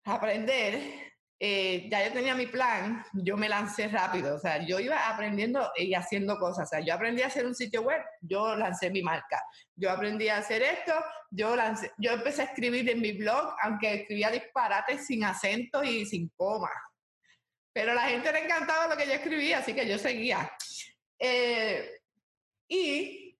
aprender, 0.04 1.09
eh, 1.42 1.88
ya 1.90 2.06
yo 2.06 2.12
tenía 2.12 2.34
mi 2.34 2.46
plan, 2.48 3.02
yo 3.14 3.34
me 3.38 3.48
lancé 3.48 3.88
rápido, 3.88 4.36
o 4.36 4.38
sea, 4.38 4.66
yo 4.66 4.78
iba 4.78 5.08
aprendiendo 5.08 5.72
y 5.74 5.94
haciendo 5.94 6.38
cosas, 6.38 6.68
o 6.68 6.70
sea, 6.70 6.80
yo 6.80 6.92
aprendí 6.92 7.22
a 7.22 7.28
hacer 7.28 7.46
un 7.46 7.54
sitio 7.54 7.80
web, 7.80 8.02
yo 8.20 8.54
lancé 8.56 8.90
mi 8.90 9.02
marca, 9.02 9.42
yo 9.74 9.90
aprendí 9.90 10.28
a 10.28 10.36
hacer 10.36 10.60
esto, 10.60 10.92
yo 11.30 11.56
lancé, 11.56 11.92
yo 11.96 12.12
empecé 12.12 12.42
a 12.42 12.44
escribir 12.44 12.90
en 12.90 13.00
mi 13.00 13.12
blog, 13.12 13.54
aunque 13.62 14.02
escribía 14.02 14.30
disparates 14.30 15.06
sin 15.06 15.24
acento 15.24 15.82
y 15.82 16.04
sin 16.04 16.28
coma, 16.36 16.70
pero 17.72 17.92
a 17.92 17.94
la 17.94 18.08
gente 18.08 18.30
le 18.32 18.44
encantaba 18.44 18.88
lo 18.88 18.96
que 18.98 19.06
yo 19.06 19.14
escribía, 19.14 19.60
así 19.60 19.72
que 19.72 19.88
yo 19.88 19.98
seguía. 19.98 20.52
Eh, 21.18 21.90
y 22.68 23.38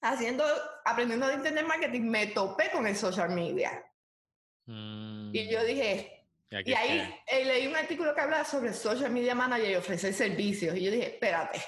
haciendo, 0.00 0.44
aprendiendo 0.84 1.28
de 1.28 1.34
Internet 1.34 1.66
Marketing, 1.66 2.02
me 2.02 2.26
topé 2.26 2.72
con 2.72 2.88
el 2.88 2.96
social 2.96 3.30
media. 3.30 3.84
Mm 4.66 5.30
Y 5.32 5.48
yo 5.48 5.64
dije, 5.64 6.15
y 6.50 6.72
ahí 6.74 7.14
eh, 7.26 7.44
leí 7.44 7.66
un 7.66 7.76
artículo 7.76 8.14
que 8.14 8.20
hablaba 8.20 8.44
sobre 8.44 8.72
social 8.72 9.10
media 9.10 9.34
manager 9.34 9.70
y 9.70 9.74
ofrecer 9.74 10.14
servicios. 10.14 10.76
Y 10.76 10.84
yo 10.84 10.90
dije, 10.90 11.14
espérate. 11.14 11.62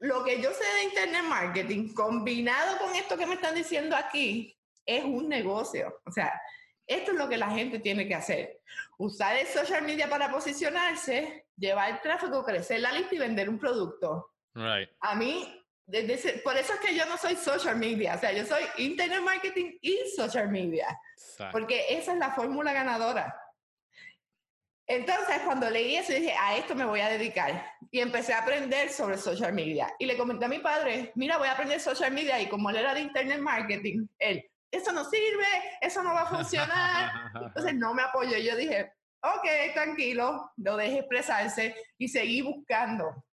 Lo 0.00 0.24
que 0.24 0.40
yo 0.40 0.50
sé 0.52 0.64
de 0.64 0.84
internet 0.84 1.22
marketing, 1.24 1.92
combinado 1.92 2.78
con 2.78 2.94
esto 2.94 3.16
que 3.16 3.26
me 3.26 3.34
están 3.34 3.54
diciendo 3.54 3.96
aquí, 3.96 4.56
es 4.86 5.04
un 5.04 5.28
negocio. 5.28 6.00
O 6.06 6.10
sea, 6.10 6.40
esto 6.86 7.12
es 7.12 7.18
lo 7.18 7.28
que 7.28 7.36
la 7.36 7.50
gente 7.50 7.78
tiene 7.78 8.08
que 8.08 8.14
hacer. 8.14 8.60
Usar 8.98 9.36
el 9.36 9.46
social 9.46 9.82
media 9.82 10.08
para 10.08 10.30
posicionarse, 10.30 11.46
llevar 11.56 11.90
el 11.90 12.00
tráfico, 12.00 12.44
crecer 12.44 12.80
la 12.80 12.92
lista 12.92 13.14
y 13.14 13.18
vender 13.18 13.48
un 13.48 13.58
producto. 13.58 14.32
Right. 14.54 14.90
A 15.00 15.14
mí, 15.14 15.59
ese- 15.92 16.38
por 16.44 16.56
eso 16.56 16.72
es 16.74 16.80
que 16.80 16.94
yo 16.94 17.04
no 17.06 17.16
soy 17.16 17.36
social 17.36 17.76
media. 17.76 18.14
O 18.14 18.18
sea, 18.18 18.32
yo 18.32 18.44
soy 18.44 18.62
internet 18.78 19.20
marketing 19.22 19.72
y 19.80 19.98
social 20.16 20.48
media 20.48 20.86
Exacto. 21.16 21.52
porque 21.52 21.86
esa 21.90 22.12
es 22.12 22.18
la 22.18 22.32
fórmula 22.32 22.72
ganadora. 22.72 23.34
Entonces, 24.86 25.40
cuando 25.44 25.70
leí 25.70 25.94
eso, 25.96 26.12
dije, 26.12 26.34
a 26.36 26.56
esto 26.56 26.74
me 26.74 26.84
voy 26.84 26.98
a 27.00 27.08
dedicar. 27.08 27.64
Y 27.92 28.00
empecé 28.00 28.32
a 28.32 28.40
aprender 28.40 28.90
sobre 28.90 29.18
social 29.18 29.52
media. 29.52 29.92
Y 30.00 30.06
le 30.06 30.16
comenté 30.16 30.46
a 30.46 30.48
mi 30.48 30.58
padre, 30.58 31.12
mira, 31.14 31.38
voy 31.38 31.46
a 31.46 31.52
aprender 31.52 31.80
social 31.80 32.10
media. 32.12 32.40
Y 32.40 32.48
como 32.48 32.70
él 32.70 32.76
era 32.76 32.92
de 32.92 33.00
internet 33.00 33.38
marketing, 33.38 34.06
él, 34.18 34.44
eso 34.68 34.90
no 34.92 35.04
sirve, 35.04 35.46
eso 35.80 36.02
no 36.02 36.12
va 36.12 36.22
a 36.22 36.26
funcionar. 36.26 37.12
Entonces, 37.54 37.74
no 37.76 37.94
me 37.94 38.02
apoyó. 38.02 38.36
Y 38.36 38.44
yo 38.44 38.56
dije, 38.56 38.92
ok, 39.22 39.46
tranquilo, 39.74 40.50
lo 40.56 40.76
dejé 40.76 40.98
expresarse 40.98 41.76
y 41.96 42.08
seguí 42.08 42.42
buscando. 42.42 43.24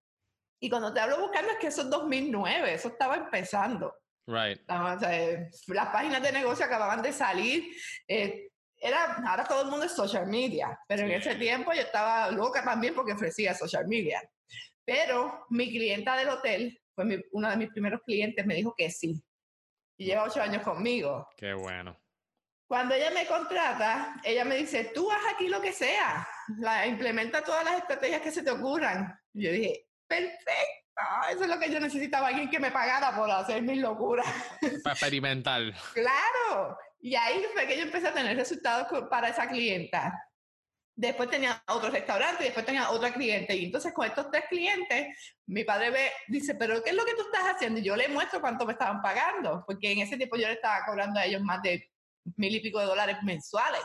Y 0.59 0.69
cuando 0.69 0.93
te 0.93 0.99
hablo 0.99 1.19
buscando 1.19 1.51
es 1.51 1.57
que 1.59 1.67
eso 1.67 1.81
es 1.81 1.89
2009, 1.89 2.73
eso 2.73 2.87
estaba 2.89 3.15
empezando. 3.15 3.93
right. 4.27 4.59
La- 4.67 4.93
o 4.95 4.99
sea, 4.99 5.15
eh, 5.23 5.49
las 5.67 5.87
páginas 5.89 6.21
de 6.21 6.31
negocio 6.31 6.65
acababan 6.65 7.01
de 7.01 7.13
salir. 7.13 7.63
eh, 8.07 8.49
era, 8.79 9.15
ahora 9.27 9.43
todo 9.43 9.63
el 9.63 9.69
mundo 9.69 9.85
es 9.87 9.91
social 9.93 10.27
media, 10.27 10.79
pero 10.87 11.01
en 11.03 11.11
ese 11.11 11.33
tiempo 11.35 11.73
yo 11.73 11.81
estaba 11.81 12.29
loca 12.29 12.63
también 12.63 12.93
porque 12.93 13.13
ofrecía 13.13 13.55
social 13.55 13.87
media. 13.87 14.21
Pero 14.85 15.45
mi 15.49 15.69
clienta 15.69 16.15
del 16.15 16.29
hotel, 16.29 16.79
fue 16.93 17.05
mi- 17.05 17.21
uno 17.31 17.49
de 17.49 17.57
mis 17.57 17.69
primeros 17.69 18.01
clientes, 18.05 18.45
me 18.45 18.53
dijo 18.53 18.75
que 18.77 18.91
sí. 18.91 19.19
Y 19.97 20.05
lleva 20.05 20.25
ocho 20.25 20.41
años 20.43 20.61
conmigo. 20.61 21.27
Qué 21.35 21.53
bueno. 21.53 21.99
Cuando 22.67 22.93
ella 22.93 23.09
me 23.11 23.25
contrata, 23.25 24.21
ella 24.23 24.45
me 24.45 24.57
dice, 24.57 24.91
tú 24.93 25.09
haz 25.11 25.21
aquí 25.33 25.47
lo 25.47 25.59
que 25.59 25.71
sea, 25.73 26.27
la, 26.59 26.85
implementa 26.85 27.41
todas 27.43 27.63
las 27.65 27.77
estrategias 27.79 28.21
que 28.21 28.31
se 28.31 28.43
te 28.43 28.51
ocurran. 28.51 29.19
Yo 29.33 29.51
dije, 29.51 29.86
perfecto, 30.07 30.87
eso 31.29 31.43
es 31.43 31.49
lo 31.49 31.59
que 31.59 31.71
yo 31.71 31.79
necesitaba, 31.79 32.27
alguien 32.27 32.49
que 32.49 32.59
me 32.59 32.71
pagara 32.71 33.15
por 33.15 33.29
hacer 33.29 33.61
mis 33.61 33.79
locuras. 33.79 34.25
Para 34.83 34.93
experimentar. 34.93 35.61
Claro. 35.93 36.77
Y 36.99 37.15
ahí 37.15 37.45
fue 37.53 37.67
que 37.67 37.77
yo 37.77 37.83
empecé 37.83 38.07
a 38.07 38.13
tener 38.13 38.35
resultados 38.35 38.87
para 39.09 39.29
esa 39.29 39.47
clienta. 39.47 40.13
Después 40.95 41.29
tenía 41.29 41.61
otro 41.67 41.91
restaurante 41.91 42.41
y 42.41 42.45
después 42.45 42.65
tenía 42.65 42.89
otra 42.89 43.13
cliente. 43.13 43.55
Y 43.55 43.65
entonces 43.65 43.93
con 43.93 44.07
estos 44.07 44.31
tres 44.31 44.45
clientes, 44.49 45.15
mi 45.45 45.63
padre 45.63 45.91
ve, 45.91 46.11
dice, 46.27 46.55
pero 46.55 46.83
¿qué 46.83 46.89
es 46.89 46.95
lo 46.95 47.05
que 47.05 47.13
tú 47.13 47.21
estás 47.21 47.53
haciendo? 47.53 47.79
Y 47.79 47.83
yo 47.83 47.95
le 47.95 48.07
muestro 48.07 48.41
cuánto 48.41 48.65
me 48.65 48.73
estaban 48.73 48.99
pagando, 49.03 49.63
porque 49.67 49.91
en 49.91 49.99
ese 49.99 50.17
tiempo 50.17 50.37
yo 50.37 50.47
le 50.47 50.53
estaba 50.53 50.83
cobrando 50.85 51.19
a 51.19 51.25
ellos 51.25 51.43
más 51.43 51.61
de 51.61 51.87
mil 52.35 52.55
y 52.55 52.61
pico 52.61 52.79
de 52.79 52.87
dólares 52.87 53.17
mensuales. 53.21 53.81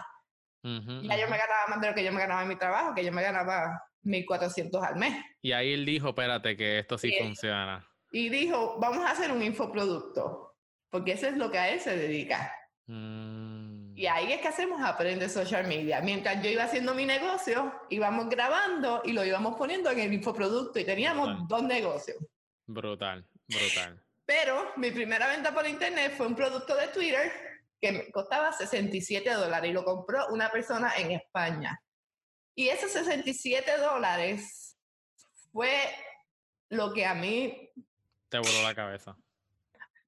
Ujú, 0.64 0.90
Y 1.02 1.08
yo 1.08 1.14
ujú. 1.14 1.30
me 1.30 1.38
ganaba 1.38 1.66
más 1.68 1.80
de 1.82 1.88
lo 1.88 1.94
que 1.94 2.04
yo 2.04 2.12
me 2.12 2.20
ganaba 2.20 2.42
en 2.42 2.48
mi 2.48 2.56
trabajo, 2.56 2.94
que 2.94 3.04
yo 3.04 3.12
me 3.12 3.22
ganaba 3.22 3.78
1.400 4.04 4.82
al 4.82 4.96
mes. 4.96 5.14
Y 5.42 5.52
ahí 5.52 5.72
él 5.72 5.84
dijo, 5.86 6.08
espérate, 6.10 6.56
que 6.56 6.78
esto 6.78 6.98
sí 6.98 7.10
Sí. 7.10 7.16
funciona. 7.22 7.86
Y 8.10 8.28
dijo, 8.28 8.78
vamos 8.78 9.04
a 9.06 9.10
hacer 9.12 9.32
un 9.32 9.42
infoproducto, 9.42 10.54
porque 10.90 11.12
eso 11.12 11.26
es 11.28 11.36
lo 11.36 11.50
que 11.50 11.58
a 11.58 11.70
él 11.70 11.80
se 11.80 11.96
dedica. 11.96 12.54
Mm, 12.86 13.96
Y 13.96 14.06
ahí 14.06 14.32
es 14.32 14.40
que 14.40 14.48
hacemos 14.48 14.80
Aprende 14.82 15.28
Social 15.28 15.66
Media. 15.66 16.00
Mientras 16.00 16.42
yo 16.42 16.48
iba 16.50 16.64
haciendo 16.64 16.94
mi 16.94 17.04
negocio, 17.04 17.72
íbamos 17.90 18.28
grabando 18.28 19.02
y 19.04 19.12
lo 19.12 19.24
íbamos 19.24 19.56
poniendo 19.56 19.90
en 19.90 20.00
el 20.00 20.12
infoproducto 20.12 20.78
y 20.78 20.84
teníamos 20.84 21.28
Brutal. 21.28 21.46
dos 21.48 21.62
negocios. 21.64 22.16
Brutal, 22.66 23.26
brutal. 23.48 24.02
Pero 24.24 24.72
mi 24.76 24.90
primera 24.92 25.26
venta 25.28 25.52
por 25.52 25.66
internet 25.66 26.14
fue 26.16 26.26
un 26.26 26.34
producto 26.34 26.74
de 26.74 26.88
Twitter 26.88 27.30
que 27.80 27.92
me 27.92 28.10
costaba 28.10 28.52
67 28.52 29.28
dólares 29.30 29.70
y 29.70 29.74
lo 29.74 29.84
compró 29.84 30.26
una 30.28 30.48
persona 30.50 30.92
en 30.96 31.12
España. 31.12 31.78
Y 32.54 32.68
esos 32.68 32.92
67 32.92 33.78
dólares 33.78 34.76
fue 35.52 35.70
lo 36.68 36.92
que 36.92 37.06
a 37.06 37.14
mí 37.14 37.70
Te 38.28 38.38
voló 38.38 38.62
la 38.62 38.74
cabeza. 38.74 39.16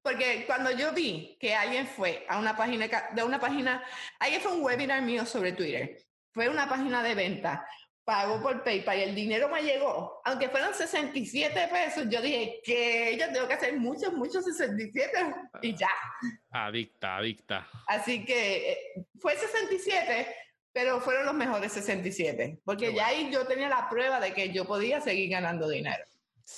Porque 0.03 0.45
cuando 0.47 0.71
yo 0.71 0.93
vi 0.93 1.39
que 1.41 1.55
alguien 1.55 1.87
fue 1.87 2.27
a 2.29 2.39
una 2.39 2.55
página, 2.55 2.87
de 3.15 3.23
una 3.23 3.41
página, 3.41 3.83
ayer 4.21 4.41
fue 4.41 4.53
un 4.53 4.63
webinar 4.63 5.01
mío 5.01 5.25
sobre 5.25 5.53
Twitter, 5.53 5.97
fue 6.31 6.51
una 6.51 6.69
página 6.69 7.03
de 7.03 7.15
venta, 7.15 7.67
pagó 8.05 8.43
por 8.43 8.63
PayPal 8.63 8.99
y 8.99 9.03
el 9.03 9.15
dinero 9.15 9.49
me 9.49 9.63
llegó, 9.63 10.21
aunque 10.27 10.51
fueron 10.51 10.75
67 10.75 11.69
pesos, 11.73 12.07
yo 12.11 12.21
dije 12.21 12.61
que 12.63 13.17
yo 13.19 13.33
tengo 13.33 13.49
que 13.49 13.55
hacer 13.55 13.79
muchos, 13.79 14.13
muchos 14.13 14.45
67 14.45 15.35
y 15.63 15.75
ya. 15.75 15.89
Adicta, 16.51 17.17
adicta. 17.17 17.67
Así 17.87 18.27
que 18.27 18.73
eh, 18.73 18.79
fue 19.19 19.37
67, 19.37 20.37
pero 20.75 21.01
fueron 21.01 21.25
los 21.25 21.35
mejores 21.35 21.73
67, 21.73 22.61
porque 22.65 22.89
Qué 22.89 22.95
ya 22.97 23.07
ahí 23.07 23.31
yo 23.33 23.47
tenía 23.47 23.69
la 23.69 23.89
prueba 23.89 24.19
de 24.19 24.35
que 24.35 24.53
yo 24.53 24.67
podía 24.67 25.01
seguir 25.01 25.31
ganando 25.31 25.69
dinero. 25.69 26.05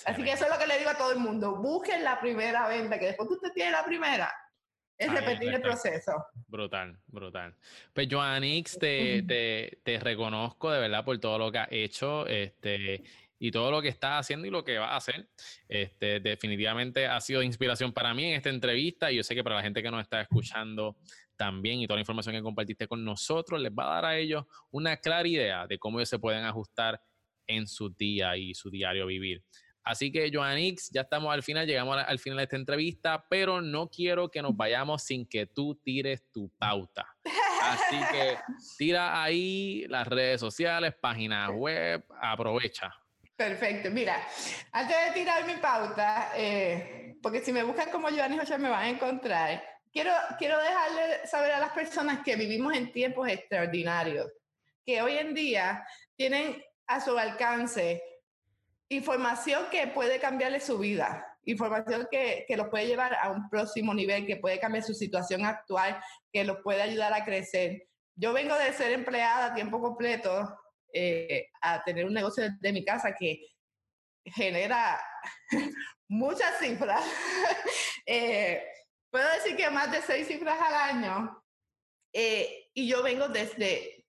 Así 0.06 0.24
que 0.24 0.32
eso 0.32 0.46
es 0.46 0.50
lo 0.50 0.58
que 0.58 0.66
le 0.66 0.78
digo 0.78 0.90
a 0.90 0.96
todo 0.96 1.12
el 1.12 1.18
mundo. 1.18 1.56
Busquen 1.56 2.02
la 2.02 2.18
primera 2.18 2.66
venta, 2.66 2.98
que 2.98 3.06
después 3.06 3.28
que 3.28 3.34
usted 3.34 3.52
tiene 3.52 3.72
la 3.72 3.84
primera, 3.84 4.32
es 4.96 5.12
repetir 5.12 5.54
el 5.54 5.60
proceso. 5.60 6.12
Brutal, 6.48 6.98
brutal. 7.06 7.54
Pues 7.92 8.08
Joannix, 8.10 8.78
te, 8.78 9.22
te, 9.22 9.78
te 9.82 10.00
reconozco 10.00 10.70
de 10.70 10.80
verdad 10.80 11.04
por 11.04 11.18
todo 11.18 11.38
lo 11.38 11.52
que 11.52 11.58
has 11.58 11.68
hecho 11.70 12.26
este, 12.26 13.04
y 13.38 13.50
todo 13.50 13.70
lo 13.70 13.82
que 13.82 13.88
estás 13.88 14.20
haciendo 14.20 14.46
y 14.46 14.50
lo 14.50 14.64
que 14.64 14.78
vas 14.78 14.90
a 14.90 14.96
hacer. 14.96 15.28
Este, 15.68 16.20
definitivamente 16.20 17.06
ha 17.06 17.20
sido 17.20 17.42
inspiración 17.42 17.92
para 17.92 18.14
mí 18.14 18.24
en 18.24 18.34
esta 18.34 18.50
entrevista 18.50 19.10
y 19.10 19.16
yo 19.16 19.22
sé 19.22 19.34
que 19.34 19.44
para 19.44 19.56
la 19.56 19.62
gente 19.62 19.82
que 19.82 19.90
nos 19.90 20.02
está 20.02 20.20
escuchando 20.20 20.96
también 21.36 21.80
y 21.80 21.86
toda 21.86 21.96
la 21.96 22.02
información 22.02 22.34
que 22.34 22.42
compartiste 22.42 22.88
con 22.88 23.04
nosotros 23.04 23.60
les 23.60 23.72
va 23.72 23.84
a 23.84 23.94
dar 23.94 24.04
a 24.06 24.18
ellos 24.18 24.44
una 24.70 24.96
clara 24.96 25.28
idea 25.28 25.66
de 25.66 25.78
cómo 25.78 25.98
ellos 25.98 26.08
se 26.08 26.18
pueden 26.18 26.44
ajustar 26.44 27.00
en 27.46 27.66
su 27.66 27.90
día 27.90 28.36
y 28.36 28.54
su 28.54 28.70
diario 28.70 29.06
vivir. 29.06 29.44
Así 29.84 30.10
que, 30.10 30.28
Joannix, 30.32 30.90
ya 30.90 31.02
estamos 31.02 31.32
al 31.32 31.44
final, 31.44 31.64
llegamos 31.64 31.96
al 31.96 32.18
final 32.18 32.38
de 32.38 32.42
esta 32.42 32.56
entrevista, 32.56 33.24
pero 33.30 33.62
no 33.62 33.88
quiero 33.88 34.28
que 34.28 34.42
nos 34.42 34.56
vayamos 34.56 35.04
sin 35.04 35.24
que 35.28 35.46
tú 35.46 35.76
tires 35.76 36.24
tu 36.32 36.50
pauta. 36.58 37.06
Así 37.62 37.96
que 38.10 38.36
tira 38.78 39.22
ahí 39.22 39.86
las 39.88 40.08
redes 40.08 40.40
sociales, 40.40 40.92
páginas 41.00 41.50
web, 41.54 42.04
aprovecha. 42.20 42.92
Perfecto. 43.36 43.90
Mira, 43.90 44.16
antes 44.72 44.96
de 45.06 45.12
tirar 45.12 45.46
mi 45.46 45.56
pauta, 45.56 46.32
eh, 46.34 47.16
porque 47.22 47.42
si 47.42 47.52
me 47.52 47.62
buscan 47.62 47.90
como 47.90 48.08
Giovanni 48.08 48.38
José 48.38 48.56
me 48.56 48.70
van 48.70 48.84
a 48.84 48.88
encontrar, 48.88 49.62
quiero, 49.92 50.10
quiero 50.38 50.58
dejarle 50.58 51.26
saber 51.26 51.52
a 51.52 51.60
las 51.60 51.72
personas 51.72 52.20
que 52.24 52.34
vivimos 52.34 52.74
en 52.74 52.92
tiempos 52.92 53.28
extraordinarios, 53.28 54.32
que 54.86 55.02
hoy 55.02 55.18
en 55.18 55.34
día 55.34 55.86
tienen 56.16 56.62
a 56.86 57.00
su 57.00 57.18
alcance 57.18 58.02
información 58.88 59.66
que 59.70 59.86
puede 59.88 60.18
cambiarle 60.18 60.60
su 60.60 60.78
vida, 60.78 61.26
información 61.44 62.08
que, 62.10 62.46
que 62.48 62.56
los 62.56 62.68
puede 62.68 62.86
llevar 62.86 63.16
a 63.20 63.30
un 63.30 63.50
próximo 63.50 63.92
nivel, 63.92 64.26
que 64.26 64.36
puede 64.36 64.58
cambiar 64.58 64.82
su 64.82 64.94
situación 64.94 65.44
actual, 65.44 66.00
que 66.32 66.44
los 66.44 66.58
puede 66.62 66.80
ayudar 66.80 67.12
a 67.12 67.24
crecer. 67.24 67.86
Yo 68.14 68.32
vengo 68.32 68.56
de 68.56 68.72
ser 68.72 68.92
empleada 68.92 69.46
a 69.46 69.54
tiempo 69.54 69.78
completo 69.78 70.56
eh, 70.98 71.50
a 71.60 71.84
tener 71.84 72.06
un 72.06 72.14
negocio 72.14 72.44
de 72.58 72.72
mi 72.72 72.84
casa 72.84 73.14
que 73.14 73.40
genera 74.24 75.00
muchas 76.08 76.58
cifras. 76.58 77.02
Eh, 78.08 78.62
puedo 79.10 79.28
decir 79.32 79.56
que 79.56 79.68
más 79.68 79.90
de 79.90 80.00
seis 80.00 80.28
cifras 80.28 80.56
al 80.60 80.74
año. 80.74 81.42
Eh, 82.12 82.68
y 82.72 82.86
yo 82.86 83.02
vengo 83.02 83.26
desde 83.26 84.06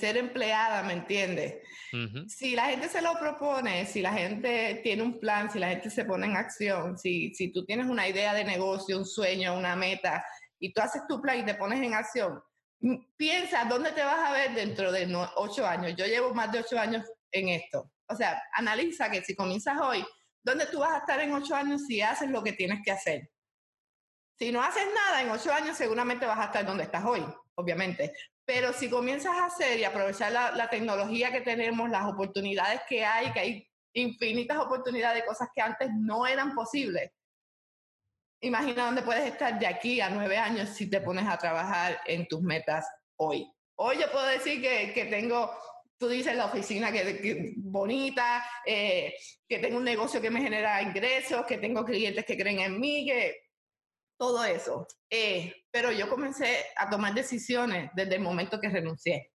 ser 0.00 0.16
empleada, 0.16 0.82
¿me 0.82 0.94
entiendes? 0.94 1.56
Ujú. 1.92 2.26
Si 2.26 2.56
la 2.56 2.70
gente 2.70 2.88
se 2.88 3.02
lo 3.02 3.12
propone, 3.18 3.84
si 3.84 4.00
la 4.00 4.14
gente 4.14 4.80
tiene 4.82 5.02
un 5.02 5.20
plan, 5.20 5.50
si 5.50 5.58
la 5.58 5.68
gente 5.68 5.90
se 5.90 6.06
pone 6.06 6.24
en 6.24 6.38
acción, 6.38 6.96
si, 6.96 7.34
si 7.34 7.52
tú 7.52 7.66
tienes 7.66 7.86
una 7.86 8.08
idea 8.08 8.32
de 8.32 8.44
negocio, 8.44 8.96
un 8.96 9.04
sueño, 9.04 9.58
una 9.58 9.76
meta, 9.76 10.24
y 10.58 10.72
tú 10.72 10.80
haces 10.80 11.02
tu 11.06 11.20
plan 11.20 11.40
y 11.40 11.44
te 11.44 11.54
pones 11.54 11.82
en 11.82 11.92
acción, 11.92 12.40
piensa 13.16 13.64
dónde 13.64 13.92
te 13.92 14.02
vas 14.02 14.18
a 14.18 14.32
ver 14.32 14.54
dentro 14.54 14.90
de 14.90 15.06
ocho 15.36 15.66
años. 15.66 15.94
Yo 15.96 16.06
llevo 16.06 16.34
más 16.34 16.50
de 16.50 16.60
ocho 16.60 16.78
años 16.78 17.04
en 17.30 17.48
esto. 17.48 17.90
O 18.08 18.16
sea, 18.16 18.42
analiza 18.52 19.10
que 19.10 19.22
si 19.22 19.34
comienzas 19.34 19.78
hoy, 19.80 20.04
¿dónde 20.42 20.66
tú 20.66 20.80
vas 20.80 20.94
a 20.94 20.98
estar 20.98 21.20
en 21.20 21.32
ocho 21.32 21.54
años 21.54 21.82
si 21.86 22.00
haces 22.00 22.30
lo 22.30 22.42
que 22.42 22.52
tienes 22.52 22.80
que 22.84 22.90
hacer? 22.90 23.30
Si 24.38 24.50
no 24.50 24.62
haces 24.62 24.86
nada, 24.94 25.22
en 25.22 25.30
ocho 25.30 25.52
años 25.52 25.76
seguramente 25.76 26.26
vas 26.26 26.38
a 26.38 26.44
estar 26.46 26.66
donde 26.66 26.84
estás 26.84 27.04
hoy, 27.04 27.24
obviamente. 27.54 28.12
Pero 28.44 28.72
si 28.72 28.90
comienzas 28.90 29.36
a 29.36 29.46
hacer 29.46 29.78
y 29.78 29.84
aprovechar 29.84 30.32
la, 30.32 30.50
la 30.52 30.68
tecnología 30.68 31.30
que 31.30 31.42
tenemos, 31.42 31.88
las 31.88 32.06
oportunidades 32.06 32.80
que 32.88 33.04
hay, 33.04 33.32
que 33.32 33.40
hay 33.40 33.68
infinitas 33.94 34.58
oportunidades 34.58 35.22
de 35.22 35.26
cosas 35.26 35.48
que 35.54 35.62
antes 35.62 35.88
no 35.94 36.26
eran 36.26 36.54
posibles. 36.54 37.12
Imagina 38.44 38.86
dónde 38.86 39.02
puedes 39.02 39.24
estar 39.24 39.56
de 39.56 39.68
aquí 39.68 40.00
a 40.00 40.10
nueve 40.10 40.36
años 40.36 40.70
si 40.70 40.90
te 40.90 41.00
pones 41.00 41.28
a 41.28 41.38
trabajar 41.38 42.00
en 42.06 42.26
tus 42.26 42.42
metas 42.42 42.84
hoy. 43.16 43.48
Hoy 43.76 43.98
yo 44.00 44.10
puedo 44.10 44.26
decir 44.26 44.60
que, 44.60 44.92
que 44.92 45.04
tengo, 45.04 45.56
tú 45.96 46.08
dices 46.08 46.34
la 46.34 46.46
oficina 46.46 46.90
que, 46.90 47.54
bonita, 47.58 48.44
eh, 48.66 49.14
que 49.48 49.60
tengo 49.60 49.76
un 49.76 49.84
negocio 49.84 50.20
que 50.20 50.30
me 50.30 50.42
genera 50.42 50.82
ingresos, 50.82 51.46
que 51.46 51.58
tengo 51.58 51.84
clientes 51.84 52.24
que 52.24 52.36
creen 52.36 52.58
en 52.58 52.80
mí, 52.80 53.06
que 53.06 53.42
todo 54.18 54.44
eso. 54.44 54.88
Eh, 55.08 55.54
pero 55.70 55.92
yo 55.92 56.08
comencé 56.08 56.66
a 56.76 56.90
tomar 56.90 57.14
decisiones 57.14 57.90
desde 57.94 58.16
el 58.16 58.22
momento 58.22 58.60
que 58.60 58.70
renuncié. 58.70 59.30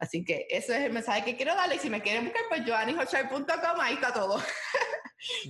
Así 0.00 0.24
que 0.24 0.48
ese 0.50 0.76
es 0.78 0.84
el 0.84 0.92
mensaje 0.92 1.24
que 1.24 1.36
quiero 1.36 1.54
darle. 1.54 1.76
Y 1.76 1.78
si 1.78 1.90
me 1.90 2.02
quieren 2.02 2.24
buscar, 2.24 2.42
pues 2.48 2.66
joanixochar.com, 2.66 3.80
ahí 3.80 3.94
está 3.94 4.12
todo. 4.12 4.42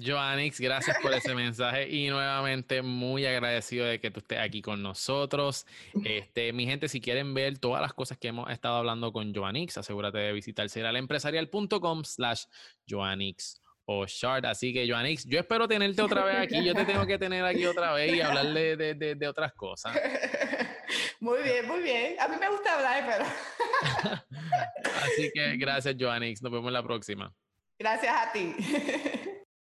Joanix, 0.03 0.61
gracias 0.61 0.97
por 1.03 1.13
ese 1.13 1.35
mensaje 1.35 1.89
y 1.89 2.09
nuevamente 2.09 2.83
muy 2.83 3.27
agradecido 3.27 3.87
de 3.87 4.01
que 4.01 4.11
tú 4.11 4.21
estés 4.21 4.39
aquí 4.39 4.63
con 4.63 4.83
nosotros. 4.83 5.67
Este, 6.05 6.53
mi 6.53 6.67
gente, 6.67 6.89
si 6.89 7.01
quieren 7.01 7.35
ver 7.35 7.59
todas 7.59 7.83
las 7.83 7.93
cosas 7.93 8.19
que 8.19 8.29
hemos 8.29 8.51
estado 8.51 8.77
hablando 8.77 9.13
con 9.13 9.35
Joanix, 9.35 9.77
asegúrate 9.79 10.19
de 10.19 10.33
visitar 10.33 10.69
serialempresarial.com 10.69 12.05
slash 12.05 12.45
Joanix 12.89 13.61
o 13.85 14.07
Shard. 14.07 14.47
Así 14.47 14.73
que, 14.73 14.89
Joanix, 14.89 15.25
yo 15.25 15.39
espero 15.39 15.67
tenerte 15.67 16.03
otra 16.03 16.25
vez 16.25 16.37
aquí. 16.37 16.65
Yo 16.65 16.75
te 16.75 16.85
tengo 16.85 17.07
que 17.07 17.19
tener 17.19 17.45
aquí 17.45 17.67
otra 17.67 17.93
vez 17.93 18.15
y 18.15 18.21
hablarle 18.21 18.77
de, 18.77 18.95
de, 18.95 19.15
de 19.15 19.29
otras 19.29 19.53
cosas. 19.53 19.97
Muy 21.21 21.43
bien, 21.43 21.67
muy 21.67 21.81
bien. 21.81 22.15
A 22.21 22.29
mí 22.29 22.37
me 22.39 22.49
gusta 22.49 22.75
hablar, 22.75 23.05
pero. 23.07 23.25
Así 25.03 25.31
que 25.33 25.57
gracias, 25.57 25.97
Joanix. 25.99 26.43
Nos 26.43 26.53
vemos 26.53 26.71
la 26.71 26.83
próxima. 26.83 27.35
Gracias 27.79 28.15
a 28.15 28.33
ti. 28.33 28.55